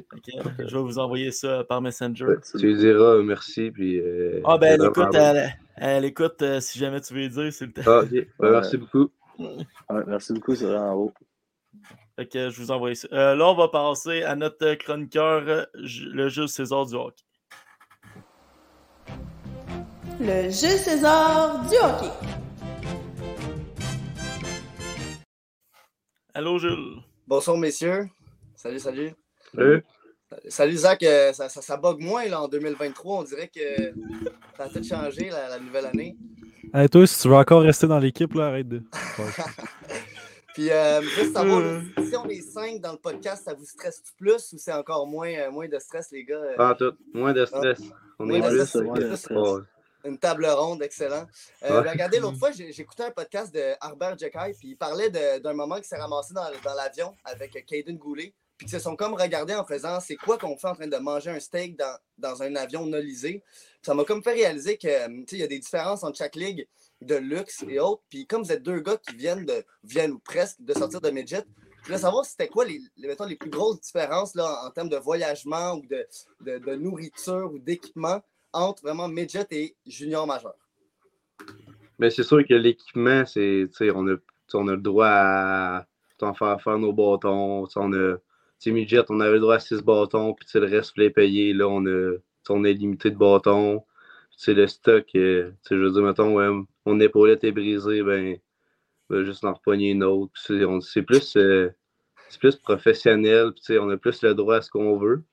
je 0.59 0.77
vais 0.77 0.83
vous 0.83 0.99
envoyer 0.99 1.31
ça 1.31 1.63
par 1.63 1.81
Messenger. 1.81 2.25
Ouais, 2.25 2.35
tu 2.39 2.57
lui 2.65 2.75
diras 2.77 3.21
merci. 3.23 3.71
Puis, 3.71 3.99
euh, 3.99 4.41
Ah, 4.45 4.57
ben, 4.57 4.73
elle 4.79 4.87
écoute, 4.87 5.15
elle, 5.15 5.53
elle 5.77 6.05
écoute 6.05 6.41
euh, 6.41 6.59
si 6.59 6.77
jamais 6.77 7.01
tu 7.01 7.13
veux 7.13 7.27
dire, 7.27 7.51
c'est 7.51 7.65
le 7.65 7.73
temps. 7.73 7.81
Ah. 7.87 8.03
Ben, 8.39 8.51
Merci 8.51 8.77
beaucoup. 8.77 9.09
Ouais, 9.89 10.03
merci 10.07 10.33
beaucoup, 10.33 10.55
c'est 10.55 10.65
vraiment 10.65 10.95
beau. 10.95 11.13
Fait 12.15 12.27
que 12.27 12.49
je 12.49 12.61
vous 12.61 12.71
envoie 12.71 12.93
ça. 12.95 13.07
Euh, 13.13 13.35
là, 13.35 13.47
on 13.47 13.55
va 13.55 13.67
passer 13.69 14.23
à 14.23 14.35
notre 14.35 14.73
chroniqueur, 14.75 15.67
le 15.73 16.29
Jules 16.29 16.49
César 16.49 16.85
du 16.85 16.95
hockey. 16.95 17.23
Le 20.19 20.43
Jules 20.43 20.77
César 20.77 21.67
du 21.69 21.75
hockey. 21.77 22.11
Allô, 26.33 26.57
Jules. 26.59 27.01
Bonsoir, 27.27 27.57
messieurs. 27.57 28.09
Salut, 28.55 28.79
salut. 28.79 29.13
Salut. 29.53 29.83
Salut, 30.47 30.77
Zach. 30.77 31.03
Euh, 31.03 31.33
Ça, 31.33 31.49
ça, 31.49 31.61
ça 31.61 31.77
bug 31.77 31.99
moins 31.99 32.25
là, 32.25 32.41
en 32.41 32.47
2023. 32.47 33.19
On 33.19 33.23
dirait 33.23 33.49
que 33.49 33.93
ça 34.55 34.63
a 34.63 34.69
tout 34.69 34.83
changé 34.83 35.29
la, 35.29 35.49
la 35.49 35.59
nouvelle 35.59 35.85
année. 35.85 36.15
Hey, 36.73 36.87
toi, 36.89 37.05
si 37.05 37.21
tu 37.21 37.27
veux 37.27 37.35
encore 37.35 37.61
rester 37.63 37.87
dans 37.87 37.99
l'équipe, 37.99 38.33
là, 38.33 38.47
arrête 38.47 38.67
de. 38.67 38.81
Puis, 40.53 40.69
euh, 40.69 41.01
juste 41.01 41.33
savoir, 41.33 41.59
Euh. 41.61 41.81
si 42.05 42.15
on 42.15 42.27
est 42.27 42.41
cinq 42.41 42.79
dans 42.81 42.91
le 42.93 42.97
podcast, 42.97 43.43
ça 43.45 43.53
vous 43.53 43.65
stresse 43.65 44.01
plus 44.17 44.51
ou 44.53 44.57
c'est 44.57 44.73
encore 44.73 45.07
moins, 45.07 45.33
euh, 45.33 45.51
moins 45.51 45.67
de 45.67 45.79
stress, 45.79 46.11
les 46.11 46.23
gars? 46.25 46.35
Euh, 46.35 46.55
Pas 46.55 46.71
en 46.71 46.75
tout. 46.75 46.93
Moins 47.13 47.33
de 47.33 47.45
stress. 47.45 47.79
On 48.19 48.25
Moins 48.25 48.37
est 48.41 48.47
plus. 48.49 48.65
stress, 48.67 48.83
moins 48.83 48.99
de 48.99 49.15
stress. 49.15 49.37
Une 50.03 50.17
table 50.17 50.45
ronde, 50.47 50.81
excellent. 50.81 51.25
Euh, 51.63 51.77
Ouais. 51.77 51.83
ben, 51.83 51.91
regardez, 51.91 52.19
l'autre 52.19 52.37
fois, 52.37 52.51
j'ai- 52.51 52.71
j'écoutais 52.71 53.03
un 53.03 53.11
podcast 53.11 53.53
de 53.53 53.73
Harbert 53.79 54.17
Jekai, 54.17 54.53
puis 54.57 54.69
il 54.69 54.75
parlait 54.75 55.09
de- 55.09 55.39
d'un 55.39 55.53
moment 55.53 55.75
qui 55.77 55.87
s'est 55.87 55.97
ramassé 55.97 56.33
dans, 56.33 56.49
dans 56.63 56.73
l'avion 56.73 57.13
avec 57.25 57.63
Caden 57.65 57.97
Goulet. 57.97 58.33
puis 58.57 58.67
qui 58.67 58.73
se 58.73 58.79
sont 58.79 58.95
comme 58.95 59.15
regardés 59.15 59.55
en 59.55 59.65
faisant 59.65 59.99
c'est 59.99 60.15
quoi 60.15 60.37
qu'on 60.37 60.55
fait 60.55 60.67
en 60.67 60.75
train 60.75 60.85
de 60.87 60.97
manger 60.97 61.31
un 61.31 61.39
steak 61.39 61.75
dans, 61.79 61.97
dans 62.19 62.43
un 62.43 62.55
avion 62.55 62.85
nolisé? 62.85 63.41
Ça 63.81 63.93
m'a 63.95 64.03
comme 64.03 64.21
fait 64.21 64.33
réaliser 64.33 64.77
que 64.77 64.87
euh, 64.87 65.23
il 65.31 65.37
y 65.39 65.43
a 65.43 65.47
des 65.47 65.59
différences 65.59 66.03
entre 66.03 66.17
chaque 66.17 66.35
ligue 66.35 66.67
de 67.01 67.15
luxe 67.15 67.63
et 67.67 67.79
autres. 67.79 68.03
Puis 68.09 68.27
comme 68.27 68.43
vous 68.43 68.51
êtes 68.51 68.63
deux 68.63 68.79
gars 68.79 68.97
qui 68.97 69.15
viennent 69.15 69.45
de 69.45 69.63
viennent 69.83 70.19
presque 70.19 70.61
de 70.61 70.73
sortir 70.73 71.01
de 71.01 71.09
midget, 71.09 71.43
je 71.81 71.87
voulais 71.87 71.97
savoir 71.97 72.25
c'était 72.25 72.47
quoi 72.47 72.63
les, 72.63 72.79
les, 72.97 73.07
mettons, 73.07 73.25
les 73.25 73.35
plus 73.35 73.49
grosses 73.49 73.81
différences 73.81 74.35
là, 74.35 74.65
en, 74.65 74.69
termes 74.69 74.89
de 74.89 74.97
voyagement 74.97 75.73
ou 75.73 75.85
de, 75.87 76.59
de, 76.59 76.75
nourriture 76.75 77.51
ou 77.51 77.57
d'équipement 77.57 78.21
entre 78.53 78.83
vraiment 78.83 79.07
midget 79.07 79.47
et 79.49 79.75
junior 79.87 80.27
majeur? 80.27 80.53
Mais 81.97 82.11
c'est 82.11 82.23
sûr 82.23 82.45
que 82.47 82.53
l'équipement, 82.53 83.25
c'est, 83.25 83.67
on 83.95 84.07
a, 84.07 84.15
on 84.53 84.67
a 84.67 84.75
le 84.75 84.81
droit 84.81 85.07
à 85.07 85.85
faire 86.37 86.61
faire 86.61 86.77
nos 86.77 86.93
bâtons. 86.93 87.67
On 87.75 87.93
a, 87.93 88.17
midget, 88.67 89.03
on 89.09 89.19
avait 89.19 89.33
le 89.33 89.39
droit 89.39 89.55
à 89.55 89.59
6 89.59 89.81
bâtons, 89.81 90.35
puis 90.35 90.47
le 90.53 90.67
reste, 90.67 90.91
il 90.91 91.01
fallait 91.01 91.09
payer. 91.09 91.53
Là, 91.53 91.67
on, 91.67 91.83
a, 91.87 92.17
on 92.49 92.63
est 92.63 92.73
limité 92.73 93.11
de 93.11 93.17
tu 93.17 94.45
sais, 94.45 94.53
le 94.53 94.67
stock, 94.67 95.05
euh, 95.15 95.51
je 95.69 95.75
veux 95.75 95.91
dire, 95.91 96.01
mettons, 96.01 96.35
ouais, 96.35 96.49
mon 96.85 96.99
épaulette 96.99 97.43
est 97.43 97.51
brisée, 97.51 98.01
ben, 98.01 98.37
ben 99.09 99.23
juste 99.23 99.43
en 99.43 99.53
repogner 99.53 99.91
une 99.91 100.03
autre. 100.03 100.31
C'est- 100.35 100.63
c'est 100.81 101.03
plus, 101.03 101.35
euh, 101.37 101.69
c'est 102.29 102.39
plus 102.39 102.55
professionnel, 102.55 103.51
on 103.71 103.89
a 103.89 103.97
plus 103.97 104.21
le 104.23 104.33
droit 104.33 104.57
à 104.57 104.61
ce 104.61 104.71
qu'on 104.71 104.97
veut. 104.97 105.23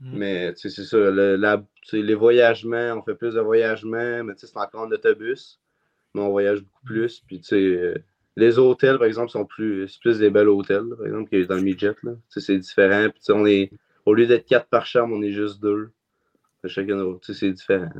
Mhm. 0.00 0.18
Mais 0.18 0.52
c'est 0.56 0.70
ça, 0.70 0.96
le- 1.10 1.36
la- 1.36 1.64
les 1.92 2.14
voyagements, 2.14 2.94
on 2.96 3.02
fait 3.02 3.14
plus 3.14 3.34
de 3.34 3.40
voyagements, 3.40 4.24
mais 4.24 4.34
c'est 4.36 4.56
encore 4.56 4.82
en 4.82 4.90
autobus, 4.90 5.60
mais 6.14 6.22
on 6.22 6.30
voyage 6.30 6.60
beaucoup 6.60 6.84
plus. 6.84 7.22
Puis 7.26 7.42
euh, 7.52 7.94
les 8.36 8.58
hôtels, 8.58 8.98
par 8.98 9.06
exemple, 9.06 9.30
sont 9.30 9.44
plus, 9.44 9.88
c'est 9.88 10.00
plus 10.00 10.18
des 10.18 10.30
belles 10.30 10.48
hôtels, 10.48 10.84
là, 10.88 10.96
par 10.96 11.06
exemple, 11.06 11.30
que 11.30 11.44
dans 11.44 11.56
le 11.56 11.62
midget. 11.62 11.94
C'est 12.28 12.58
différent. 12.58 13.08
Puis 13.10 13.22
on 13.30 13.46
est, 13.46 13.70
au 14.06 14.14
lieu 14.14 14.26
d'être 14.26 14.46
quatre 14.46 14.68
par 14.68 14.86
chambre, 14.86 15.14
on 15.14 15.22
est 15.22 15.32
juste 15.32 15.60
deux. 15.60 15.90
Fait 16.62 16.68
Chacun, 16.68 16.94
notre- 16.96 17.20
tu 17.20 17.34
sais, 17.34 17.40
c'est 17.40 17.52
différent. 17.52 17.90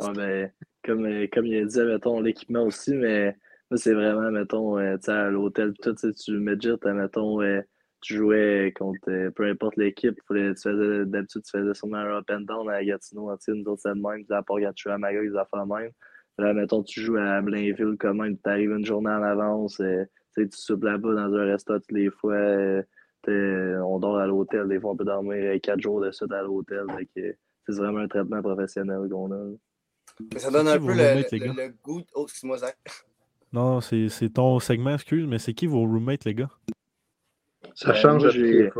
Ouais, 0.00 0.12
ben, 0.14 0.52
comme, 0.82 1.04
euh, 1.04 1.26
comme 1.30 1.46
il 1.46 1.62
a 1.62 1.64
dit, 1.66 1.80
mettons, 1.82 2.20
l'équipement 2.20 2.62
aussi, 2.62 2.94
mais 2.94 3.36
moi, 3.70 3.76
c'est 3.76 3.92
vraiment, 3.92 4.30
mettons, 4.30 4.78
euh, 4.78 4.96
tu 4.96 5.04
sais, 5.04 5.12
à 5.12 5.30
l'hôtel, 5.30 5.74
tout, 5.82 5.94
tu 5.94 6.32
midget, 6.38 6.70
euh, 6.86 6.94
mettons, 6.94 7.40
tu 8.00 8.14
jouais 8.14 8.72
contre 8.74 9.28
peu 9.30 9.44
importe 9.44 9.76
l'équipe, 9.76 10.18
d'habitude, 10.30 11.42
tu 11.42 11.50
faisais 11.50 11.74
sûrement 11.74 11.98
un 11.98 12.18
up 12.18 12.30
and 12.30 12.40
down 12.40 12.70
à 12.70 12.82
Gatineau, 12.82 13.30
tu 13.36 13.44
sais, 13.44 13.52
nous 13.52 13.64
autres, 13.70 13.82
c'est 13.82 13.90
le 13.90 13.96
même, 13.96 14.24
à 14.30 14.42
Port-Gatineau, 14.42 14.94
à 14.94 14.98
Magog, 14.98 15.26
ils 15.26 15.36
affaires 15.36 15.66
de 15.66 15.74
même. 15.74 15.90
Là, 16.38 16.54
mettons, 16.54 16.82
tu 16.82 17.02
joues 17.02 17.18
à 17.18 17.42
Blainville, 17.42 17.96
quand 17.98 18.14
même, 18.14 18.38
tu 18.38 18.48
arrives 18.48 18.70
une 18.70 18.86
journée 18.86 19.10
en 19.10 19.22
avance, 19.22 19.76
tu 19.76 19.84
sais, 20.32 20.48
tu 20.48 20.56
soupes 20.56 20.84
là-bas 20.84 21.12
dans 21.12 21.34
un 21.34 21.44
resto 21.44 21.78
toutes 21.78 21.92
les 21.92 22.08
fois, 22.08 22.82
on 23.28 23.98
dort 23.98 24.18
à 24.18 24.26
l'hôtel, 24.26 24.68
des 24.68 24.80
fois, 24.80 24.92
on 24.92 24.96
peut 24.96 25.04
dormir 25.04 25.34
euh, 25.34 25.58
quatre 25.58 25.80
jours 25.80 26.00
de 26.00 26.10
suite 26.10 26.32
à 26.32 26.42
l'hôtel, 26.42 26.84
c'est 27.14 27.36
vraiment 27.68 27.98
un 28.00 28.08
traitement 28.08 28.42
professionnel 28.42 29.08
qu'on 29.10 29.30
a. 29.32 29.46
Mais 30.32 30.38
ça 30.38 30.50
donne 30.50 30.68
un 30.68 30.78
peu 30.78 30.92
le, 30.92 31.72
goût. 31.82 32.02
Oh, 32.14 32.24
excuse-moi, 32.24 32.58
Zach. 32.58 32.76
Non, 33.52 33.80
c'est 33.80 34.08
c'est 34.08 34.30
ton 34.30 34.58
segment, 34.60 34.94
excuse, 34.94 35.26
mais 35.26 35.38
c'est 35.38 35.54
qui 35.54 35.66
vos 35.66 35.80
roommates, 35.80 36.24
les 36.24 36.34
gars? 36.34 36.50
Ça 37.74 37.92
Ben, 37.92 37.94
change 37.94 38.30
j'ai-. 38.30 38.70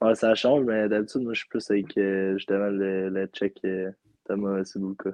Ouais, 0.00 0.14
ça 0.14 0.34
change, 0.34 0.64
mais 0.64 0.88
d'habitude, 0.88 1.22
moi, 1.22 1.34
je 1.34 1.40
suis 1.40 1.48
plus 1.48 1.70
avec 1.70 1.96
euh, 1.98 2.34
justement 2.38 2.70
le, 2.70 3.10
le 3.10 3.26
check 3.26 3.58
euh, 3.64 3.90
Thomas 4.24 4.64
Sibuka. 4.64 5.10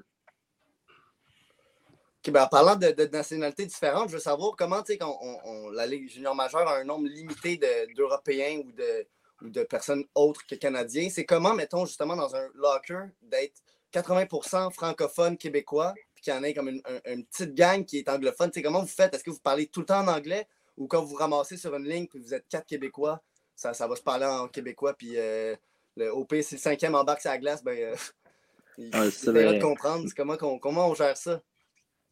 Ben, 2.30 2.44
en 2.44 2.48
parlant 2.48 2.76
de, 2.76 2.90
de 2.90 3.04
nationalités 3.06 3.66
différentes, 3.66 4.08
je 4.08 4.14
veux 4.14 4.20
savoir 4.20 4.54
comment, 4.56 4.82
tu 4.82 4.92
sais, 4.92 4.98
quand 4.98 5.16
on, 5.20 5.38
on- 5.44 5.70
la 5.70 5.86
Ligue 5.86 6.08
junior 6.08 6.34
majeure 6.34 6.66
a 6.68 6.76
un 6.78 6.84
nombre 6.84 7.08
limité 7.08 7.56
de- 7.56 7.94
d'Européens 7.94 8.58
ou 8.64 8.72
de, 8.72 9.06
ou 9.42 9.48
de 9.50 9.62
personnes 9.64 10.04
autres 10.14 10.46
que 10.46 10.54
Canadiens, 10.54 11.08
c'est 11.10 11.24
comment, 11.24 11.54
mettons, 11.54 11.86
justement, 11.86 12.16
dans 12.16 12.34
un 12.36 12.48
locker, 12.54 13.04
d'être 13.22 13.60
80% 13.92 14.70
francophone 14.72 15.36
québécois, 15.36 15.94
puis 16.14 16.22
qu'il 16.24 16.32
y 16.32 16.36
en 16.36 16.42
ait 16.42 16.54
comme 16.54 16.68
une, 16.68 16.82
un- 16.86 17.12
une 17.12 17.24
petite 17.26 17.54
gang 17.54 17.84
qui 17.84 17.98
est 17.98 18.08
anglophone? 18.08 18.50
Tu 18.50 18.60
sais, 18.60 18.62
comment 18.62 18.80
vous 18.80 18.86
faites? 18.86 19.14
Est-ce 19.14 19.24
que 19.24 19.30
vous 19.30 19.40
parlez 19.40 19.66
tout 19.66 19.80
le 19.80 19.86
temps 19.86 20.00
en 20.00 20.08
anglais 20.08 20.46
ou 20.76 20.86
quand 20.88 21.00
vous 21.02 21.08
vous 21.08 21.16
ramassez 21.16 21.56
sur 21.56 21.74
une 21.74 21.84
ligne 21.88 22.06
puis 22.06 22.18
vous 22.20 22.34
êtes 22.34 22.46
quatre 22.48 22.66
Québécois, 22.66 23.22
ça, 23.54 23.72
ça 23.72 23.86
va 23.86 23.96
se 23.96 24.02
parler 24.02 24.26
en 24.26 24.48
québécois, 24.48 24.92
puis 24.94 25.12
euh, 25.16 25.56
le 25.96 26.12
OP, 26.12 26.34
si 26.42 26.56
le 26.56 26.60
cinquième 26.60 26.94
embarque 26.94 27.22
sur 27.22 27.30
la 27.30 27.38
glace, 27.38 27.62
ben, 27.64 27.78
euh, 27.78 27.96
il, 28.78 28.94
Ouais, 28.94 29.08
il 29.08 29.58
de 29.58 29.60
comprendre. 29.60 30.58
Comment 30.60 30.90
on 30.90 30.94
gère 30.94 31.16
ça? 31.16 31.40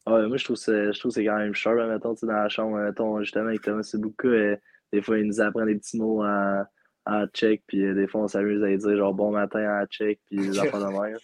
Ah 0.05 0.13
Ouais, 0.13 0.27
moi, 0.27 0.37
je 0.37 0.43
trouve 0.43 0.55
que 0.55 0.61
c'est 0.61 0.93
je 0.93 0.99
trouve 0.99 1.11
c'est 1.11 1.25
quand 1.25 1.37
même 1.37 1.53
sharp, 1.55 1.79
hein, 1.79 1.87
mettons, 1.87 2.13
dans 2.21 2.33
la 2.33 2.49
chambre, 2.49 2.77
mettons, 2.77 3.19
justement, 3.21 3.47
avec 3.47 3.61
Thomas 3.61 3.83
Sibuka, 3.83 4.27
euh, 4.27 4.57
des 4.93 5.01
fois, 5.01 5.17
il 5.19 5.25
nous 5.25 5.41
apprend 5.41 5.65
des 5.65 5.75
petits 5.75 5.97
mots 5.97 6.23
en, 6.23 6.63
en 7.05 7.27
tchèque, 7.27 7.63
puis 7.67 7.83
euh, 7.85 7.93
des 7.93 8.07
fois, 8.07 8.21
on 8.21 8.27
s'amuse 8.27 8.63
à 8.63 8.67
lui 8.67 8.77
dire, 8.77 8.97
genre, 8.97 9.13
bon 9.13 9.31
matin 9.31 9.81
en 9.81 9.85
tchèque, 9.87 10.19
puis 10.25 10.37
des 10.37 10.59
affaires 10.59 10.79
de 10.79 11.01
même. 11.01 11.17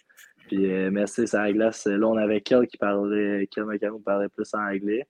Puis, 0.48 0.70
euh, 0.70 1.06
sais, 1.06 1.26
c'est 1.26 1.36
à 1.36 1.44
la 1.44 1.52
glace, 1.52 1.86
là, 1.86 2.06
on 2.06 2.16
avait 2.16 2.40
Kel 2.40 2.66
qui 2.66 2.76
parlait, 2.76 3.48
Kel 3.50 3.64
Macano 3.64 3.98
parlait 4.00 4.28
plus 4.28 4.52
en 4.54 4.58
anglais. 4.58 5.06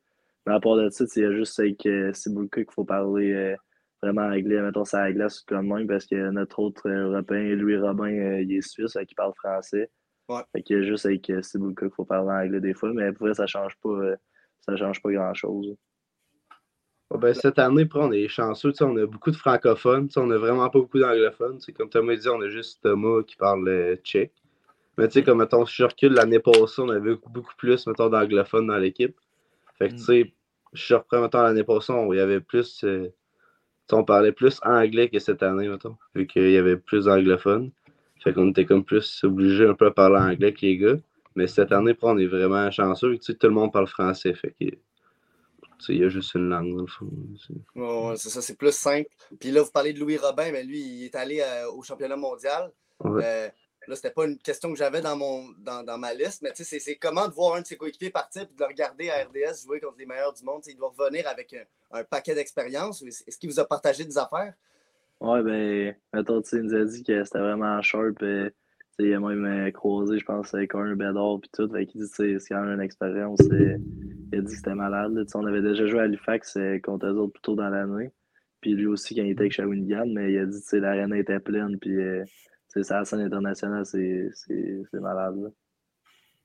Mais 0.47 0.55
à 0.55 0.61
part 0.61 0.77
de 0.77 0.89
ça, 0.91 1.05
il 1.17 1.23
y 1.23 1.27
a 1.27 1.33
juste 1.33 1.59
avec 1.61 1.87
euh, 1.87 2.13
Sibuka 2.13 2.65
qu'il 2.65 2.73
faut 2.73 2.85
parler 2.85 3.33
euh, 3.33 3.57
vraiment 4.03 4.23
anglais, 4.23 4.61
mettons, 4.61 4.85
c'est 4.85 4.97
à 4.97 5.05
la 5.05 5.13
glace 5.13 5.41
comme 5.43 5.69
même, 5.69 5.87
parce 5.87 6.07
que 6.07 6.31
notre 6.31 6.59
autre 6.59 6.89
euh, 6.89 7.13
Européen, 7.13 7.55
Louis 7.55 7.79
Robin, 7.79 8.13
euh, 8.13 8.43
il 8.43 8.57
est 8.57 8.61
suisse, 8.61 8.93
qu'il 8.93 9.17
parle 9.17 9.33
français. 9.37 9.91
Ouais. 10.29 10.43
Fait 10.53 10.63
que 10.63 10.83
juste 10.83 11.07
avec 11.07 11.29
euh, 11.31 11.43
Sibuka 11.43 11.87
qu'il 11.87 11.95
faut 11.95 12.05
parler 12.05 12.47
anglais 12.47 12.61
des 12.61 12.75
fois, 12.75 12.93
mais 12.93 13.13
pour 13.13 13.27
vrai, 13.27 13.35
ça 13.35 13.47
change 13.47 13.77
pas, 13.83 13.89
euh, 13.91 14.17
ça 14.61 14.77
change 14.77 15.03
pas 15.03 15.13
grand-chose. 15.13 15.77
Ben, 17.11 17.35
cette 17.35 17.59
année, 17.59 17.83
après, 17.83 18.01
on 18.01 18.11
est 18.13 18.27
chanceux, 18.29 18.73
tu 18.73 18.79
sais, 18.79 18.85
on 18.85 18.97
a 18.97 19.05
beaucoup 19.07 19.31
de 19.31 19.37
francophones, 19.37 20.09
tu 20.09 20.15
sais, 20.15 20.21
on 20.21 20.31
a 20.31 20.39
vraiment 20.39 20.71
pas 20.71 20.79
beaucoup 20.79 20.99
d'anglophones. 20.99 21.59
Comme 21.77 21.91
Thomas 21.91 22.17
dit, 22.17 22.29
on 22.29 22.41
a 22.41 22.49
juste 22.49 22.83
Thomas 22.83 23.23
qui 23.27 23.37
parle 23.37 23.69
euh, 23.69 23.97
tchèque. 23.97 24.33
Mais 24.99 25.09
tu 25.09 25.15
sais, 25.15 25.23
comme 25.25 25.39
mettons, 25.39 25.67
si 25.67 25.77
je 25.77 25.85
recule 25.85 26.13
l'année 26.15 26.41
passée, 26.41 26.81
on 26.83 26.89
avait 26.89 27.17
beaucoup 27.17 27.55
plus, 27.59 27.87
mettons, 27.87 28.09
d'anglophones 28.09 28.67
dans 28.69 28.79
l'équipe. 28.79 29.17
Fait 29.79 29.89
que 29.91 29.95
tu 29.95 30.01
sais, 30.01 30.35
je 30.73 30.83
suis 30.83 30.95
reprends, 30.95 31.21
mettons, 31.23 31.43
l'année 31.43 31.65
passée, 31.65 31.93
on- 31.93 32.13
il 32.13 32.17
y 32.19 32.21
avait 32.21 32.41
plus. 32.41 32.83
euh, 32.85 33.09
tu 33.09 33.13
sais, 33.91 33.97
on 33.97 34.05
parlait 34.05 34.33
plus 34.33 34.61
anglais 34.65 35.09
que 35.11 35.19
cette 35.19 35.43
année, 35.43 35.69
mettons, 35.69 35.97
vu 36.15 36.27
qu'il 36.27 36.51
y 36.51 36.57
avait 36.59 36.77
plus 36.79 37.07
d'anglophones. 37.07 37.73
Fait 38.23 38.33
qu'on 38.33 38.51
était 38.51 38.65
comme 38.65 38.85
plus 38.85 39.23
obligé 39.25 39.67
un 39.67 39.75
peu 39.75 39.87
à 39.87 39.91
parler 39.91 40.19
anglais 40.19 40.53
que 40.53 40.61
les 40.63 40.77
gars. 40.79 40.97
Mais 41.35 41.47
cette 41.47 41.73
année, 41.73 41.93
après, 41.93 42.09
on 42.09 42.19
est 42.19 42.27
vraiment 42.27 42.71
chanceux. 42.71 43.17
Tu 43.19 43.25
sais, 43.33 43.35
tout 43.35 43.47
le 43.49 43.55
monde 43.55 43.73
parle 43.73 43.87
français. 43.87 44.35
Fait 44.35 44.55
que. 44.61 44.67
Il 45.89 45.97
y 45.99 46.05
a 46.05 46.09
juste 46.09 46.35
une 46.35 46.49
langue, 46.49 46.77
dans 46.77 46.83
le 46.83 46.87
fond. 46.87 47.09
c'est- 47.45 47.81
Ouais, 47.81 48.09
ouais, 48.11 48.17
c'est 48.17 48.29
ça, 48.29 48.41
c'est 48.41 48.55
plus 48.57 48.71
simple. 48.73 49.09
Puis 49.41 49.51
là, 49.51 49.63
vous 49.63 49.71
parlez 49.73 49.93
de 49.93 49.99
Louis 49.99 50.17
Robin, 50.17 50.53
mais 50.53 50.63
lui, 50.63 50.79
il 50.81 51.05
est 51.07 51.15
allé 51.17 51.41
euh, 51.41 51.69
au 51.73 51.83
championnat 51.83 52.15
mondial. 52.15 52.71
Ouais. 53.01 53.25
Euh, 53.25 53.49
là, 53.89 53.97
c'était 53.97 54.13
pas 54.13 54.27
une 54.27 54.39
question 54.39 54.71
que 54.71 54.79
j'avais 54.79 55.01
dans, 55.01 55.17
mon, 55.17 55.49
dans, 55.59 55.83
dans 55.83 55.99
ma 55.99 56.15
liste, 56.15 56.41
mais 56.43 56.51
tu 56.53 56.59
sais, 56.59 56.65
c'est- 56.65 56.79
c'est 56.79 56.95
comment 56.97 57.27
de 57.27 57.33
voir 57.35 57.57
un 57.57 57.63
de 57.63 57.67
ses 57.67 57.77
coéquipiers 57.77 58.11
partir 58.11 58.43
et 58.43 58.47
de 58.47 58.53
le 58.61 58.67
regarder 58.67 59.11
à 59.11 59.25
RDS 59.25 59.65
jouer 59.65 59.81
contre 59.81 59.97
les 59.99 60.07
meilleurs 60.07 60.33
du 60.35 60.45
monde. 60.45 60.63
Il 60.69 60.77
doit 60.77 60.93
revenir 60.97 61.27
avec 61.27 61.53
un, 61.55 61.99
un 61.99 62.05
paquet 62.05 62.37
d'expérience. 62.37 63.03
Est-ce 63.03 63.37
qu'il 63.37 63.51
vous 63.51 63.59
a 63.59 63.65
partagé 63.65 64.05
des 64.05 64.17
affaires? 64.19 64.55
Ouais, 65.23 65.41
ben, 65.45 65.95
mettons, 66.13 66.43
tu 66.43 66.61
nous 66.61 66.75
a 66.75 66.85
dit 66.85 67.05
que 67.05 67.23
c'était 67.23 67.39
vraiment 67.39 67.81
sharp. 67.81 68.21
euh, 68.23 68.51
tu 68.51 69.05
sais, 69.05 69.09
il 69.11 69.15
a 69.15 69.21
même 69.21 69.45
euh, 69.45 69.71
croisé, 69.71 70.19
je 70.19 70.25
pense, 70.25 70.53
avec 70.53 70.75
un 70.75 70.97
Bédard 70.97 71.39
puis 71.41 71.49
tout. 71.53 71.71
Fait 71.71 71.87
qu'il 71.87 72.01
dit, 72.03 72.09
c'est 72.09 72.37
quand 72.49 72.61
même 72.61 72.75
une 72.75 72.81
expérience. 72.81 73.39
euh, 73.53 73.77
il 74.33 74.39
a 74.41 74.43
dit 74.43 74.51
que 74.51 74.57
c'était 74.57 74.75
malade. 74.75 75.25
on 75.35 75.47
avait 75.47 75.63
déjà 75.63 75.87
joué 75.87 76.01
à 76.01 76.03
Halifax 76.03 76.57
euh, 76.57 76.81
contre 76.81 77.07
eux 77.07 77.17
autres 77.19 77.35
plus 77.35 77.43
tôt 77.43 77.55
dans 77.55 77.69
l'année. 77.69 78.11
Puis 78.61 78.75
lui 78.75 78.87
aussi, 78.87 79.15
quand 79.15 79.23
il 79.23 79.31
était 79.31 79.43
avec 79.43 79.53
Shawinigan, 79.53 80.07
mais 80.07 80.33
il 80.33 80.39
a 80.41 80.47
dit, 80.47 80.59
tu 80.69 80.81
l'arène 80.81 81.15
était 81.15 81.39
pleine. 81.39 81.79
Puis, 81.79 81.97
euh, 81.97 82.25
c'est 82.67 82.91
la 82.91 83.05
scène 83.05 83.21
internationale, 83.21 83.87
c'est 83.87 84.29
malade. 84.95 85.37
là. 85.37 85.51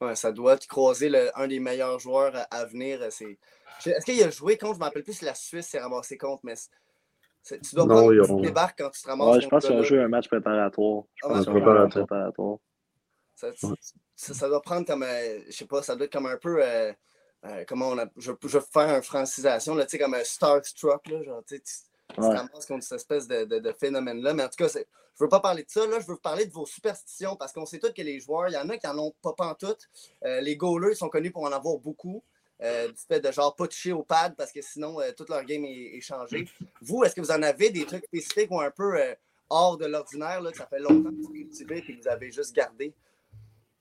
Ouais, 0.08 0.16
ça 0.16 0.32
doit 0.32 0.56
croiser 0.58 1.10
le- 1.10 1.32
un 1.36 1.48
des 1.48 1.60
meilleurs 1.60 1.98
joueurs 1.98 2.32
à, 2.52 2.66
venir. 2.66 3.02
euh, 3.02 3.08
Est-ce 3.08 4.06
qu'il 4.06 4.22
a 4.22 4.30
joué 4.30 4.56
contre, 4.56 4.76
je 4.76 4.80
ne 4.82 4.84
rappelle 4.84 5.04
plus 5.04 5.14
si 5.14 5.26
la 5.26 5.34
Suisse 5.34 5.66
s'est 5.66 5.80
ramassée 5.80 6.20
contre, 6.20 6.42
mais 6.44 6.54
tu 7.48 7.76
dois 7.76 7.86
Non, 7.86 7.96
prendre 7.96 8.14
ils 8.14 8.22
ont- 8.32 8.40
débarque 8.42 8.78
quand 8.80 8.90
tu 8.90 9.02
te 9.02 9.08
ramasses 9.08 9.36
Ouais, 9.36 9.42
je 9.42 9.48
pense 9.48 9.64
qu'ils 9.64 9.72
ont 9.72 9.76
gars-là. 9.76 9.88
joué 9.88 10.00
un 10.02 10.08
match 10.08 10.28
préparatoire. 10.28 11.04
Je 11.16 11.22
Ah, 11.26 11.28
pense 11.30 11.36
un 11.36 11.40
match 11.40 11.50
préparatoire. 11.50 12.06
préparatoire. 12.08 12.58
Ça, 13.36 13.48
ça, 14.16 14.34
ça 14.34 14.50
doit 14.50 14.62
prendre 14.62 14.86
comme, 14.86 15.04
euh, 15.04 15.40
je 15.48 15.52
sais 15.52 15.66
pas, 15.66 15.82
ça 15.84 15.96
doit 15.96 16.06
être 16.06 16.12
comme 16.14 16.26
un 16.26 16.38
peu, 16.38 16.58
euh, 16.64 16.92
euh, 17.46 17.64
comment 17.68 17.90
on 17.90 17.98
a, 18.00 18.06
je, 18.18 18.32
je 18.42 18.58
vais 18.58 18.64
faire 18.74 18.96
une 18.96 19.04
francisation, 19.04 19.76
là, 19.76 19.86
tu 19.86 19.92
sais, 19.92 20.00
comme 20.00 20.16
un 20.16 20.24
Starstruck, 20.24 21.08
là, 21.08 21.24
genre, 21.24 21.44
tu 21.48 21.62
te 21.62 22.20
Ouais. 22.22 22.36
ramasses 22.36 22.66
contre 22.66 22.84
cette 22.84 22.98
espèce 22.98 23.28
de, 23.28 23.46
de- 23.46 23.60
de 23.60 23.72
phénomène-là, 23.74 24.34
mais 24.34 24.44
en 24.44 24.48
tout 24.50 24.56
cas, 24.58 24.68
je 24.70 24.80
veux 25.24 25.30
pas 25.30 25.40
parler 25.40 25.64
de 25.64 25.70
ça, 25.70 25.86
là, 25.86 26.00
je 26.00 26.08
veux 26.08 26.14
vous 26.14 26.20
parler 26.20 26.46
de 26.48 26.52
vos 26.54 26.66
superstitions, 26.66 27.36
parce 27.36 27.52
qu'on 27.54 27.66
sait 27.68 27.78
tous 27.80 27.94
que 27.94 28.02
les 28.02 28.20
joueurs, 28.20 28.48
il 28.50 28.54
y 28.54 28.58
en 28.58 28.68
a 28.70 28.78
qui 28.78 28.88
en 28.88 28.98
ont 28.98 29.14
pas 29.22 29.34
pantoute, 29.34 29.88
euh, 30.26 30.42
les 30.42 30.56
goalers 30.58 30.96
sont 30.96 31.10
connus 31.10 31.32
pour 31.32 31.44
en 31.44 31.52
avoir 31.52 31.78
beaucoup, 31.78 32.24
euh, 32.64 32.88
du 32.88 33.00
fait 33.08 33.20
de 33.20 33.32
genre 33.32 33.56
pas 33.56 33.68
toucher 33.68 33.92
au 33.92 34.04
pad, 34.04 34.36
parce 34.36 34.52
que 34.52 34.62
sinon, 34.62 35.00
euh, 35.00 35.12
toute 35.16 35.30
leur 35.30 35.44
game 35.44 35.64
est, 35.66 35.98
est 35.98 36.02
changé. 36.02 36.48
Vous, 36.82 37.04
est-ce 37.04 37.16
que 37.16 37.22
vous 37.22 37.32
en 37.32 37.42
avez 37.44 37.70
des 37.70 37.86
trucs 37.86 38.06
spécifiques 38.06 38.52
ou 38.52 38.60
un 38.60 38.72
peu 38.72 39.00
euh, 39.00 39.14
hors 39.50 39.78
de 39.78 39.86
l'ordinaire, 39.86 40.42
là, 40.42 40.52
que 40.52 40.58
ça 40.58 40.66
fait 40.68 40.80
longtemps 40.80 41.10
que 41.10 41.22
vous 41.22 41.34
cultivez 41.34 41.78
et 41.78 41.82
que 41.82 42.02
vous 42.02 42.08
avez 42.08 42.32
juste 42.32 42.56
gardé? 42.56 42.94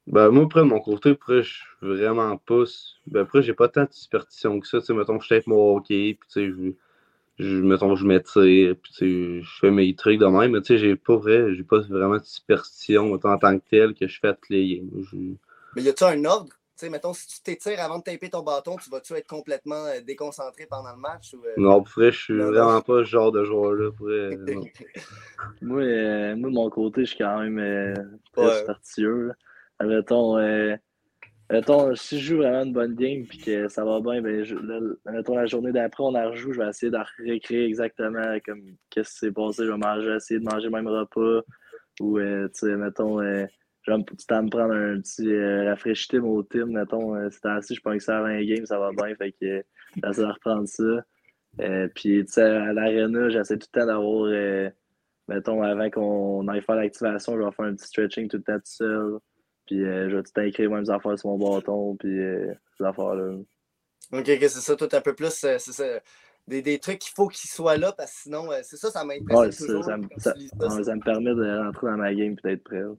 Ben, 0.06 0.28
moi, 0.30 0.44
après, 0.44 0.60
de 0.60 0.66
mon 0.66 0.80
côté, 0.80 1.10
après, 1.10 1.42
je 1.42 1.54
suis 1.54 1.64
vraiment 1.82 2.36
pas. 2.36 2.62
Ben, 3.08 3.22
après, 3.22 3.42
j'ai 3.42 3.54
pas 3.54 3.68
tant 3.68 3.84
de 3.84 3.92
superstition 3.92 4.60
que 4.60 4.68
ça. 4.68 4.78
Tu 4.80 4.86
sais, 4.86 4.94
mettons, 4.94 5.18
je 5.18 5.28
tape 5.28 5.46
mon 5.46 5.76
hockey, 5.76 6.16
puis 6.20 6.28
tu 6.28 6.32
sais, 6.32 6.46
je, 6.48 7.44
je, 7.44 7.56
mettons, 7.62 7.96
je 7.96 8.06
m'étire, 8.06 8.76
puis 8.80 8.92
tu 8.92 8.98
sais, 8.98 9.42
je 9.42 9.58
fais 9.60 9.70
mes 9.70 9.94
trucs 9.96 10.20
de 10.20 10.26
même, 10.26 10.52
mais 10.52 10.60
tu 10.60 10.74
sais, 10.74 10.78
j'ai 10.78 10.94
pas 10.96 11.16
vrai, 11.16 11.54
j'ai 11.54 11.64
pas 11.64 11.80
vraiment 11.80 12.18
de 12.18 12.24
superstition 12.24 13.12
mettons, 13.12 13.32
en 13.32 13.38
tant 13.38 13.58
que 13.58 13.64
tel 13.68 13.94
que 13.94 14.06
je 14.06 14.20
fais 14.20 14.28
à 14.28 14.34
toutes 14.34 14.48
les 14.50 14.76
games. 14.76 14.90
Je- 15.10 15.34
Mais 15.74 15.82
y 15.82 15.88
a-tu 15.88 16.04
un 16.04 16.24
ordre? 16.24 16.54
Tu 16.78 16.84
sais, 16.84 16.90
mettons, 16.90 17.14
si 17.14 17.26
tu 17.26 17.40
t'étires 17.42 17.80
avant 17.82 17.98
de 17.98 18.02
taper 18.02 18.28
ton 18.28 18.42
bâton, 18.42 18.76
tu 18.76 18.90
vas-tu 18.90 19.14
être 19.14 19.26
complètement 19.26 19.86
euh, 19.86 20.02
déconcentré 20.02 20.66
pendant 20.66 20.92
le 20.92 21.00
match? 21.00 21.32
Ou, 21.32 21.42
euh, 21.46 21.54
Non, 21.56 21.82
pour 21.82 21.94
vrai, 21.94 22.12
je 22.12 22.18
suis 22.20 22.34
Non, 22.34 22.44
non. 22.46 22.52
vraiment 22.52 22.82
pas 22.82 22.98
ce 22.98 23.04
genre 23.04 23.32
de 23.32 23.44
joueur-là. 23.44 23.88
Moi, 25.62 25.80
euh, 25.80 26.36
moi, 26.36 26.50
de 26.50 26.54
mon 26.54 26.68
côté, 26.68 27.06
je 27.06 27.10
suis 27.14 27.18
quand 27.18 27.38
même 27.40 27.58
euh, 27.58 27.94
très 28.34 28.66
là. 28.66 29.34
Admettons, 29.78 30.36
euh, 30.36 30.76
admettons, 31.48 31.94
si 31.94 32.20
je 32.20 32.34
joue 32.34 32.36
vraiment 32.42 32.64
une 32.64 32.72
bonne 32.74 32.94
game 32.94 33.24
et 33.32 33.38
que 33.42 33.68
ça 33.68 33.82
va 33.82 34.00
bien, 34.00 34.20
ben, 34.20 34.44
je, 34.44 34.54
là, 34.54 34.78
admettons, 35.06 35.36
la 35.36 35.46
journée 35.46 35.72
d'après, 35.72 36.02
on 36.04 36.14
en 36.14 36.30
rejoue, 36.30 36.52
je 36.52 36.60
vais 36.60 36.68
essayer 36.68 36.92
de 36.92 36.98
recréer 36.98 37.64
exactement 37.64 38.36
comme 38.44 38.62
qu'est-ce 38.90 39.12
qui 39.12 39.18
s'est 39.20 39.32
passé. 39.32 39.64
Je 39.64 39.70
vais 39.72 39.78
manger, 39.78 40.14
essayer 40.16 40.40
de 40.40 40.44
manger 40.44 40.66
le 40.66 40.72
même 40.72 40.88
repas. 40.88 41.40
Ou, 42.00 42.18
euh, 42.18 42.48
tu 42.48 42.66
sais, 42.68 42.76
mettons, 42.76 43.18
je 43.86 43.92
vais 43.92 43.98
me- 43.98 44.04
tu 44.04 44.26
t'en 44.26 44.42
me 44.42 44.50
prendre 44.50 44.74
un 44.74 45.00
petit 45.00 45.30
euh, 45.32 45.68
rafraîchissement 45.70 46.28
au 46.28 46.42
team, 46.42 46.72
mettons, 46.72 47.14
euh, 47.14 47.28
c'est 47.30 47.46
assis, 47.46 47.74
je 47.76 47.80
pense 47.80 47.94
que 47.98 48.02
ça 48.02 48.18
avant 48.18 48.26
un 48.26 48.42
game, 48.44 48.66
ça 48.66 48.78
va 48.78 48.90
bien, 48.90 49.14
fait 49.14 49.32
que 49.32 49.44
euh, 49.46 49.62
j'essaie 50.02 50.22
de 50.22 50.26
reprendre 50.26 50.66
ça. 50.68 51.04
Euh, 51.60 51.88
puis, 51.94 52.24
tu 52.24 52.32
sais, 52.32 52.42
à 52.42 52.72
l'arena, 52.72 53.28
j'essaie 53.30 53.56
tout 53.58 53.68
le 53.72 53.80
temps 53.80 53.86
d'avoir, 53.86 54.24
euh, 54.24 54.68
mettons, 55.28 55.62
avant 55.62 55.88
qu'on 55.90 56.46
aille 56.48 56.60
faire 56.62 56.74
l'activation, 56.76 57.34
je 57.38 57.42
vais 57.44 57.52
faire 57.52 57.64
un 57.66 57.74
petit 57.74 57.86
stretching 57.86 58.28
tout 58.28 58.36
le 58.38 58.42
temps 58.42 58.56
tout 58.56 58.62
seul. 58.64 59.18
Puis, 59.66 59.78
je 59.80 60.14
vais 60.14 60.22
tout 60.22 60.30
le 60.36 60.40
temps 60.40 60.42
écrire 60.42 60.68
les 60.70 60.74
mêmes 60.76 60.90
affaires 60.90 61.18
sur 61.18 61.30
mon 61.30 61.38
bâton, 61.38 61.96
puis 61.96 62.18
ces 62.76 62.84
affaires-là. 62.84 63.36
Ok, 64.12 64.20
ok, 64.28 64.38
c'est 64.40 64.48
ça, 64.48 64.76
tout 64.76 64.88
un 64.92 65.00
peu 65.00 65.14
plus. 65.14 65.30
c'est 65.32 65.58
ça, 65.58 65.84
des, 66.46 66.62
des 66.62 66.78
trucs 66.78 66.98
qu'il 66.98 67.12
faut 67.14 67.26
qu'ils 67.28 67.50
soient 67.50 67.76
là, 67.76 67.92
parce 67.92 68.12
que 68.12 68.18
sinon, 68.22 68.48
c'est 68.62 68.76
ça, 68.76 68.90
ça 68.90 69.02
m'impressionne 69.04 69.46
Ouais, 69.46 69.50
ça, 69.52 69.66
toujours. 69.66 69.84
ça, 69.84 69.96
me- 69.96 70.08
ça- 70.18 70.34
ça, 70.60 70.82
ça 70.84 70.94
permet 71.04 71.34
de 71.34 71.58
rentrer 71.64 71.86
dans 71.88 71.96
ma 71.96 72.14
game 72.14 72.32
et 72.44 72.48
d'être 72.48 72.62
prêt. 72.64 72.80
là. 72.80 72.92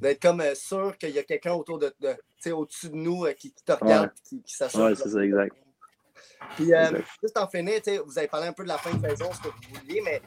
D'être 0.00 0.20
comme 0.22 0.40
euh, 0.40 0.54
sûr 0.54 0.96
qu'il 0.98 1.10
y 1.10 1.18
a 1.18 1.22
quelqu'un 1.22 1.54
autour 1.54 1.78
de, 1.78 1.94
de 2.00 2.16
au-dessus 2.52 2.90
de 2.90 2.94
nous 2.96 3.24
euh, 3.26 3.32
qui, 3.32 3.50
qui 3.52 3.64
te 3.64 3.72
regarde, 3.72 4.06
Ouais. 4.06 4.12
qui, 4.22 4.42
qui 4.42 4.54
s'assure. 4.54 4.88
Que- 4.88 4.94
c'est 4.94 5.08
ça, 5.08 5.24
exact. 5.24 5.56
Puis, 6.54 6.72
euh, 6.72 6.84
Exact. 6.90 7.04
juste 7.22 7.38
en 7.38 7.48
finir, 7.48 7.80
vous 8.04 8.18
avez 8.18 8.28
parlé 8.28 8.46
un 8.46 8.52
peu 8.52 8.62
de 8.62 8.68
la 8.68 8.78
fin 8.78 8.94
de 8.94 9.08
saison, 9.08 9.32
ce 9.32 9.40
que 9.40 9.48
vous 9.48 9.80
vouliez, 9.80 10.00
mais 10.02 10.22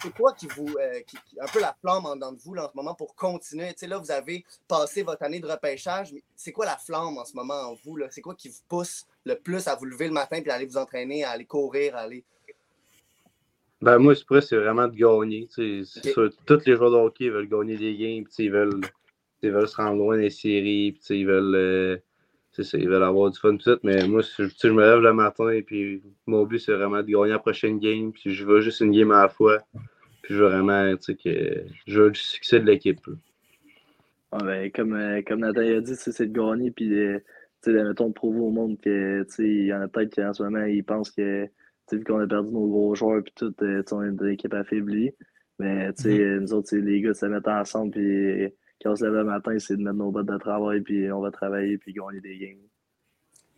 c'est 0.00 0.12
quoi 0.14 0.32
qui 0.32 0.46
vous. 0.46 0.74
euh, 0.80 1.00
qui, 1.06 1.18
un 1.40 1.46
peu 1.46 1.60
la 1.60 1.76
flamme 1.80 2.06
en 2.06 2.14
dedans 2.14 2.32
de 2.32 2.38
vous 2.38 2.54
là, 2.54 2.64
en 2.66 2.70
ce 2.70 2.76
moment 2.76 2.94
pour 2.94 3.14
continuer? 3.14 3.68
Tu 3.74 3.80
sais, 3.80 3.86
là, 3.86 3.98
vous 3.98 4.10
avez 4.10 4.44
passé 4.68 5.02
votre 5.02 5.22
année 5.22 5.40
de 5.40 5.46
repêchage, 5.46 6.12
mais 6.12 6.22
c'est 6.36 6.52
quoi 6.52 6.64
la 6.66 6.76
flamme 6.76 7.18
en 7.18 7.24
ce 7.24 7.34
moment 7.34 7.54
en 7.54 7.74
vous? 7.84 7.96
là? 7.96 8.06
C'est 8.10 8.20
quoi 8.22 8.34
qui 8.34 8.48
vous 8.48 8.60
pousse 8.68 9.06
le 9.24 9.34
plus 9.34 9.66
à 9.68 9.74
vous 9.74 9.84
lever 9.84 10.06
le 10.06 10.12
matin 10.14 10.40
puis 10.40 10.50
à 10.50 10.54
aller 10.54 10.66
vous 10.66 10.78
entraîner, 10.78 11.24
à 11.24 11.30
aller 11.30 11.44
courir, 11.46 11.94
à 11.96 12.00
aller. 12.00 12.24
Ben, 13.82 13.98
moi, 13.98 14.14
c'est 14.14 14.56
vraiment 14.56 14.88
de 14.88 14.94
gagner. 14.96 15.46
tu 15.46 15.84
sais. 15.84 16.00
C'est 16.02 16.08
Ok. 16.08 16.12
sûr, 16.12 16.30
tous 16.46 16.66
les 16.66 16.76
joueurs 16.76 16.90
de 16.90 16.96
hockey 16.96 17.30
veulent 17.30 17.48
gagner 17.48 17.76
des 17.76 17.96
games, 17.96 18.26
ils 18.38 18.50
veulent, 18.50 18.80
ils 19.42 19.50
veulent 19.50 19.68
se 19.68 19.76
rendre 19.76 19.96
loin 19.96 20.18
des 20.18 20.28
séries, 20.28 20.98
ils 21.08 21.26
veulent, 21.26 21.54
euh, 21.54 21.96
ça, 22.52 22.76
ils 22.76 22.88
veulent 22.88 23.02
avoir 23.02 23.30
du 23.30 23.38
fun, 23.38 23.56
tout, 23.56 23.78
mais 23.82 24.06
moi, 24.06 24.20
je 24.22 24.68
me 24.68 24.82
lève 24.82 25.00
le 25.00 25.14
matin, 25.14 25.48
et 25.48 25.62
puis 25.62 26.02
mon 26.26 26.44
but, 26.44 26.58
c'est 26.58 26.74
vraiment 26.74 27.02
de 27.02 27.06
gagner 27.10 27.30
la 27.30 27.38
prochaine 27.38 27.78
game, 27.78 28.12
puis 28.12 28.34
je 28.34 28.44
veux 28.44 28.60
juste 28.60 28.80
une 28.80 28.90
game 28.90 29.12
à 29.12 29.22
la 29.22 29.28
fois, 29.28 29.60
puis 30.20 30.34
je 30.34 30.42
veux 30.42 30.48
vraiment, 30.50 30.94
que 30.96 31.64
je 31.86 32.00
veux 32.02 32.10
du 32.10 32.20
succès 32.20 32.60
de 32.60 32.66
l'équipe. 32.66 33.00
ben, 34.30 34.70
comme, 34.72 34.92
euh, 34.92 35.22
comme 35.26 35.40
Nathan 35.40 35.60
a 35.62 35.80
dit, 35.80 35.96
c'est 35.96 36.26
de 36.26 36.38
gagner, 36.38 36.70
puis 36.70 36.92
euh, 36.92 37.18
tu 37.62 37.72
sais, 37.72 37.82
mettons, 37.82 38.08
de 38.08 38.12
prouver 38.14 38.40
au 38.40 38.50
monde 38.50 38.78
que, 38.78 39.22
tu 39.22 39.30
sais, 39.30 39.48
il 39.48 39.66
y 39.66 39.72
en 39.72 39.80
a 39.80 39.88
peut-être 39.88 40.12
qui 40.12 40.22
en 40.22 40.34
ce 40.34 40.42
moment, 40.42 40.64
ils 40.66 40.84
pensent 40.84 41.10
que, 41.12 41.48
vu 41.98 42.04
qu'on 42.04 42.20
a 42.20 42.26
perdu 42.26 42.50
nos 42.50 42.66
gros 42.68 42.94
joueurs, 42.94 43.22
puis 43.22 43.32
tout, 43.36 43.54
euh, 43.62 43.82
on 43.92 44.02
est 44.02 44.08
une 44.08 44.28
équipe 44.28 44.54
affaiblie. 44.54 45.12
Mais, 45.58 45.92
tu 45.94 46.02
sais, 46.04 46.18
nous 46.40 46.52
autres, 46.54 46.68
c'est 46.70 46.80
les 46.80 47.00
gars 47.00 47.12
se 47.14 47.26
mettent 47.26 47.48
ensemble, 47.48 47.90
puis 47.92 48.48
quand 48.82 48.92
on 48.92 48.96
se 48.96 49.04
lève 49.04 49.12
le 49.14 49.24
matin, 49.24 49.58
c'est 49.58 49.76
de 49.76 49.82
mettre 49.82 49.96
nos 49.96 50.10
bottes 50.10 50.26
de 50.26 50.38
travail, 50.38 50.80
puis 50.80 51.10
on 51.12 51.20
va 51.20 51.30
travailler, 51.30 51.76
puis 51.78 51.92
gagner 51.92 52.20
des 52.20 52.38
games. 52.38 52.58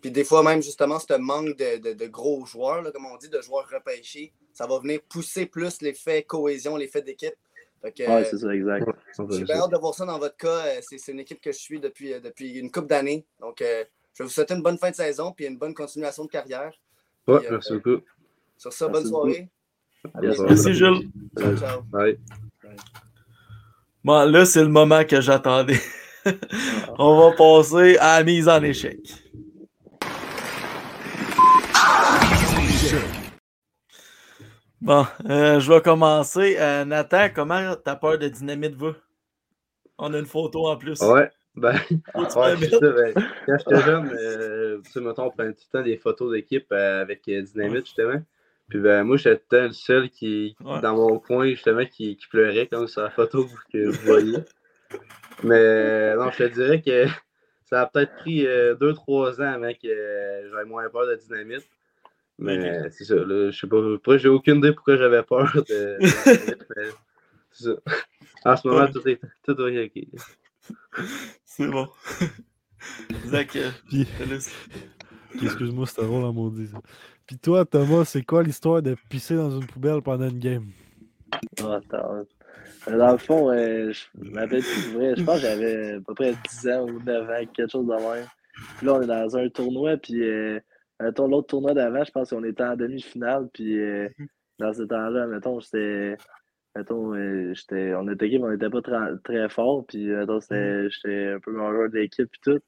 Puis 0.01 0.11
des 0.11 0.25
fois, 0.25 0.43
même 0.43 0.61
justement, 0.63 0.99
ce 0.99 1.17
manque 1.17 1.57
de, 1.57 1.79
de- 1.79 1.93
de 1.97 2.07
gros 2.09 2.45
joueurs, 2.45 2.83
là, 2.83 2.91
comme 2.91 3.07
on 3.07 3.17
dit, 3.19 3.29
de 3.29 3.41
joueurs 3.41 3.69
repêchés, 3.73 4.33
ça 4.53 4.67
va 4.67 4.81
venir 4.81 5.01
pousser 5.09 5.47
plus 5.47 5.81
l'effet 5.81 6.25
cohésion, 6.25 6.77
l'effet 6.77 7.03
d'équipe. 7.03 7.35
Ouais, 7.85 8.25
c'est 8.25 8.39
ça, 8.39 8.55
exact. 8.55 8.89
J'ai 9.31 9.45
bien 9.45 9.57
hâte 9.57 9.71
de 9.73 9.79
voir 9.79 9.95
ça 9.95 10.05
dans 10.07 10.19
votre 10.19 10.37
cas. 10.37 10.67
Euh, 10.67 10.81
C'est 10.83 11.11
une 11.13 11.21
équipe 11.21 11.41
que 11.41 11.51
je 11.53 11.59
suis 11.59 11.81
depuis, 11.81 12.13
euh, 12.13 12.21
depuis 12.21 12.59
une 12.59 12.71
couple 12.71 12.87
d'années. 12.89 13.25
Donc, 13.41 13.61
euh, 13.61 13.85
je 14.15 14.23
vais 14.23 14.27
vous 14.27 14.31
souhaiter 14.31 14.55
une 14.55 14.63
bonne 14.63 14.79
fin 14.79 14.91
de 14.91 14.95
saison 14.95 15.33
puis 15.33 15.47
une 15.47 15.57
bonne 15.59 15.75
continuation 15.75 16.25
de 16.25 16.31
carrière. 16.31 16.73
Euh, 17.29 17.41
merci 17.51 17.73
beaucoup. 17.75 18.03
Sur 18.63 18.73
ça, 18.73 18.87
bonne 18.87 19.05
soirée. 19.05 19.49
Merci, 20.23 20.75
Jules. 20.75 21.11
Ciao, 21.37 21.57
ciao. 21.57 21.83
Bon, 24.05 24.31
là, 24.31 24.45
c'est 24.45 24.63
le 24.63 24.69
moment 24.69 25.05
que 25.05 25.21
j'attendais. 25.21 25.81
On 26.97 27.19
va 27.19 27.35
passer 27.35 27.97
à 27.97 28.19
la 28.19 28.25
mise 28.25 28.49
en 28.49 28.63
échec. 28.63 29.01
Bon, 34.81 35.07
euh, 35.29 35.59
je 35.59 35.73
vais 35.73 35.81
commencer. 35.81 36.55
Euh, 36.61 36.85
Nathan, 36.85 37.31
comment 37.35 37.75
ta 37.75 37.97
peur 37.97 38.17
de 38.17 38.29
dynamite 38.29 38.77
va? 38.77 38.93
On 39.99 40.15
a 40.15 40.19
une 40.21 40.27
photo 40.27 40.69
en 40.69 40.77
plus. 40.77 41.01
Ouais, 41.01 41.29
ben, 41.57 41.75
ouais, 42.15 42.31
ça, 42.31 42.55
ben, 42.55 43.13
quand 43.47 43.59
j'étais 43.59 43.83
jeune, 43.83 44.11
euh, 44.17 44.81
tu 44.85 44.93
sais, 44.93 45.01
mettons, 45.01 45.25
on 45.25 45.31
prenait 45.31 45.53
tout 45.53 45.65
le 45.73 45.79
temps 45.79 45.85
des 45.85 45.97
photos 45.97 46.33
d'équipe 46.33 46.67
euh, 46.71 47.03
avec 47.03 47.29
euh, 47.29 47.43
Dynamite, 47.43 47.87
justement. 47.87 48.23
Puis 48.73 48.81
ben, 48.81 49.05
moi, 49.05 49.19
j'étais 49.19 49.67
le 49.67 49.73
seul 49.73 50.09
qui, 50.09 50.57
Ouais. 50.65 50.81
dans 50.81 50.97
mon 50.97 51.19
coin, 51.19 51.47
justement, 51.51 51.85
qui, 51.85 52.17
qui 52.17 52.27
pleurait 52.29 52.67
comme 52.69 52.87
sur 52.89 53.03
la 53.03 53.11
photo 53.11 53.47
que 53.71 53.89
vous 53.91 54.01
voyez. 54.07 54.39
Mais 55.43 55.59
euh, 55.59 56.17
non, 56.17 56.31
je 56.31 56.39
te 56.39 56.43
dirais 56.55 56.81
que 56.81 57.05
ça 57.69 57.83
a 57.83 57.87
peut-être 57.87 58.15
pris 58.17 58.45
2-3 58.47 59.43
ans 59.43 59.53
avant 59.57 59.73
que 59.75 59.87
euh, 59.89 60.49
j'avais 60.51 60.65
moins 60.65 60.89
peur 60.89 61.07
de 61.07 61.17
Dynamite. 61.17 61.69
Mais 62.39 62.89
c'est 62.93 63.05
ça, 63.05 63.15
là, 63.17 63.51
je 63.51 63.59
sais 63.61 63.67
pas, 63.67 63.77
pourquoi 63.83 64.17
j'ai 64.17 64.29
aucune 64.31 64.57
idée 64.57 64.73
pourquoi 64.73 64.97
j'avais 64.97 65.23
peur 65.23 65.53
de, 65.55 65.61
de 65.61 65.99
Dynamite, 65.99 66.67
mais 66.75 66.85
c'est 67.51 67.65
ça. 67.65 67.75
En 68.47 68.57
ce 68.57 68.67
moment, 68.69 68.85
Ouais. 68.87 68.91
tout 68.91 69.07
est 69.07 69.21
tout 69.45 69.61
est 69.69 69.85
ok. 69.85 71.05
C'est 71.45 71.67
bon. 71.69 71.89
Zach, 73.27 73.55
euh, 73.57 73.71
excuse-moi, 75.43 75.87
c'était 75.87 76.03
drôle 76.07 76.25
à 76.25 76.33
maudit. 76.33 76.69
ça. 76.69 76.81
Puis 77.27 77.39
toi, 77.39 77.65
Thomas, 77.65 78.05
c'est 78.05 78.23
quoi 78.23 78.43
l'histoire 78.43 78.83
de 78.83 78.97
pisser 79.09 79.37
dans 79.37 79.51
une 79.51 79.67
poubelle 79.67 80.03
pendant 80.03 80.29
une 80.29 80.39
game? 80.39 80.67
Ah, 81.63 81.77
attends. 81.77 82.25
Dans 82.91 83.13
le 83.13 83.19
fond, 83.19 83.51
euh, 83.51 83.93
je 83.93 84.05
m'appelle 84.31 84.63
plus 84.63 84.93
vrai. 84.93 85.15
Je 85.17 85.25
pense 85.25 85.37
que 85.37 85.43
j'avais 85.43 85.93
à 85.95 86.01
peu 86.01 86.15
près 86.15 86.35
10 86.51 86.69
ans 86.69 86.85
ou 86.89 87.01
9 87.03 87.31
ans, 87.31 87.47
quelque 87.55 87.71
chose 87.71 87.87
de 87.87 87.93
même. 87.93 88.27
Puis 88.77 88.87
là, 88.87 88.95
on 88.95 89.03
est 89.03 89.07
dans 89.07 89.37
un 89.37 89.49
tournoi, 89.49 89.97
puis 89.97 90.23
euh, 90.23 90.59
mettons, 91.01 91.29
l'autre 91.29 91.47
tournoi 91.49 91.75
d'avant, 91.75 92.05
je 92.05 92.11
pense 92.11 92.31
qu'on 92.31 92.45
était 92.45 92.65
en 92.65 92.77
demi-finale, 92.77 93.49
puis 93.53 93.79
euh, 93.81 94.09
dans 94.59 94.73
ce 94.73 94.83
temps-là, 94.83 95.27
mettons, 95.27 95.61
j'étais. 95.61 96.17
Mettons, 96.75 97.15
j'étais. 97.55 97.95
On 97.95 98.09
était 98.11 98.27
équipe, 98.27 98.43
on 98.43 98.51
n'était 98.51 98.71
pas 98.71 98.83
très, 98.83 98.99
très 99.25 99.49
fort, 99.49 99.85
puis 99.87 100.07
mettons, 100.07 100.41
c'était- 100.41 100.89
j'étais 100.91 101.33
un 101.33 101.39
peu 101.41 101.53
meilleur 101.53 101.73
joueur 101.73 101.91
de 101.91 101.99
l'équipe, 101.99 102.29
puis 102.31 102.41
tout. 102.43 102.61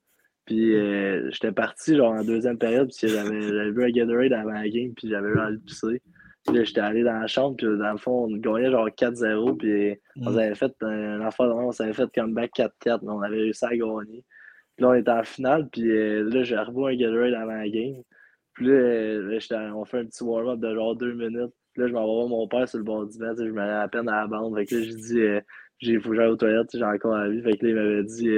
Puis 0.46 0.74
euh, 0.76 1.30
j'étais 1.30 1.52
parti 1.52 1.96
genre 1.96 2.12
en 2.12 2.24
deuxième 2.24 2.58
période, 2.58 2.90
puis 2.94 3.08
j'avais 3.08 3.70
vu 3.70 3.84
un 3.84 3.90
Gatorade 3.90 4.32
avant 4.32 4.52
la 4.52 4.68
game, 4.68 4.92
puis 4.94 5.08
j'avais 5.08 5.28
eu 5.28 5.38
envie 5.38 5.56
de 5.56 5.62
pisser. 5.64 6.02
Puis 6.46 6.56
là, 6.56 6.64
j'étais 6.64 6.80
allé 6.80 7.02
dans 7.02 7.18
la 7.18 7.26
chambre, 7.26 7.56
puis 7.56 7.66
dans 7.66 7.92
le 7.92 7.96
fond, 7.96 8.26
on 8.26 8.36
gagnait 8.36 8.70
genre 8.70 8.88
4-0, 8.90 9.56
puis 9.56 9.96
on 10.20 10.30
Mm. 10.32 10.38
avait 10.38 10.54
fait 10.54 10.72
un 10.82 11.18
de 11.18 11.24
même, 11.24 11.30
on 11.38 11.72
s'avait 11.72 11.94
fait 11.94 12.08
comme 12.14 12.34
back 12.34 12.50
4-4, 12.54 13.00
mais 13.02 13.10
on 13.12 13.22
avait 13.22 13.36
réussi 13.38 13.64
à 13.64 13.74
gagner. 13.74 14.24
Puis 14.76 14.82
là, 14.84 14.88
on 14.90 14.94
était 14.94 15.10
en 15.10 15.22
finale, 15.24 15.68
puis 15.70 15.90
euh, 15.90 16.28
là, 16.28 16.42
j'ai 16.42 16.56
rebois 16.58 16.90
un 16.90 16.96
Gatorade 16.96 17.34
avant 17.34 17.54
la 17.54 17.68
game. 17.68 18.02
Puis 18.54 18.66
là, 18.66 18.72
euh, 18.74 19.40
on 19.74 19.84
fait 19.86 19.98
un 20.00 20.04
petit 20.04 20.22
warm-up 20.22 20.60
de 20.60 20.74
genre 20.74 20.94
deux 20.96 21.14
minutes. 21.14 21.52
Puis 21.72 21.82
là, 21.82 21.88
je 21.88 21.92
m'en 21.94 22.00
vais 22.00 22.12
voir 22.12 22.28
mon 22.28 22.46
père 22.46 22.68
sur 22.68 22.78
le 22.78 22.84
bord 22.84 23.06
du 23.06 23.18
banc, 23.18 23.34
je 23.36 23.44
me 23.44 23.60
rends 23.60 23.80
à 23.80 23.88
peine 23.88 24.08
à 24.08 24.20
la 24.22 24.26
bande. 24.26 24.54
Fait 24.56 24.66
que 24.66 24.74
là, 24.76 24.82
j'ai 24.82 24.94
dit, 24.94 25.20
euh, 25.20 25.40
j'ai 25.78 25.98
faut 25.98 26.10
que 26.10 26.16
j'aille 26.16 26.28
aux 26.28 26.36
toilettes, 26.36 26.68
j'ai 26.74 26.84
encore 26.84 27.16
la 27.16 27.28
vie. 27.30 27.42
Fait 27.42 27.56
que 27.56 27.64
là, 27.66 27.70
il 27.70 27.74
m'avait 27.74 28.04
dit, 28.04 28.28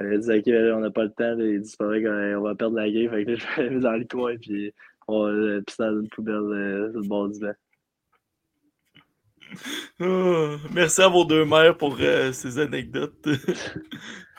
euh, 0.00 0.02
il 0.02 0.04
m'avait 0.04 0.18
dit, 0.18 0.30
OK, 0.32 0.46
là, 0.46 0.76
on 0.76 0.80
n'a 0.80 0.90
pas 0.90 1.04
le 1.04 1.10
temps. 1.10 1.38
il 1.38 1.60
dit, 1.62 1.68
c'est 1.68 1.78
pas 1.78 1.86
vrai 1.86 2.02
qu'on 2.02 2.40
va 2.42 2.54
perdre 2.54 2.76
la 2.76 2.90
game. 2.90 3.10
Fait 3.10 3.24
que 3.24 3.30
là, 3.32 3.36
je 3.56 3.62
m'avais 3.62 3.74
mis 3.74 3.80
dans 3.82 3.92
le 3.92 4.04
coin, 4.04 4.36
puis 4.36 4.72
on 5.08 5.22
va 5.24 5.60
pisser 5.62 5.82
dans 5.82 6.00
une 6.00 6.08
poubelle 6.08 6.34
euh, 6.36 6.90
sur 6.92 7.00
le 7.00 7.08
bord 7.08 7.28
du 7.28 7.38
banc. 7.40 7.52
Ah, 10.00 10.56
merci 10.72 11.00
à 11.00 11.06
vos 11.08 11.24
deux 11.24 11.44
mères 11.44 11.76
pour 11.76 11.96
euh, 12.00 12.32
ces 12.32 12.58
anecdotes. 12.58 13.14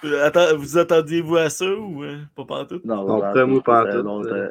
Euh, 0.03 0.26
Attends, 0.26 0.58
vous 0.58 0.78
attendiez-vous 0.78 1.38
à 1.38 1.49
ça 1.49 1.66
ou 1.74 2.03
euh, 2.03 2.18
pas 2.36 2.43
pantoute? 2.43 2.84
Non, 2.84 3.06
Non, 3.08 3.47
moi, 3.47 3.62
pas 3.64 3.84
en 3.84 3.86
ça 3.86 3.91
fait 3.91 3.97
tout. 3.97 4.03
longtemps. 4.03 4.49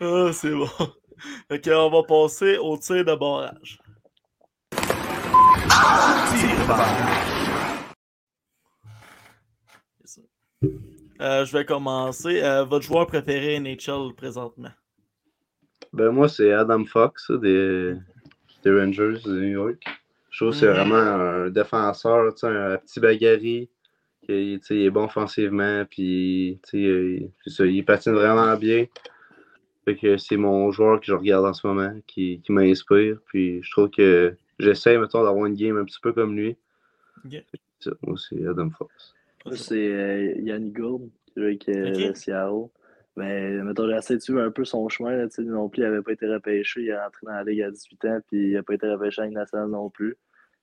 Ah, 0.00 0.30
c'est 0.32 0.50
bon. 0.50 0.68
Ok, 1.50 1.70
on 1.72 1.90
va 1.90 2.02
passer 2.02 2.58
au 2.58 2.76
tir 2.76 3.02
de 3.04 3.14
barrage. 3.14 3.78
Yes, 10.00 10.10
sir. 10.14 10.22
Euh, 11.20 11.44
je 11.44 11.52
vais 11.56 11.64
commencer. 11.64 12.42
Euh, 12.42 12.64
votre 12.64 12.84
joueur 12.84 13.06
préféré 13.06 13.58
NHL 13.58 14.14
présentement? 14.16 14.70
Ben 15.92 16.10
moi, 16.10 16.28
c'est 16.28 16.52
Adam 16.52 16.84
Fox 16.84 17.30
des, 17.30 17.94
des 18.64 18.70
Rangers 18.80 19.18
de 19.24 19.32
New 19.40 19.48
York. 19.48 19.82
Je 20.30 20.44
trouve 20.44 20.50
que 20.52 20.56
c'est 20.60 20.66
Mhm. 20.66 20.74
vraiment 20.74 20.96
un 20.96 21.50
défenseur, 21.50 22.26
un 22.42 22.76
petit 22.78 23.00
bagarri. 23.00 23.70
sais, 24.28 24.58
Il 24.70 24.82
est 24.82 24.90
bon 24.90 25.04
offensivement, 25.04 25.84
puis 25.88 26.60
il, 26.72 27.30
il 27.60 27.84
patine 27.84 28.12
vraiment 28.12 28.54
bien. 28.56 28.86
Fait 29.84 29.96
que 29.96 30.16
c'est 30.18 30.36
mon 30.36 30.70
joueur 30.72 30.98
que 31.00 31.06
je 31.06 31.14
regarde 31.14 31.46
en 31.46 31.52
ce 31.54 31.66
moment, 31.66 31.94
qui, 32.06 32.40
qui 32.42 32.52
m'inspire. 32.52 33.18
Puis 33.26 33.62
je 33.62 33.70
trouve 33.70 33.88
que 33.88 34.36
j'essaie, 34.58 34.98
mettons, 34.98 35.22
d'avoir 35.22 35.46
une 35.46 35.54
game 35.54 35.78
un 35.78 35.84
petit 35.84 36.00
peu 36.02 36.12
comme 36.12 36.36
lui. 36.36 36.56
Moi, 38.02 38.16
c'est 38.18 38.44
Adam 38.46 38.68
Fox. 38.70 39.14
C'est 39.54 39.92
euh, 39.92 40.34
Yannick 40.40 40.74
Gould, 40.76 41.10
qui 41.26 41.34
joue 41.36 41.42
avec 41.44 41.68
euh, 41.68 41.92
Ok. 41.92 41.98
le 42.08 42.14
Seattle. 42.14 42.68
Ben, 43.16 43.62
mettons, 43.64 43.88
j'ai 43.88 43.96
essayé 43.96 44.16
de 44.18 44.22
suivre 44.22 44.40
un 44.42 44.50
peu 44.50 44.64
son 44.64 44.88
chemin. 44.88 45.16
Là, 45.16 45.26
tu 45.28 45.36
sais, 45.36 45.42
lui 45.42 45.48
non 45.50 45.68
plus, 45.68 45.82
il 45.82 45.84
n'avait 45.84 46.02
pas 46.02 46.12
été 46.12 46.26
repêché. 46.26 46.82
Il 46.82 46.88
est 46.88 46.98
rentré 47.00 47.20
dans 47.26 47.32
la 47.32 47.44
Ligue 47.44 47.62
à 47.62 47.70
18 47.70 48.04
ans, 48.06 48.18
puis 48.28 48.48
il 48.48 48.52
n'a 48.54 48.62
pas 48.62 48.74
été 48.74 48.86
repêché 48.88 49.22
à 49.22 49.28
nationale 49.30 49.68
non 49.70 49.88
plus. 49.88 50.16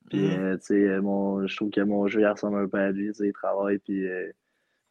Puis, 0.10 0.20
Mhm. 0.20 0.40
euh, 0.44 0.58
tu 0.58 0.66
sais, 0.66 1.00
mon, 1.02 1.48
je 1.48 1.56
trouve 1.56 1.70
que 1.72 1.82
mon 1.82 2.08
jeu, 2.08 2.20
il 2.22 2.28
ressemble 2.28 2.58
un 2.60 2.68
peu 2.68 2.78
à 2.78 2.92
lui. 2.92 3.08
Tu 3.08 3.14
sais, 3.16 3.28
il 3.28 3.34
travaille, 3.34 3.80
puis 3.80 4.06
euh, 4.08 4.30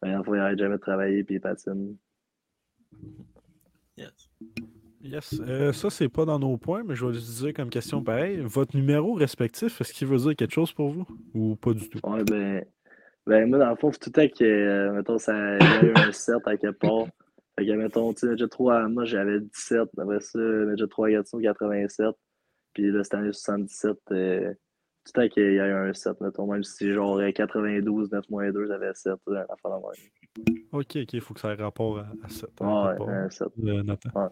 ben, 0.01 0.21
il 0.25 0.31
n'arrête 0.33 0.57
jamais 0.59 0.75
de 0.75 0.81
travailler, 0.81 1.23
puis 1.23 1.35
il 1.35 1.39
patine. 1.41 1.95
Yes. 3.97 4.29
Yes. 5.01 5.41
Euh, 5.47 5.71
ça, 5.73 5.89
c'est 5.89 6.09
pas 6.09 6.25
dans 6.25 6.39
nos 6.39 6.57
points, 6.57 6.83
mais 6.83 6.95
je 6.95 7.05
vais 7.05 7.13
juste 7.13 7.41
dire 7.43 7.53
comme 7.53 7.69
question 7.69 8.01
pareil. 8.03 8.39
Votre 8.41 8.75
numéro 8.75 9.13
respectif, 9.13 9.79
est-ce 9.81 9.93
qu'il 9.93 10.07
veut 10.07 10.17
dire 10.17 10.35
quelque 10.35 10.53
chose 10.53 10.71
pour 10.71 10.89
vous? 10.89 11.05
Ou 11.33 11.55
pas 11.55 11.73
du 11.73 11.89
tout? 11.89 11.99
Ouais, 12.09 12.23
ben, 12.23 12.65
ben 13.25 13.49
moi, 13.49 13.57
dans 13.59 13.69
le 13.69 13.75
fond, 13.75 13.91
c'est 13.91 13.99
tout 13.99 14.11
le 14.15 14.27
temps 14.27 14.35
que, 14.37 14.43
euh, 14.43 14.91
mettons, 14.93 15.17
ça, 15.17 15.33
il 15.57 15.63
y 15.63 15.67
a 15.67 15.83
eu 15.83 15.93
un 15.95 16.11
7 16.11 16.35
à 16.45 16.57
quelque 16.57 16.77
part. 16.77 17.05
Fait 17.57 17.65
que, 17.65 17.71
mettons, 17.73 18.13
tu 18.13 18.21
sais, 18.21 18.27
Medjet 18.27 18.47
3 18.47 18.75
à 18.75 18.87
moi, 18.87 19.05
j'avais 19.05 19.39
17. 19.39 19.89
Après 19.97 20.19
ça, 20.19 20.39
Medjet 20.39 20.87
3 20.87 21.07
à 21.07 21.11
Gatineau, 21.11 21.41
87. 21.41 22.07
Puis 22.73 22.91
là, 22.91 23.03
cette 23.03 23.13
année, 23.13 23.31
77. 23.31 23.97
euh, 24.11 24.53
tout 25.05 25.11
le 25.15 25.21
temps 25.21 25.33
qu'il 25.33 25.53
y 25.53 25.59
a 25.59 25.67
eu 25.67 25.71
un 25.71 25.93
7, 25.93 26.19
mettons, 26.21 26.47
même 26.51 26.63
si 26.63 26.91
genre 26.93 27.19
euh, 27.19 27.31
92, 27.31 28.11
9 28.11 28.29
moins 28.29 28.51
2, 28.51 28.67
j'avais 28.67 28.93
7. 28.93 29.13
Là, 29.27 29.45
à 29.49 29.55
faire 29.57 29.77
Ok, 30.71 30.95
ok, 30.95 31.13
il 31.13 31.21
faut 31.21 31.33
que 31.33 31.39
ça 31.39 31.51
ait 31.53 31.55
rapport 31.55 31.99
à, 31.99 32.07
à 32.23 32.29
ça. 32.29 32.47
Ouais, 32.59 33.13
un 33.13 33.29
7. 33.29 33.47
Nathan. 33.57 34.31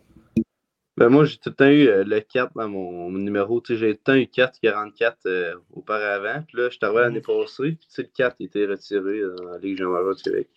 Ben 1.02 1.10
moi, 1.10 1.26
j'ai 1.26 1.38
tout 1.38 1.50
le 1.50 1.56
temps 1.56 1.68
eu 1.68 1.88
euh, 1.88 2.04
le 2.04 2.20
4 2.20 2.52
dans 2.56 2.70
mon, 2.70 3.10
mon 3.10 3.18
numéro. 3.18 3.60
J'ai 3.68 3.76
tout 3.76 3.86
le 3.86 3.96
temps 3.96 4.14
eu 4.14 4.28
4 4.28 4.60
44 4.62 5.18
euh, 5.26 5.56
auparavant. 5.74 6.44
Puis 6.48 6.58
là, 6.58 6.66
je 6.70 6.76
suis 6.76 6.80
arrivé 6.84 7.02
l'année 7.02 7.22
passée. 7.22 7.76
Puis 7.80 7.88
le 7.98 8.04
4 8.04 8.36
était 8.40 8.68
retiré 8.68 9.20
euh, 9.20 9.36
dans 9.36 9.46
la 9.46 9.58
Ligue 9.58 9.82
majeure 9.82 10.16
du 10.16 10.22
Québec. 10.22 10.48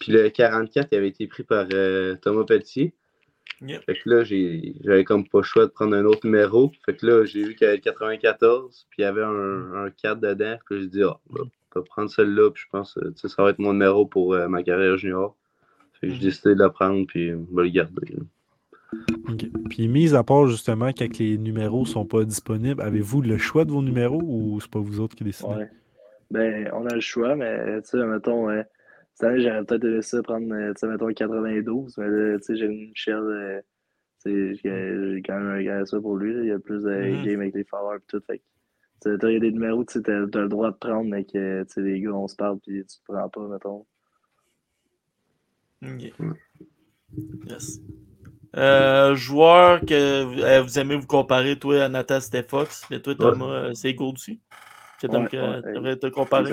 Puis 0.00 0.12
le 0.12 0.30
44, 0.30 0.88
il 0.92 0.96
avait 0.96 1.08
été 1.08 1.26
pris 1.26 1.42
par 1.42 1.66
euh, 1.74 2.16
Thomas 2.22 2.44
Pelletier. 2.44 2.94
Yep. 3.60 3.84
Fait 3.84 3.98
que 3.98 4.08
là, 4.08 4.24
j'avais 4.24 5.04
comme 5.04 5.28
pas 5.28 5.38
le 5.40 5.44
choix 5.44 5.66
de 5.66 5.70
prendre 5.70 5.94
un 5.94 6.06
autre 6.06 6.26
numéro. 6.26 6.72
Fait 6.86 6.96
que 6.96 7.04
là, 7.04 7.26
j'ai 7.26 7.44
vu 7.44 7.54
qu'il 7.54 7.66
y 7.66 7.68
avait 7.68 7.76
le 7.76 7.82
94, 7.82 8.86
puis 8.88 9.00
il 9.00 9.02
y 9.02 9.04
avait 9.04 9.24
un, 9.24 9.74
un 9.74 9.90
4 9.90 10.20
dedans. 10.20 10.56
Puis 10.64 10.80
j'ai 10.80 10.88
dit, 10.88 11.02
ah, 11.02 11.20
bah, 11.28 11.42
je 11.74 11.80
vais 11.80 11.84
prendre 11.84 12.10
celle-là, 12.10 12.50
puis 12.50 12.62
je 12.64 12.70
pense 12.70 12.94
que 12.94 13.28
ça 13.28 13.42
va 13.42 13.50
être 13.50 13.58
mon 13.58 13.74
numéro 13.74 14.06
pour 14.06 14.34
ma 14.48 14.62
carrière 14.62 14.96
junior. 14.96 15.36
Fait 16.00 16.08
que 16.08 16.14
j'ai 16.14 16.20
décidé 16.20 16.54
de 16.54 16.60
la 16.60 16.70
prendre, 16.70 17.06
puis 17.06 17.28
je 17.28 17.34
vais 17.34 17.64
le 17.64 17.68
garder. 17.68 18.14
là. 18.14 18.22
Ok. 19.28 19.46
Puis, 19.70 19.88
mis 19.88 20.14
à 20.14 20.22
part 20.22 20.46
justement 20.46 20.90
quand 20.92 21.18
les 21.18 21.38
numéros 21.38 21.84
sont 21.84 22.04
pas 22.06 22.24
disponibles, 22.24 22.80
avez-vous 22.80 23.22
le 23.22 23.38
choix 23.38 23.64
de 23.64 23.70
vos 23.72 23.82
numéros 23.82 24.20
ou 24.22 24.60
c'est 24.60 24.70
pas 24.70 24.78
vous 24.80 25.00
autres 25.00 25.16
qui 25.16 25.24
décidez? 25.24 25.48
Ouais. 25.54 25.70
Ben, 26.30 26.70
on 26.72 26.86
a 26.86 26.94
le 26.94 27.00
choix, 27.00 27.36
mais 27.36 27.80
tu 27.82 27.90
sais, 27.90 28.04
mettons, 28.06 28.50
euh, 28.50 28.62
cette 29.14 29.28
année, 29.28 29.40
j'aurais 29.40 29.64
peut-être 29.64 29.84
aimé 29.84 30.02
ça 30.02 30.22
prendre, 30.22 30.52
euh, 30.52 30.72
tu 30.72 30.80
sais, 30.80 30.88
mettons, 30.88 31.08
92, 31.12 31.96
mais 31.98 32.08
là, 32.08 32.38
tu 32.38 32.44
sais, 32.44 32.56
j'ai 32.56 32.66
une 32.66 32.88
Michel, 32.88 33.14
euh, 33.16 33.60
tu 34.24 34.56
sais, 34.56 34.60
j'ai 35.14 35.22
quand 35.24 35.38
même 35.38 35.56
regardé 35.56 35.86
ça 35.86 36.00
pour 36.00 36.16
lui, 36.16 36.34
là. 36.34 36.40
il 36.42 36.48
y 36.48 36.52
a 36.52 36.58
plus 36.58 36.82
de 36.82 36.90
Mhm. 36.90 37.22
game 37.24 37.40
avec 37.40 37.54
les 37.54 37.64
faveurs 37.64 37.94
et 37.96 38.00
tout, 38.08 38.20
fait 38.26 38.38
que, 38.38 38.42
tu 39.02 39.10
sais, 39.12 39.18
t'as- 39.18 39.30
il 39.30 39.34
y 39.34 39.36
a 39.36 39.40
des 39.40 39.52
numéros, 39.52 39.84
tu 39.84 40.02
t'as 40.02 40.18
le 40.18 40.48
droit 40.48 40.72
de 40.72 40.76
prendre, 40.76 41.08
mais 41.08 41.24
que, 41.24 41.62
tu 41.62 41.72
sais, 41.72 41.80
les 41.80 42.00
gars, 42.00 42.12
on 42.12 42.26
se 42.26 42.34
parle, 42.34 42.58
puis 42.58 42.84
tu 42.84 42.98
te 42.98 43.04
prends 43.04 43.28
pas, 43.28 43.46
mettons. 43.48 43.86
Ok. 45.84 46.12
Yes. 47.46 47.80
Euh, 48.56 49.14
joueur 49.14 49.80
que 49.80 50.22
vous, 50.24 50.40
euh, 50.40 50.62
vous 50.62 50.78
aimez 50.78 50.96
vous 50.96 51.06
comparer, 51.06 51.58
toi, 51.58 51.84
à 51.84 51.88
Nathan, 51.88 52.20
c'était 52.20 52.42
Fox, 52.42 52.84
mais 52.90 53.00
toi, 53.00 53.14
Thomas, 53.14 53.44
euh, 53.46 53.74
c'est 53.74 53.92
Gould 53.94 54.14
aussi? 54.14 54.40
Que 55.00 55.06
t'aimes 55.06 55.24
Ouais, 55.24 55.28
que 55.28 55.36
ouais, 55.36 55.62
t'aimerais 55.74 55.96
te 55.96 56.06
comparer? 56.06 56.52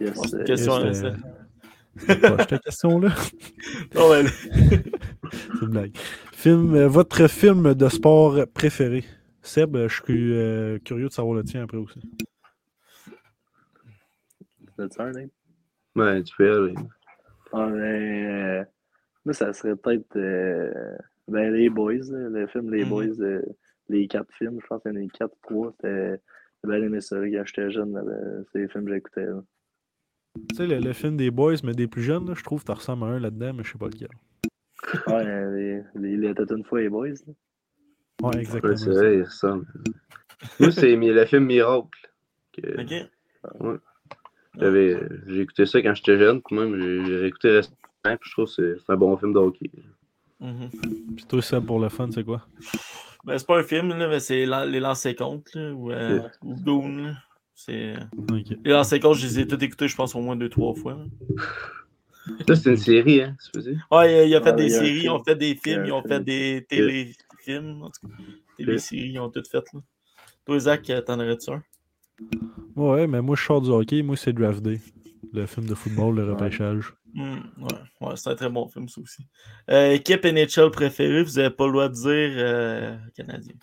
Yes, 0.00 0.16
Ouais, 0.16 0.26
c'est 0.26 0.32
une 0.32 0.40
euh, 0.40 0.44
question, 0.44 0.84
Yes, 0.84 1.04
euh, 1.04 1.12
ça. 1.12 2.36
Pas 2.36 2.46
cette 2.48 2.62
question-là. 2.62 3.14
Non, 3.94 4.08
ouais, 4.10 4.24
C'est 5.32 5.62
une 5.62 5.68
blague. 5.68 5.96
Film, 6.32 6.74
euh, 6.74 6.88
votre 6.88 7.28
film 7.28 7.74
de 7.74 7.88
sport 7.88 8.40
préféré? 8.52 9.04
Seb, 9.42 9.76
euh, 9.76 9.88
je 9.88 10.02
suis 10.02 10.32
euh, 10.32 10.78
curieux 10.78 11.08
de 11.08 11.12
savoir 11.12 11.34
le 11.34 11.44
tien 11.44 11.62
après 11.62 11.76
aussi. 11.76 12.00
c'est 14.76 14.92
ça, 14.92 15.10
Nate? 15.12 15.30
Ouais, 15.94 16.22
tu 16.22 16.34
peux 16.36 16.64
aller. 16.64 16.74
Ah, 17.52 17.66
ben, 17.66 17.76
euh, 17.78 18.64
moi, 19.24 19.32
ça 19.34 19.52
serait 19.52 19.76
peut-être 19.76 20.16
euh, 20.16 20.96
ben, 21.28 21.52
les 21.52 21.70
Boys, 21.70 22.10
là, 22.10 22.28
le 22.28 22.46
film 22.48 22.72
Les 22.72 22.84
Mhm. 22.84 22.88
Boys, 22.90 23.20
euh, 23.20 23.42
les 23.88 24.06
quatre 24.08 24.32
films, 24.34 24.58
je 24.60 24.66
pense 24.66 24.82
qu'il 24.82 24.92
y 24.92 24.94
en 24.96 25.00
a 25.00 25.02
eu 25.02 25.08
quatre, 25.08 25.34
trois. 25.42 25.72
C'était 25.72 26.20
j'ai 26.62 26.70
bien 26.70 26.82
aimé 26.82 27.00
ça 27.02 27.18
là, 27.18 27.26
quand 27.30 27.44
j'étais 27.46 27.70
jeune, 27.70 28.44
c'est 28.52 28.58
les 28.60 28.68
films 28.68 28.86
que 28.86 28.94
j'écoutais. 28.94 29.26
là. 29.26 29.42
Tu 30.50 30.56
sais, 30.56 30.66
le, 30.66 30.78
le 30.80 30.92
film 30.94 31.16
des 31.16 31.30
boys, 31.30 31.54
mais 31.62 31.72
des 31.74 31.86
plus 31.86 32.02
jeunes, 32.02 32.26
là, 32.26 32.34
je 32.34 32.42
trouve 32.42 32.60
que 32.62 32.66
tu 32.66 32.72
ressembles 32.72 33.04
à 33.04 33.06
un 33.08 33.20
là-dedans, 33.20 33.52
mais 33.54 33.62
je 33.64 33.72
sais 33.72 33.78
pas 33.78 33.86
lequel. 33.86 34.08
Ouais, 35.06 35.24
les, 35.54 35.82
les, 35.94 36.12
il 36.14 36.24
était 36.24 36.42
une 36.54 36.64
fois 36.64 36.80
les 36.80 36.88
Boys. 36.88 37.08
là. 37.26 37.32
Ouais, 38.22 38.38
exactement. 38.40 38.72
Ouais, 38.72 38.76
c'est 38.78 38.90
vrai, 38.90 39.16
il 39.18 39.22
ressemble. 39.24 39.66
Moi, 40.60 40.70
c'est 40.72 40.96
le 40.96 41.26
film 41.26 41.44
Miracle. 41.46 41.88
que 42.52 42.80
Ok. 42.80 43.70
j'avais- 44.58 44.98
J'ai 45.26 45.40
écouté 45.40 45.66
ça 45.66 45.82
quand 45.82 45.94
j'étais 45.94 46.18
jeune, 46.18 46.40
puis 46.42 46.56
même 46.56 46.78
j'ai 47.06 47.16
réécouté 47.16 47.50
récemment, 47.50 47.76
je 48.04 48.30
trouve 48.32 48.44
que 48.46 48.50
c'est 48.50 48.76
c'est 48.84 48.92
un 48.92 48.96
bon 48.96 49.16
film 49.16 49.32
de 49.32 49.38
hockey. 49.38 49.70
Mhm. 50.40 50.70
Puis 51.16 51.24
toi, 51.26 51.40
Seb, 51.42 51.64
pour 51.64 51.80
le 51.80 51.88
fun, 51.88 52.08
c'est 52.12 52.24
quoi? 52.24 52.46
Ben, 53.24 53.38
c'est 53.38 53.46
pas 53.46 53.58
un 53.58 53.62
film, 53.62 53.88
là, 53.90 54.08
mais 54.08 54.20
c'est 54.20 54.44
lan- 54.44 54.64
les 54.66 54.80
lancers 54.80 55.16
comptes, 55.16 55.54
là, 55.54 55.72
ou, 55.72 55.90
euh, 55.90 56.28
ou 56.42 56.54
Goon, 56.56 56.96
là. 56.96 57.14
C'est... 57.54 57.94
Ok. 58.30 58.56
Les 58.64 58.72
lancers 58.72 59.00
comptes, 59.00 59.16
je 59.16 59.26
les 59.26 59.40
ai 59.40 59.46
tous 59.46 59.62
écoutés, 59.64 59.88
je 59.88 59.96
pense, 59.96 60.14
au 60.14 60.20
moins 60.20 60.36
deux, 60.36 60.50
trois 60.50 60.74
fois. 60.74 60.94
là. 60.94 61.04
Ça, 62.46 62.56
c'est 62.56 62.70
une 62.70 62.76
série, 62.76 63.22
hein, 63.22 63.36
tu 63.42 63.50
veux 63.58 63.62
dire? 63.72 63.86
Ouais, 63.90 64.12
il 64.12 64.16
a, 64.18 64.24
il 64.24 64.34
a 64.34 64.40
fait 64.42 64.50
Ouais, 64.50 64.56
des 64.56 64.68
séries, 64.68 65.02
ils 65.04 65.10
ont 65.10 65.22
fait 65.24 65.36
des 65.36 65.50
Il 65.50 65.54
y 65.54 65.58
a 65.58 65.62
films, 65.62 65.84
ils 65.86 65.92
ont 65.92 66.02
fait 66.02 66.20
des 66.20 66.66
téléfilms, 66.68 67.82
en 67.82 67.90
tout 67.90 68.06
cas. 68.06 68.14
Téléséries, 68.56 69.10
ils 69.12 69.18
ont 69.18 69.30
tout 69.30 69.42
fait. 69.50 69.64
Là. 69.72 69.80
Toi, 70.44 70.58
Zach, 70.58 70.90
euh, 70.90 71.00
t'en 71.00 71.18
aurais-tu 71.20 71.50
un? 71.50 71.62
Ouais, 72.76 73.06
mais 73.06 73.22
moi, 73.22 73.36
je 73.36 73.42
sors 73.44 73.60
du 73.62 73.70
hockey. 73.70 74.02
Moi, 74.02 74.16
c'est 74.16 74.32
Draft 74.32 74.62
Day. 74.62 74.80
Le 75.32 75.46
film 75.46 75.66
de 75.66 75.74
football, 75.74 76.16
le 76.16 76.32
repêchage. 76.32 76.92
Hmm, 77.14 77.38
ouais, 77.58 77.78
ouais 78.08 78.16
c'est 78.16 78.30
un 78.30 78.34
très 78.34 78.48
bon 78.50 78.68
film, 78.68 78.88
ça 78.88 79.00
aussi. 79.00 79.22
Euh, 79.70 79.92
équipe 79.92 80.24
NHL 80.24 80.70
préférée, 80.70 81.22
vous 81.22 81.32
n'avez 81.36 81.50
pas 81.50 81.66
le 81.66 81.72
droit 81.72 81.88
de 81.88 81.94
dire 81.94 82.04
euh, 82.38 82.96
Canadien. 83.16 83.54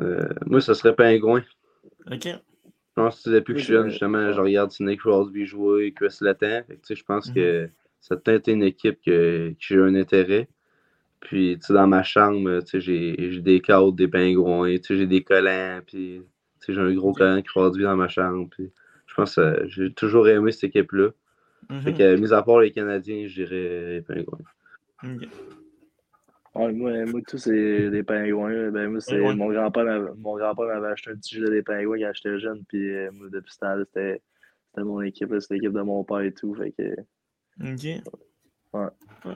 Euh, 0.00 0.28
moi, 0.46 0.60
ça 0.60 0.74
serait 0.74 0.94
Pingouin. 0.94 1.42
Ok. 2.10 2.24
Je 2.26 3.02
pense 3.02 3.22
que 3.22 3.30
depuis 3.30 3.54
que 3.54 3.58
je 3.58 3.64
suis 3.64 3.72
jeune, 3.72 3.86
je- 3.86 3.90
justement, 3.90 4.32
je 4.32 4.40
regarde 4.40 4.70
Sidney 4.70 4.96
Crosby 4.96 5.46
jouer, 5.46 5.92
Chris 5.92 6.10
sais, 6.10 6.94
je 6.94 7.04
pense 7.04 7.30
que 7.30 7.68
ça 8.00 8.14
a 8.14 8.18
peut-être 8.18 8.40
été 8.40 8.52
une 8.52 8.62
équipe 8.62 8.98
que, 9.04 9.50
que 9.50 9.56
j'ai 9.58 9.74
eu 9.76 9.82
un 9.82 9.94
intérêt. 9.94 10.48
Puis, 11.20 11.56
tu 11.58 11.66
sais, 11.66 11.72
dans 11.72 11.86
ma 11.86 12.02
chambre, 12.02 12.60
tu 12.60 12.66
sais, 12.66 12.80
j'ai 12.80 13.32
j'ai 13.32 13.40
des 13.40 13.60
cadres, 13.60 13.92
des 13.92 14.08
pingouins, 14.08 14.76
tu 14.76 14.82
sais, 14.84 14.96
j'ai 14.96 15.06
des 15.06 15.22
collants, 15.24 15.80
puis, 15.86 16.22
tu 16.60 16.66
sais, 16.66 16.74
j'ai 16.74 16.80
un 16.80 16.94
gros 16.94 17.12
collant 17.12 17.40
Crosby 17.42 17.82
dans 17.82 17.96
ma 17.96 18.08
chambre. 18.08 18.48
Puis, 18.50 18.70
je 19.14 19.20
pense 19.20 19.36
que 19.36 19.68
j'ai 19.68 19.92
toujours 19.92 20.26
aimé 20.28 20.50
cette 20.50 20.64
équipe-là. 20.64 21.10
Fait 21.82 21.92
Mhm. 21.92 21.98
que, 21.98 22.16
mis 22.16 22.32
à 22.32 22.42
part 22.42 22.58
les 22.58 22.72
Canadiens, 22.72 23.26
je 23.28 23.44
dirais 23.44 23.92
les 23.94 24.02
pingouins. 24.02 24.38
Ouais, 26.56 26.72
moi, 26.72 27.06
moi, 27.06 27.20
tout, 27.26 27.38
c'est 27.38 27.90
des 27.90 28.02
pingouins. 28.02 28.70
Ben, 28.70 28.90
moi, 28.90 29.00
c'est 29.00 29.18
mon 29.18 29.48
grand-père 29.52 29.84
m'avait, 29.84 30.10
mon 30.16 30.36
grand-père 30.36 30.66
m'avait 30.66 30.88
acheté 30.88 31.10
un 31.10 31.14
petit 31.16 31.36
gilet 31.36 31.50
des 31.50 31.62
pingouins 31.62 31.98
quand 31.98 32.12
j'étais 32.12 32.38
jeune. 32.40 32.64
Puis, 32.68 32.92
euh, 32.94 33.10
moi, 33.12 33.28
depuis 33.30 33.52
ce 33.52 33.58
temps-là, 33.60 33.84
c'était, 33.86 34.20
mon 34.78 35.00
équipe. 35.02 35.32
C'était 35.38 35.54
l'équipe 35.54 35.72
de 35.72 35.82
mon 35.82 36.02
père 36.02 36.20
et 36.20 36.32
tout. 36.32 36.54
Fait 36.56 36.72
que, 36.72 36.82
Ok. 37.60 38.02
ouais. 38.72 39.34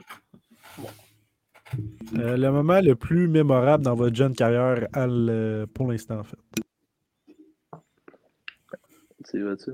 Euh, 2.17 2.35
le 2.37 2.51
moment 2.51 2.81
le 2.81 2.95
plus 2.95 3.27
mémorable 3.27 3.83
dans 3.83 3.95
votre 3.95 4.15
jeune 4.15 4.35
carrière, 4.35 4.87
Al, 4.93 5.27
euh, 5.29 5.65
pour 5.73 5.89
l'instant, 5.89 6.19
en 6.19 6.23
fait? 6.23 6.37
Tu 9.25 9.43
vas-tu? 9.43 9.71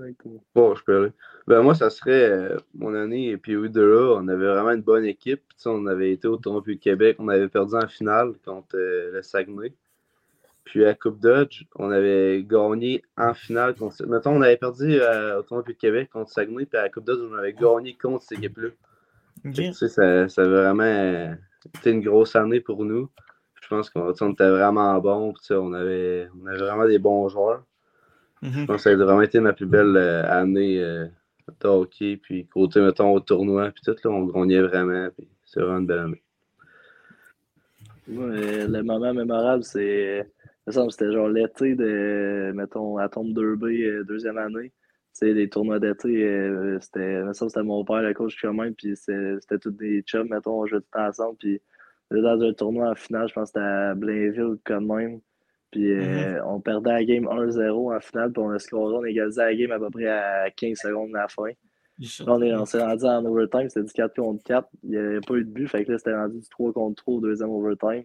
Bon, 0.56 0.74
je 0.76 0.84
peux 0.84 0.98
aller. 0.98 1.12
Ben, 1.48 1.62
moi, 1.62 1.76
ça 1.76 1.90
serait 1.90 2.30
euh, 2.30 2.58
mon 2.74 2.96
année 2.96 3.30
et 3.30 3.38
puis 3.38 3.56
oui, 3.56 3.70
de 3.70 3.82
là, 3.82 4.16
on 4.20 4.28
avait 4.28 4.48
vraiment 4.48 4.72
une 4.72 4.82
bonne 4.82 5.06
équipe. 5.06 5.42
Puis, 5.48 5.58
on 5.66 5.86
avait 5.86 6.12
été 6.12 6.28
au 6.28 6.38
tournoi 6.38 6.64
de 6.66 6.74
Québec, 6.74 7.18
on 7.20 7.28
avait 7.28 7.48
perdu 7.48 7.76
en 7.76 7.88
finale 7.88 8.34
contre 8.44 8.76
euh, 8.76 9.12
le 9.14 9.22
Saguenay. 9.22 9.74
Puis 10.64 10.84
à 10.84 10.96
Coupe 10.96 11.20
Dodge, 11.20 11.66
on 11.76 11.92
avait 11.92 12.44
gagné 12.44 13.04
en 13.18 13.36
finale 13.36 13.76
contre. 13.76 14.04
Mettons, 14.08 14.32
on 14.32 14.42
avait 14.42 14.58
perdu 14.58 15.00
euh, 15.00 15.40
au 15.40 15.44
tournoi 15.44 15.64
de 15.64 15.74
Québec 15.74 16.10
contre 16.12 16.32
Saguenay, 16.32 16.66
puis 16.66 16.80
à 16.80 16.84
la 16.84 16.90
Coupe 16.90 17.06
Dodge, 17.06 17.20
on 17.32 17.36
avait 17.36 17.54
gagné 17.54 17.96
contre 17.96 18.24
cette 18.24 18.40
équipe-là. 18.40 18.70
Tu 19.54 19.74
sais, 19.74 19.88
ça, 19.88 20.28
ça 20.28 20.42
avait 20.42 20.56
vraiment 20.56 20.84
euh, 20.84 21.36
été 21.78 21.92
une 21.92 22.02
grosse 22.02 22.36
année 22.36 22.62
pour 22.62 22.84
nous. 22.84 23.10
Je 23.62 23.68
pense 23.68 23.90
qu'on 23.90 24.12
était 24.12 24.50
vraiment 24.50 25.02
sais, 25.42 25.56
On 25.56 25.74
avait, 25.74 26.28
on 26.42 26.48
avait 26.48 26.58
vraiment 26.58 26.88
des 26.88 27.00
bons 27.00 27.30
joueurs. 27.30 27.64
Je 28.54 28.60
Mhm. 28.62 28.68
pense 28.68 28.78
que 28.78 28.82
ça 28.84 28.90
a 28.92 28.96
vraiment 28.96 29.22
été 29.22 29.40
ma 29.40 29.54
plus 29.54 29.66
belle 29.66 29.96
euh, 29.98 30.24
année 30.30 30.82
euh, 30.82 31.06
de 31.62 31.68
hockey. 31.68 32.18
Puis 32.18 32.48
côté, 32.48 32.82
mettons, 32.82 33.14
au 33.14 33.20
tournoi, 33.20 33.72
puis 33.72 33.82
tout, 33.86 33.96
là, 34.04 34.12
on 34.12 34.26
gagnait 34.26 34.62
vraiment. 34.62 35.10
Puis 35.18 35.28
c'est 35.46 35.60
vraiment 35.62 35.80
une 35.80 35.88
belle 35.88 36.00
année. 36.00 36.24
Moi, 38.08 38.26
euh, 38.26 38.68
le 38.68 38.84
moment 38.84 39.14
mémorable, 39.14 39.64
c'est. 39.64 40.20
il 40.20 40.70
me 40.70 40.72
semble 40.72 40.88
que 40.88 40.94
C'était 40.94 41.12
genre 41.12 41.30
l'été 41.30 41.76
de, 41.76 42.52
mettons, 42.56 42.98
à 42.98 43.10
tombe 43.10 43.34
2B, 43.34 43.84
euh, 43.84 44.04
deuxième 44.04 44.38
année. 44.38 44.70
Tu 45.20 45.28
sais, 45.28 45.34
les 45.34 45.50
tournois 45.50 45.80
d'été, 45.80 46.24
euh, 46.28 46.78
c'était, 46.82 47.24
me 47.24 47.34
semble 47.34 47.50
que 47.52 47.54
c'était 47.54 47.64
mon 47.66 47.86
père, 47.86 48.02
le 48.02 48.14
coach, 48.14 48.38
quand 48.42 48.54
même, 48.54 48.76
puis 48.76 48.96
c'était 48.98 49.58
tous 49.62 49.72
des 49.72 50.02
chums, 50.04 50.28
mettons, 50.30 50.62
on 50.62 50.66
jouait 50.68 50.80
tout 50.82 50.86
le 50.94 51.00
temps 51.00 51.08
ensemble, 51.08 51.38
puis 51.38 51.62
on 52.12 52.16
était 52.18 52.24
dans 52.24 52.42
un 52.42 52.54
tournoi 52.54 52.90
en 52.92 52.96
finale, 52.96 53.30
je 53.30 53.34
pense 53.34 53.52
que 53.52 53.60
c'était 53.60 53.66
à 53.66 53.96
Blainville, 53.96 54.58
quand 54.66 54.82
même. 54.82 55.22
Puis 55.72 55.92
euh, 55.92 56.44
on 56.46 56.62
perdait 56.62 56.92
la 56.92 57.04
game 57.04 57.26
1-0 57.26 57.94
en 57.96 58.00
finale, 58.00 58.32
puis 58.32 58.42
on 58.42 58.50
a 58.52 58.60
scoré, 58.60 58.96
on 58.96 59.04
égalisait 59.06 59.44
la 59.44 59.56
game 59.56 59.72
à 59.72 59.80
peu 59.80 59.90
près 59.90 60.08
à 60.08 60.50
15 60.52 60.78
secondes 60.78 61.10
de 61.10 61.16
la 61.16 61.28
fin. 61.28 61.50
Là, 62.26 62.34
on 62.34 62.42
est- 62.42 62.66
s'est 62.66 62.84
rendu 62.84 63.06
en 63.06 63.26
overtime, 63.26 63.70
c'était 63.70 63.86
du 63.86 63.94
4 63.94 64.16
contre 64.16 64.44
4. 64.44 64.68
Il 64.84 64.90
n'y 64.92 64.98
avait 64.98 65.20
pas 65.22 65.36
eu 65.36 65.44
de 65.46 65.50
but, 65.50 65.68
fait 65.68 65.86
que 65.86 65.92
là, 65.94 65.98
c'était 65.98 66.16
rendu 66.16 66.40
du 66.40 66.50
3 66.50 66.72
contre 66.74 66.96
3 67.04 67.16
au 67.16 67.22
deuxième 67.22 67.50
overtime. 67.50 68.04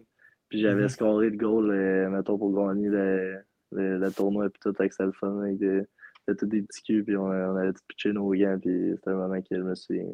Puis 0.49 0.61
j'avais 0.61 0.83
Mhm. 0.83 0.89
scoré 0.89 1.29
le 1.29 1.37
goal, 1.37 1.71
euh, 1.71 2.09
mettons, 2.09 2.37
pour 2.37 2.51
gagner 2.53 2.89
le, 2.89 3.37
le, 3.71 3.97
le 3.97 4.11
tournoi, 4.11 4.49
puis 4.49 4.59
tout, 4.61 4.73
avec 4.77 4.91
ça 4.93 5.05
le 5.05 5.11
fun, 5.13 5.39
avec 5.41 5.57
des, 5.59 5.81
c'était 6.27 6.39
tous 6.39 6.45
des 6.47 6.61
petits 6.61 6.83
culs, 6.83 7.03
puis 7.05 7.15
on, 7.15 7.23
on 7.25 7.55
avait 7.55 7.71
tout 7.73 7.81
pitché 7.87 8.11
nos 8.11 8.29
gants, 8.33 8.57
puis 8.61 8.91
c'était 8.95 9.09
un 9.11 9.15
moment 9.15 9.39
que 9.41 9.47
je 9.55 9.61
me 9.61 9.75
souviens. 9.75 10.05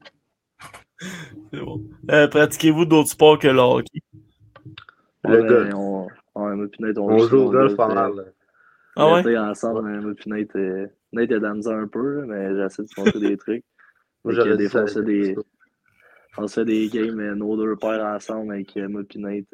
C'est 1.52 1.60
bon. 1.60 1.82
Euh, 2.10 2.28
Pratiquez-vous 2.28 2.84
d'autres 2.86 3.10
sports 3.10 3.38
que 3.38 3.48
le 3.48 3.58
hockey? 3.60 4.00
Le 5.28 5.42
golf. 5.42 5.74
On, 5.74 6.08
on, 6.34 7.18
joue 7.18 7.38
au 7.38 7.50
golf 7.50 7.76
pas 7.76 7.92
mal. 7.92 8.14
là. 8.14 8.22
Ah 8.96 9.12
ouais? 9.12 9.38
Ensemble, 9.38 9.82
moi 10.00 10.14
puis 10.14 10.30
Nate, 10.30 10.56
euh, 10.56 10.86
Nate 11.12 11.30
dans 11.34 11.52
le 11.52 11.82
un 11.82 11.86
peu, 11.86 12.24
mais 12.24 12.56
j'essaie 12.56 12.82
de 12.82 12.88
se 12.88 13.00
montrer 13.00 13.20
des 13.20 13.36
trucs. 13.36 13.64
Moi, 14.24 14.34
des 14.56 14.68
fois, 14.68 14.82
on 14.82 14.86
se 16.48 16.54
fait 16.54 16.64
des, 16.64 16.88
games, 16.88 17.20
euh, 17.20 17.36
nos 17.36 17.56
deux 17.56 17.76
pères 17.76 18.04
ensemble 18.04 18.54
avec 18.54 18.76
euh, 18.76 18.88
moi 18.88 19.02
puis 19.08 19.20
Nate. 19.20 19.46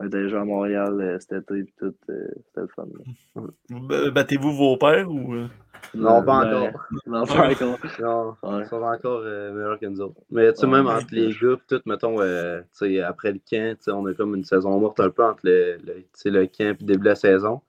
Euh, 0.00 0.04
on 0.04 0.06
était 0.06 0.22
déjà 0.22 0.40
à 0.40 0.44
Montréal 0.44 1.00
euh, 1.00 1.18
cet 1.20 1.32
été, 1.32 1.64
puis 1.64 1.74
tout, 1.78 1.94
euh, 2.10 2.28
c'était 2.46 2.60
le 2.62 2.68
fun. 2.68 2.86
là. 3.36 3.42
B- 3.70 4.10
Battez-vous 4.10 4.52
vos 4.52 4.76
pères 4.76 5.10
ou. 5.10 5.34
euh? 5.34 5.46
Non, 5.94 6.22
pas 6.24 6.38
encore. 6.46 6.80
Non, 7.06 7.24
pas 7.26 7.50
encore. 7.50 7.78
Non, 8.00 8.36
Ouais. 8.42 8.62
ils 8.64 8.66
sont 8.68 8.82
encore 8.82 9.20
euh, 9.24 9.52
meilleurs 9.52 9.78
que 9.78 9.86
nous 9.86 10.00
autres. 10.00 10.20
Mais 10.30 10.52
tu 10.52 10.60
sais, 10.60 10.66
Ouais, 10.66 10.72
même 10.72 10.86
ouais. 10.86 10.94
entre 10.94 11.06
les 11.12 11.30
gars, 11.32 11.56
pis 11.56 11.62
tout, 11.68 11.80
mettons, 11.86 12.20
euh, 12.20 12.60
tu 12.62 12.66
sais, 12.72 13.00
après 13.00 13.32
le 13.32 13.38
camp, 13.38 13.76
tu 13.76 13.84
sais, 13.84 13.90
on 13.92 14.04
a 14.06 14.14
comme 14.14 14.34
une 14.34 14.44
saison 14.44 14.78
morte 14.80 14.98
un 15.00 15.10
peu 15.10 15.24
entre 15.24 15.40
le, 15.44 15.76
le, 15.84 15.94
tu 15.94 16.06
sais, 16.14 16.30
le 16.30 16.46
camp 16.46 16.64
et 16.64 16.68
le 16.68 16.74
début 16.86 17.00
de 17.04 17.08
la 17.10 17.14
saison. 17.14 17.60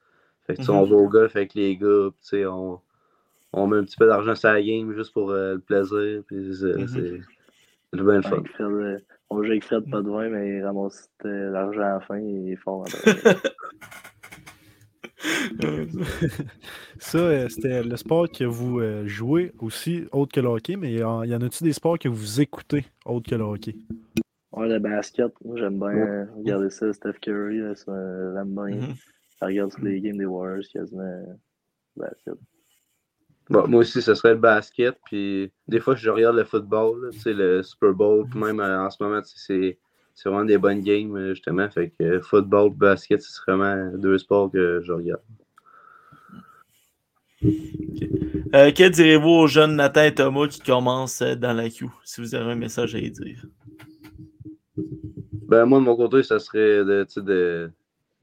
Fait 0.47 0.53
que, 0.53 0.59
tu 0.59 0.65
sais, 0.65 0.71
on 0.71 0.83
Mhm. 0.83 0.89
va 0.89 0.95
au 0.95 1.07
golf 1.09 1.35
avec 1.35 1.53
les 1.53 1.75
gars, 1.77 2.07
tu 2.09 2.15
sais, 2.21 2.45
on, 2.47 2.79
on 3.53 3.67
met 3.67 3.77
un 3.77 3.83
petit 3.83 3.97
peu 3.97 4.07
d'argent 4.07 4.33
sur 4.35 4.49
la 4.49 4.61
game 4.61 4.91
juste 4.93 5.13
pour 5.13 5.29
euh, 5.31 5.53
le 5.55 5.59
plaisir, 5.59 6.23
puis 6.25 6.55
c'est 6.55 6.77
Mhm. 6.79 6.87
c'est- 6.87 7.21
c'est 7.93 8.01
bien 8.01 8.15
le 8.15 8.21
fun. 8.23 8.43
On 9.29 9.43
joue 9.43 9.51
avec 9.51 9.63
Fred, 9.63 9.89
pas 9.89 10.01
de 10.01 10.09
vin, 10.09 10.29
mais 10.29 10.57
il 10.57 10.63
ramasse 10.63 11.09
l'argent 11.23 11.81
à 11.81 11.93
la 11.93 11.99
fin, 12.01 12.19
il 12.19 12.51
est 12.51 12.55
fort. 12.57 12.85
Ça, 16.99 17.17
euh, 17.17 17.49
c'était 17.49 17.83
le 17.83 17.97
sport 17.97 18.29
que 18.29 18.43
vous 18.43 18.79
euh, 18.79 19.07
jouez 19.07 19.51
aussi, 19.59 20.05
autre 20.11 20.31
que 20.33 20.39
le 20.39 20.47
hockey, 20.47 20.75
mais 20.75 20.91
il 20.93 20.99
y 20.99 21.03
en 21.03 21.23
il 21.23 21.31
y 21.31 21.35
en 21.35 21.41
a-tu 21.41 21.63
des 21.63 21.73
sports 21.73 21.97
que 21.97 22.07
vous 22.07 22.41
écoutez, 22.41 22.85
autre 23.05 23.29
que 23.29 23.35
le 23.35 23.43
hockey? 23.43 23.75
Ouais, 24.51 24.67
le 24.67 24.79
basket, 24.79 25.33
moi 25.43 25.57
j'aime 25.57 25.79
bien 25.79 25.89
euh, 25.89 26.25
regarder 26.37 26.69
ça. 26.69 26.93
Steph 26.93 27.19
Curry, 27.21 27.57
j'aime 27.57 28.55
bien. 28.55 28.95
Je 29.41 29.45
regarde 29.45 29.71
tous 29.71 29.83
les 29.83 29.99
games 29.99 30.17
des 30.17 30.25
Warriors 30.25 30.63
quasiment. 30.71 31.37
basket. 31.95 32.35
Bon, 33.49 33.67
moi 33.67 33.81
aussi, 33.81 34.01
ce 34.01 34.15
serait 34.15 34.33
le 34.33 34.39
basket, 34.39 34.97
puis 35.05 35.51
des 35.67 35.79
fois, 35.79 35.95
je 35.95 36.09
regarde 36.09 36.35
le 36.35 36.43
football, 36.45 37.11
là, 37.11 37.31
le 37.31 37.61
Super 37.61 37.93
Bowl, 37.93 38.27
puis 38.27 38.39
même 38.39 38.59
euh, 38.59 38.79
en 38.85 38.89
ce 38.89 39.01
moment, 39.03 39.21
c'est 39.23 39.77
vraiment 40.25 40.45
des 40.45 40.57
bonnes 40.57 40.81
games, 40.81 41.15
euh, 41.15 41.33
justement. 41.35 41.69
Fait 41.69 41.93
que 41.99 42.19
football, 42.21 42.71
basket, 42.73 43.21
c'est 43.21 43.39
vraiment 43.47 43.91
deux 43.97 44.17
sports 44.17 44.51
que 44.51 44.81
je 44.83 44.91
regarde. 44.91 45.21
Euh, 48.55 48.71
que 48.71 48.89
direz-vous 48.89 49.29
aux 49.29 49.47
jeunes 49.47 49.75
Nathan 49.75 50.03
et 50.03 50.15
Thomas 50.15 50.47
qui 50.47 50.61
commencent 50.61 51.21
dans 51.21 51.53
la 51.53 51.69
queue, 51.69 51.87
si 52.03 52.21
vous 52.21 52.33
avez 52.33 52.51
un 52.51 52.55
message 52.55 52.95
à 52.95 52.99
y 52.99 53.11
dire? 53.11 53.45
Ben, 55.47 55.65
moi, 55.65 55.79
de 55.79 55.83
mon 55.83 55.95
côté, 55.95 56.23
ça 56.23 56.39
serait 56.39 56.83
de, 56.83 57.05
sais, 57.07 57.21
de- 57.21 57.69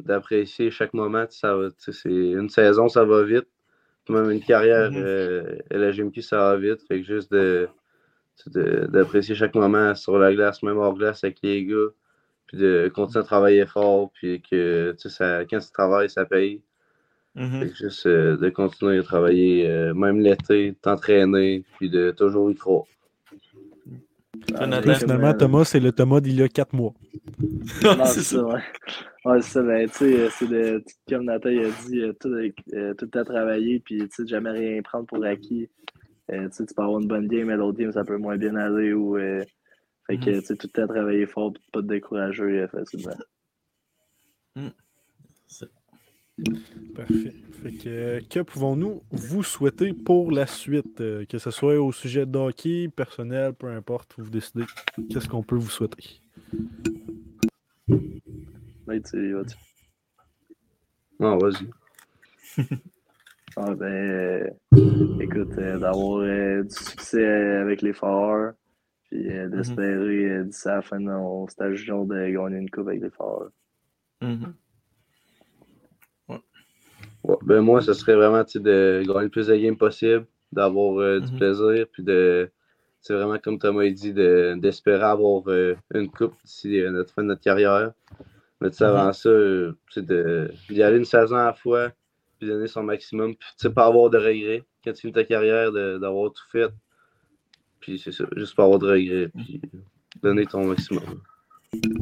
d'apprécier 0.01 0.71
chaque 0.71 0.95
moment. 0.95 1.27
Ça 1.31 1.57
c'est 1.79 2.11
une 2.11 2.49
saison, 2.49 2.89
ça 2.89 3.05
va 3.05 3.23
vite. 3.23 3.47
Même 4.09 4.31
une 4.31 4.43
carrière 4.43 4.91
euh, 4.95 5.59
à 5.71 5.77
la 5.77 5.93
GMQ, 5.93 6.23
ça 6.23 6.39
va 6.39 6.57
vite. 6.57 6.83
Fait 6.89 7.01
que 7.01 7.07
juste 7.07 7.33
de, 7.33 7.69
d'apprécier 8.47 9.35
chaque 9.35 9.55
moment 9.55 9.95
sur 9.95 10.19
la 10.19 10.35
glace, 10.35 10.63
même 10.63 10.79
hors 10.79 10.95
glace 10.95 11.23
avec 11.25 11.39
les 11.43 11.65
gars. 11.65 11.91
Puis 12.47 12.59
de 12.59 12.91
continuer 12.93 13.21
à 13.21 13.27
travailler 13.27 13.67
fort. 13.67 14.11
Puis 14.15 14.43
que 14.43 14.93
tu 14.93 15.09
sais, 15.09 15.09
ça, 15.09 15.45
quand 15.45 15.59
tu 15.59 15.71
travailles, 15.71 16.11
ça 16.11 16.25
paye. 16.25 16.63
Mhm. 17.35 17.61
Fait 17.61 17.69
que 17.69 17.77
juste 17.77 18.07
euh, 18.07 18.37
de 18.37 18.49
continuer 18.51 18.99
à 18.99 19.03
travailler, 19.03 19.71
euh, 19.71 19.95
même 19.95 20.21
l'été, 20.21 20.75
t'entraîner. 20.83 21.65
Puis 21.79 21.89
de 21.89 22.11
toujours 22.11 22.51
y 22.51 22.55
croire. 22.55 22.85
Finalement, 24.47 25.29
euh, 25.29 25.33
Thomas, 25.33 25.65
c'est 25.65 25.81
le 25.81 25.93
Thomas 25.93 26.21
d'il 26.21 26.37
y 26.37 26.43
a 26.43 26.49
quatre 26.49 26.75
mois. 26.75 26.95
Non, 27.83 28.05
c'est 28.05 28.21
c'est 28.21 28.37
ça. 28.37 28.45
ouais. 28.45 28.61
Ouais, 29.25 29.41
c'est 29.41 29.51
ça, 29.51 29.63
ben, 29.63 29.89
tu 29.89 29.97
sais, 29.97 30.31
c'est 30.31 30.49
de, 30.49 30.85
comme 31.09 31.25
Nathan 31.25 31.49
il 31.51 31.65
a 31.67 31.71
dit, 31.87 32.01
euh, 32.01 32.13
tout, 32.15 32.29
euh, 32.29 32.95
tout 32.95 33.05
le 33.05 33.11
temps 33.11 33.25
travailler, 33.25 33.79
puis 33.81 33.99
tu 33.99 34.09
sais, 34.11 34.27
jamais 34.27 34.51
rien 34.51 34.83
prendre 34.83 35.07
pour 35.07 35.25
acquis. 35.25 35.69
Euh, 36.31 36.49
tu 36.49 36.57
sais, 36.57 36.67
tu 36.67 36.75
peux 36.75 36.83
avoir 36.83 37.01
une 37.01 37.07
bonne 37.07 37.29
game, 37.29 37.47
mais 37.47 37.57
l'autre 37.57 37.79
game, 37.79 37.93
ça 37.93 38.05
peut 38.05 38.17
moins 38.17 38.37
bien 38.37 38.57
aller, 38.57 38.93
ou, 38.93 39.17
euh, 39.17 39.45
fait 40.09 40.19
que, 40.19 40.41
tu 40.41 40.43
sais, 40.43 40.57
tout 40.57 40.67
le 40.67 40.73
temps 40.73 40.93
travailler 40.93 41.27
fort, 41.27 41.53
puis 41.53 41.63
pas 41.73 41.83
te 41.83 41.87
décourager 41.87 42.43
euh, 42.43 42.69
facilement. 42.69 43.13
Parfait. 46.95 47.35
Fait 47.63 47.73
que, 47.73 47.89
euh, 47.89 48.21
que 48.29 48.41
pouvons-nous 48.41 49.03
vous 49.11 49.43
souhaiter 49.43 49.93
pour 49.93 50.33
la 50.33 50.47
suite, 50.47 51.01
euh, 51.01 51.25
que 51.27 51.39
ce 51.39 51.51
soit 51.51 51.79
au 51.79 51.93
sujet 51.93 52.27
de 52.27 52.37
hockey, 52.37 52.89
personnel, 52.89 53.53
peu 53.55 53.69
importe, 53.69 54.15
vous 54.19 54.31
décidez. 54.31 54.65
Qu'est-ce 55.11 55.29
qu'on 55.29 55.43
peut 55.43 55.57
vous 55.57 55.71
souhaiter? 55.71 56.21
Là, 57.89 59.01
tu 59.01 59.33
vas-tu? 59.33 59.57
Non, 61.21 61.39
vas-y. 61.39 61.69
Ah, 63.55 63.75
ben, 63.75 63.85
euh, 63.85 64.51
écoute, 65.21 65.53
euh, 65.59 65.79
d'avoir 65.79 66.23
euh, 66.23 66.63
du 66.63 66.75
succès 66.75 67.27
avec 67.27 67.83
les 67.83 67.93
Foreurs, 67.93 68.55
puis 69.11 69.31
euh, 69.31 69.47
d'espérer 69.49 70.25
euh, 70.31 70.45
d'ici 70.45 70.69
à 70.69 70.77
la 70.77 70.83
fin 70.83 70.99
de 70.99 71.05
nos 71.05 71.47
stages 71.49 71.77
juniors 71.77 72.07
de 72.07 72.31
gagner 72.31 72.57
une 72.57 72.71
coupe 72.71 72.89
avec 72.89 73.03
les 73.03 73.11
Foreurs. 73.11 73.51
Mhm. 74.23 74.55
Ouais, 77.25 77.37
ben 77.43 77.61
moi, 77.61 77.81
ce 77.81 77.93
serait 77.93 78.15
vraiment 78.17 78.43
de 78.43 79.03
gagner 79.07 79.23
le 79.25 79.29
plus 79.29 79.47
de 79.47 79.57
games 79.57 79.77
possible, 79.77 80.27
d'avoir 80.51 80.99
euh, 81.01 81.21
du 81.21 81.31
Mhm. 81.33 81.39
plaisir, 81.39 81.87
puis 81.93 82.03
de, 82.03 82.51
c'est 83.01 83.15
vraiment 83.15 83.39
comme 83.39 83.59
Thomas 83.59 83.83
a 83.85 83.91
dit, 83.91 84.13
de- 84.13 84.55
d'espérer 84.59 85.05
avoir 85.05 85.43
euh, 85.49 85.77
une 85.95 86.11
coupe 86.11 86.35
d'ici 86.45 86.81
euh, 86.81 86.91
notre 86.91 87.13
fin 87.15 87.23
de 87.23 87.29
notre 87.29 87.41
carrière. 87.43 87.93
Mais 88.61 88.71
tu 88.71 88.77
sais, 88.79 88.85
avant 88.85 89.13
ça, 89.13 89.29
euh, 89.29 89.73
de- 89.97 90.51
d'y 90.69 90.83
aller 90.83 90.99
une 90.99 91.05
saison 91.05 91.37
à 91.37 91.47
la 91.47 91.53
fois, 91.53 91.91
puis 92.39 92.49
donner 92.49 92.67
son 92.67 92.83
maximum, 92.83 93.35
puis 93.37 93.49
tu 93.59 93.69
sais, 93.69 93.71
pas 93.71 93.87
avoir 93.87 94.11
de 94.11 94.19
regrets 94.19 94.65
quand 94.85 94.93
tu 94.93 95.03
finis 95.03 95.13
ta 95.13 95.25
carrière, 95.25 95.71
de- 95.73 95.99
d'avoir 95.99 96.33
tout 96.33 96.45
fait. 96.51 96.71
Puis 97.81 97.99
c'est 97.99 98.13
ça, 98.13 98.25
juste 98.37 98.55
pas 98.57 98.65
avoir 98.65 98.79
de 98.79 98.87
regrets, 98.89 99.29
puis 99.37 99.61
donner 100.23 100.47
ton 100.47 100.65
maximum. 100.67 101.03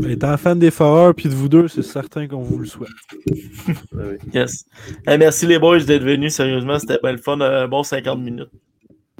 Étant 0.05 0.37
fan 0.37 0.59
des 0.59 0.71
Foreurs 0.71 1.15
puis 1.15 1.29
de 1.29 1.35
vous 1.35 1.49
deux, 1.49 1.69
c'est 1.69 1.83
certain 1.83 2.27
qu'on 2.27 2.43
vous 2.43 2.59
le 2.59 2.67
souhaite. 2.67 2.91
Yes. 4.35 4.65
Eh, 5.07 5.17
merci 5.19 5.47
les 5.47 5.59
boys 5.59 5.81
d'être 5.81 6.03
venus. 6.03 6.35
Sérieusement, 6.35 6.79
c'était 6.79 6.99
bien 7.03 7.13
le 7.13 7.19
fun. 7.19 7.41
Un 7.41 7.69
bon 7.69 7.83
50 7.83 8.19
minutes. 8.21 8.51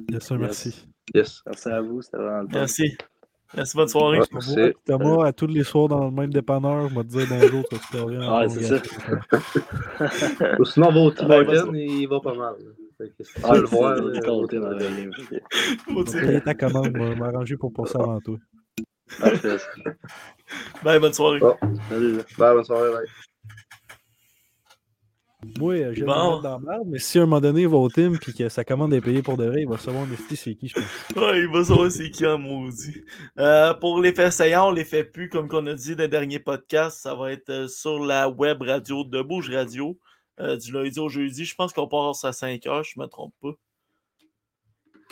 Yes, 0.09 0.23
sir, 0.25 0.37
merci. 0.37 0.87
Yes. 1.13 1.41
Merci 1.45 1.69
à 1.69 1.81
vous, 1.81 2.01
c'était 2.01 2.17
vraiment 2.17 2.41
le 2.41 2.47
fun. 2.47 2.53
Merci. 2.59 2.97
Merci, 3.55 3.77
bonne 3.77 3.87
soirée. 3.87 4.19
Ouais, 4.19 4.25
Moi, 4.31 4.41
merci. 4.47 4.73
Thomas, 4.85 5.25
à 5.27 5.33
tous 5.33 5.47
les 5.47 5.63
soirs 5.63 5.87
dans 5.89 6.05
le 6.05 6.11
même 6.11 6.31
dépanneur, 6.31 6.87
je 6.89 6.95
vais 6.95 7.03
te 7.03 7.07
dire 7.09 7.27
bonjour, 7.29 7.63
tu 7.69 7.75
vas 7.75 7.81
te 7.81 7.85
faire 7.87 8.05
rien. 8.07 8.39
Ouais, 8.39 8.49
c'est 8.49 8.63
ça. 8.63 8.81
Ou 10.59 10.65
sinon, 10.65 10.91
va 10.91 10.99
au 10.99 11.09
Ouais, 11.09 11.15
Tibogan, 11.15 11.75
il 11.75 12.07
va 12.07 12.19
pas 12.21 12.33
mal. 12.33 12.55
que 12.97 13.23
tu 13.23 13.31
Ah, 13.43 13.55
le 13.57 13.65
voir, 13.65 13.95
dire. 16.11 16.21
Payer 16.21 16.41
ta 16.41 16.53
commande, 16.53 16.91
je 16.95 17.01
vais 17.03 17.15
m'arranger 17.15 17.57
pour 17.57 17.73
passer 17.73 17.97
avant 17.97 18.19
toi. 18.21 18.37
Parfait. 19.19 19.57
Bye, 20.83 20.99
bonne 20.99 21.13
soirée. 21.13 21.39
Bon. 21.39 21.55
Salut. 21.89 22.17
là. 22.17 22.23
Bye, 22.37 22.53
bonne 22.55 22.63
soirée, 22.63 22.91
bye. 22.91 23.07
Moi, 25.57 25.73
euh, 25.73 25.93
je 25.95 26.01
vais 26.01 26.05
Bon. 26.05 26.39
dans 26.39 26.59
la 26.59 26.59
merde, 26.59 26.83
mais 26.87 26.99
si 26.99 27.17
à 27.17 27.23
un 27.23 27.25
moment 27.25 27.41
donné, 27.41 27.61
il 27.61 27.67
va 27.67 27.77
au 27.77 27.89
team 27.89 28.13
et 28.15 28.31
que 28.31 28.47
sa 28.49 28.63
commande 28.63 28.93
est 28.93 29.01
payée 29.01 29.23
pour 29.23 29.37
de 29.37 29.45
vrai, 29.45 29.61
il 29.61 29.67
va 29.67 29.77
savoir 29.79 30.03
en 30.03 30.07
c'est 30.35 30.53
qui, 30.55 30.67
je 30.67 30.75
pense. 30.75 30.83
Ouais, 31.17 31.39
il 31.39 31.47
va 31.47 31.63
savoir 31.63 31.89
c'est 31.91 32.11
qui 32.11 32.27
en 32.27 32.37
maudit. 32.37 33.03
Euh, 33.39 33.73
pour 33.73 33.99
les 33.99 34.13
faits 34.13 34.33
saillants, 34.33 34.67
on 34.67 34.71
les 34.71 34.85
fait 34.85 35.03
plus, 35.03 35.29
comme 35.29 35.47
qu'on 35.47 35.65
a 35.65 35.73
dit 35.73 35.95
dans 35.95 36.03
le 36.03 36.09
dernier 36.09 36.37
podcast. 36.37 36.99
Ça 37.01 37.15
va 37.15 37.31
être 37.31 37.49
euh, 37.49 37.67
sur 37.67 38.05
la 38.05 38.29
web 38.29 38.61
radio 38.61 39.03
de 39.03 39.21
Bouge 39.23 39.49
Radio, 39.49 39.97
euh, 40.39 40.57
du 40.57 40.71
lundi 40.73 40.99
au 40.99 41.09
jeudi. 41.09 41.43
Je 41.43 41.55
pense 41.55 41.73
qu'on 41.73 41.87
passe 41.87 42.23
à 42.23 42.33
5 42.33 42.67
heures, 42.67 42.83
je 42.83 42.99
me 42.99 43.07
trompe 43.07 43.33
pas. 43.41 43.53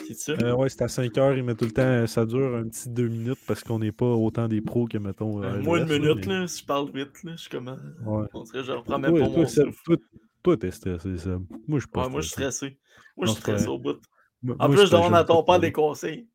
C'est 0.07 0.13
ça? 0.15 0.31
Euh, 0.41 0.55
ouais, 0.55 0.69
c'est 0.69 0.81
à 0.81 0.87
5 0.87 1.17
heures, 1.17 1.35
il 1.37 1.43
met 1.43 1.55
tout 1.55 1.65
le 1.65 1.71
temps, 1.71 2.07
ça 2.07 2.25
dure 2.25 2.55
un 2.55 2.63
petit 2.67 2.89
2 2.89 3.07
minutes 3.07 3.39
parce 3.47 3.63
qu'on 3.63 3.79
n'est 3.79 3.91
pas 3.91 4.05
autant 4.07 4.47
des 4.47 4.61
pros 4.61 4.87
que, 4.87 4.97
mettons. 4.97 5.43
Euh, 5.43 5.61
moins 5.61 5.79
de 5.83 5.91
minutes, 5.99 6.25
mais- 6.25 6.39
là, 6.39 6.47
si 6.47 6.61
je 6.61 6.65
parle 6.65 6.89
vite, 6.91 7.23
là, 7.23 7.33
je 7.35 7.41
suis 7.41 7.49
comme. 7.49 7.67
Ouais. 8.05 8.25
On 8.33 8.43
dirait 8.43 8.59
que 8.59 8.63
je 8.65 8.71
reprends 8.71 8.97
même 8.99 9.11
Toi, 9.11 9.19
pas 9.21 9.27
toi, 9.27 9.37
mon 9.37 9.45
Seb, 9.47 9.65
souffle. 9.67 9.83
toi, 9.83 9.97
toi, 10.43 10.57
t'es 10.57 10.71
stressé, 10.71 11.17
Seb. 11.17 11.41
Moi, 11.67 11.79
je 11.79 11.79
suis 11.79 11.87
pas 11.89 12.03
Ouais, 12.05 12.09
moi, 12.09 12.21
je 12.21 12.25
suis 12.27 12.31
stressé. 12.33 12.79
Moi, 13.17 13.27
je 13.27 13.31
suis 13.33 13.41
stressé 13.41 13.67
au 13.67 13.77
bout. 13.77 13.97
Moi- 14.41 14.55
En 14.59 14.67
plus, 14.69 14.77
je 14.79 14.85
je 14.85 14.91
demande 14.91 15.13
à 15.15 15.23
ton 15.23 15.43
pas 15.43 15.53
père 15.53 15.55
ça. 15.55 15.59
des 15.59 15.71
conseils. 15.71 16.27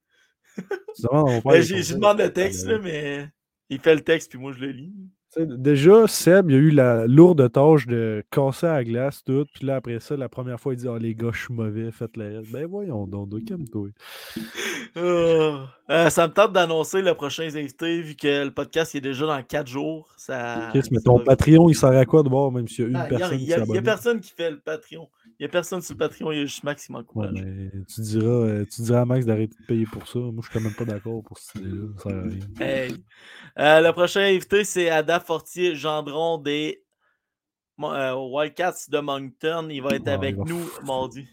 Tu 0.56 0.62
demandes 1.02 1.28
à 1.28 1.32
mon 1.32 1.42
père 1.42 1.52
Ben, 1.52 1.62
j'ai- 1.62 1.82
Je 1.82 1.94
demande 1.94 2.18
le 2.18 2.32
texte, 2.32 2.66
là, 2.66 2.78
mais 2.78 3.28
il 3.70 3.80
fait 3.80 3.94
le 3.94 4.02
texte, 4.02 4.30
puis 4.30 4.38
moi, 4.38 4.52
je 4.52 4.60
le 4.60 4.70
lis. 4.72 4.92
Déjà, 5.36 6.06
Seb, 6.06 6.50
il 6.50 6.56
a 6.56 6.58
eu 6.58 6.70
la 6.70 7.06
lourde 7.06 7.50
tâche 7.50 7.86
de 7.86 8.24
casser 8.30 8.66
à 8.66 8.74
la 8.74 8.84
glace, 8.84 9.24
tout. 9.24 9.46
Puis 9.52 9.66
là, 9.66 9.76
après 9.76 9.98
ça, 10.00 10.16
la 10.16 10.28
première 10.28 10.60
fois, 10.60 10.74
il 10.74 10.76
dit 10.78 10.88
Ah, 10.88 10.98
les 10.98 11.14
gars, 11.14 11.30
je 11.32 11.42
suis 11.44 11.54
mauvais, 11.54 11.90
faites 11.90 12.16
le 12.16 12.38
reste. 12.38 12.50
Ben 12.52 12.66
voyons 12.66 13.06
donc, 13.06 13.44
calme-toi. 13.44 13.88
Ah. 14.96 15.68
Euh, 15.90 16.08
ça 16.08 16.26
me 16.26 16.32
tente 16.32 16.52
d'annoncer 16.54 17.02
le 17.02 17.12
prochain 17.14 17.42
invité, 17.44 18.00
vu 18.00 18.14
que 18.16 18.44
le 18.44 18.50
podcast 18.50 18.94
il 18.94 18.98
est 18.98 19.00
déjà 19.02 19.26
dans 19.26 19.42
4 19.42 19.66
jours. 19.66 20.08
Ça, 20.16 20.68
Chris, 20.70 20.88
mais 20.90 21.00
ton 21.00 21.18
Patreon, 21.22 21.68
il 21.68 21.74
sert 21.74 21.90
à 21.90 22.04
quoi 22.06 22.22
de 22.22 22.30
voir, 22.30 22.50
même 22.50 22.66
s'il 22.68 22.84
y 22.84 22.86
a 22.86 22.90
une 22.90 22.96
Ah, 22.96 23.06
Il 23.10 23.12
y 23.12 23.14
a- 23.14 23.18
personne 23.18 23.34
il 23.34 23.38
qui 23.40 23.44
il 23.44 23.74
y 23.74 23.78
a 23.78 23.82
personne 23.82 24.20
qui 24.20 24.30
fait 24.30 24.50
le 24.50 24.60
Patreon. 24.60 25.08
Il 25.38 25.42
y 25.42 25.46
a 25.46 25.48
personne 25.50 25.82
sur 25.82 25.92
le 25.94 25.98
Patreon, 25.98 26.32
il 26.32 26.38
y 26.38 26.40
a 26.42 26.44
juste 26.46 26.64
Max 26.64 26.86
qui 26.86 26.92
m'encourage. 26.92 27.34
tu 27.34 28.00
diras, 28.00 28.26
euh, 28.26 28.64
tu 28.64 28.80
diras 28.82 29.00
à 29.00 29.04
Max 29.04 29.26
d'arrêter 29.26 29.54
de 29.60 29.66
payer 29.66 29.84
pour 29.84 30.06
ça. 30.08 30.20
Moi, 30.20 30.32
je 30.38 30.48
suis 30.48 30.52
quand 30.58 30.64
même 30.64 30.74
pas 30.74 30.84
d'accord 30.86 31.22
pour 31.22 31.36
cette 31.38 31.56
idée-là. 31.56 31.86
Ça 31.98 32.08
sert 32.08 32.18
à 32.18 32.22
rien. 32.22 32.66
Hey. 32.66 32.94
Euh, 33.58 33.80
le 33.80 33.92
prochain 33.92 34.20
invité, 34.20 34.64
c'est 34.64 34.88
Ada 34.88 35.20
Fortier 35.20 35.74
Gendron 35.74 36.38
des 36.38 36.82
euh, 37.82 38.14
Wildcats 38.14 38.86
de 38.88 39.00
Moncton. 39.00 39.66
Il 39.70 39.82
va 39.82 39.90
être 39.96 40.06
Ah, 40.08 40.14
avec 40.14 40.36
nous 40.38 40.64
mardi. 40.86 41.26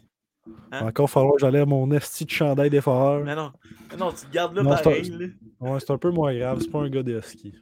Hein? 0.71 0.87
Encore 0.87 1.09
falloir 1.09 1.33
que 1.35 1.39
j'enlève 1.41 1.67
mon 1.67 1.91
esti 1.91 2.25
de 2.25 2.29
chandail 2.31 2.69
des 2.69 2.81
foreurs. 2.81 3.23
Mais 3.23 3.35
non, 3.35 3.51
mais 3.89 3.97
non, 3.97 4.11
tu 4.11 4.25
te 4.25 4.31
gardes 4.31 4.55
là 4.55 4.63
Non, 4.63 4.69
pareil. 4.71 5.33
un-. 5.59 5.65
Ouais, 5.73 5.79
c'est 5.79 5.91
un 5.91 5.97
peu 5.97 6.09
moins 6.11 6.33
grave. 6.37 6.59
C'est 6.61 6.71
pas 6.71 6.79
un 6.79 6.89
gars 6.89 7.03
de 7.03 7.19
ski. 7.21 7.53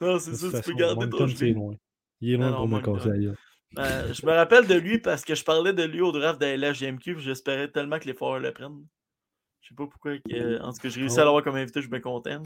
Non, 0.00 0.18
c'est 0.18 0.34
ça, 0.34 0.60
tu 0.62 0.72
peux 0.72 0.76
garder 0.78 1.08
ton 1.08 1.26
gilet. 1.26 1.52
loin. 1.52 1.74
Il 2.20 2.32
est 2.32 2.36
loin 2.36 2.50
non, 2.50 2.56
pour 2.56 2.68
me 2.68 2.80
gueule. 2.80 3.36
Euh, 3.78 4.12
je 4.12 4.26
me 4.26 4.32
rappelle 4.32 4.66
de 4.66 4.74
lui 4.74 4.98
parce 4.98 5.24
que 5.24 5.34
je 5.34 5.42
parlais 5.44 5.72
de 5.72 5.82
lui 5.82 6.02
au 6.02 6.12
draft 6.12 6.38
de 6.38 6.44
LHGMQ 6.46 7.18
j'espérais 7.20 7.68
tellement 7.70 7.98
que 7.98 8.04
les 8.04 8.12
Foreurs 8.12 8.38
le 8.40 8.52
prennent. 8.52 8.84
Je 9.62 9.68
sais 9.68 9.74
pas 9.74 9.86
pourquoi. 9.86 10.18
que- 10.18 10.60
En 10.62 10.72
tout 10.72 10.78
cas, 10.78 10.88
j'ai 10.90 11.00
réussi 11.00 11.16
Ah 11.18 11.22
à 11.22 11.24
l'avoir 11.24 11.42
comme 11.42 11.56
invité, 11.56 11.80
je 11.80 11.88
me 11.88 11.98
content. 12.00 12.42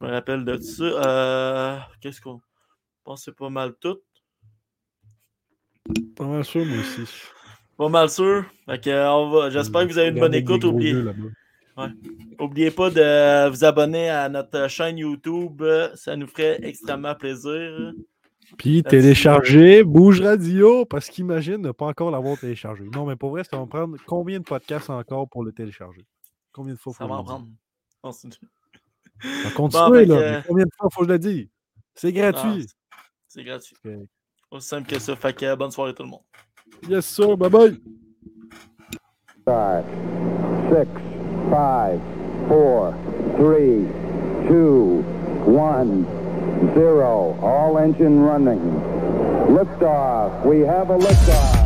Je 0.00 0.06
me 0.06 0.10
rappelle 0.12 0.44
de 0.44 0.56
ça. 0.58 0.84
Euh, 0.84 1.78
Qu'est-ce 2.00 2.20
qu'on. 2.20 2.36
Je 2.38 3.02
pense 3.04 3.20
que 3.20 3.24
c'est 3.32 3.36
pas 3.36 3.50
mal 3.50 3.74
tout. 3.80 3.98
Pas 6.16 6.26
mal 6.26 6.44
sûr, 6.44 6.64
moi 6.64 6.78
aussi. 6.78 7.02
Pas 7.82 7.88
mal 7.88 8.08
sûr. 8.08 8.44
Euh, 8.68 9.28
va... 9.32 9.50
J'espère 9.50 9.88
que 9.88 9.92
vous 9.92 9.98
avez 9.98 10.10
une 10.10 10.20
bonne 10.20 10.34
écoute. 10.34 10.62
Oubliez... 10.62 10.94
Ouais. 10.94 12.70
Pas 12.70 12.90
de 12.90 13.48
vous 13.48 13.64
abonner 13.64 14.08
à 14.08 14.28
notre 14.28 14.68
chaîne 14.68 14.98
YouTube. 14.98 15.64
Ça 15.96 16.14
nous 16.14 16.28
ferait 16.28 16.60
extrêmement 16.62 17.16
plaisir. 17.16 17.92
Puis 18.56 18.84
télécharger 18.84 19.82
Bouge 19.82 20.20
Radio, 20.20 20.84
parce 20.84 21.08
qu'imagine 21.08 21.56
ne 21.56 21.72
pas 21.72 21.86
encore 21.86 22.12
l'avoir 22.12 22.38
téléchargé. 22.38 22.84
Non, 22.84 23.04
mais 23.04 23.16
pour 23.16 23.30
vrai, 23.30 23.42
ça 23.42 23.58
va 23.58 23.66
prendre 23.66 23.96
combien 24.06 24.38
de 24.38 24.44
podcasts 24.44 24.88
encore 24.88 25.28
pour 25.28 25.42
le 25.42 25.50
télécharger? 25.50 26.06
Combien 26.52 26.74
de 26.74 26.78
fois 26.78 26.92
Ça 26.92 27.04
faut 27.04 27.08
va 27.08 27.16
en 27.16 27.24
prendre. 27.24 27.46
Dise? 28.04 28.38
On 29.44 29.50
continue, 29.56 30.06
Bon, 30.06 30.20
là. 30.20 30.36
mais 30.36 30.42
combien 30.46 30.64
de 30.66 30.70
fois 30.78 30.88
faut 30.92 31.00
que 31.00 31.08
je 31.08 31.12
le 31.14 31.18
dise? 31.18 31.48
C'est 31.96 32.12
gratuit. 32.12 32.68
Ah, 32.92 32.96
c'est 33.26 33.42
gratuit. 33.42 33.74
Ok. 33.84 33.92
Aussi 34.52 34.68
simple 34.68 34.88
que 34.88 35.00
ça. 35.00 35.16
Fait 35.16 35.34
que 35.34 35.56
bonne 35.56 35.72
soirée 35.72 35.94
tout 35.94 36.04
le 36.04 36.10
monde. 36.10 36.22
Yes, 36.88 37.06
sir. 37.06 37.36
Bye 37.36 37.48
bye. 37.48 37.76
Five, 39.44 39.84
six, 40.70 40.90
five, 41.50 42.00
four, 42.48 42.92
three, 43.36 43.86
two, 44.48 45.02
one, 45.46 46.04
zero. 46.74 47.38
All 47.40 47.78
engine 47.78 48.20
running. 48.20 48.60
Liftoff. 49.48 50.44
We 50.44 50.60
have 50.60 50.90
a 50.90 50.98
liftoff. 50.98 51.61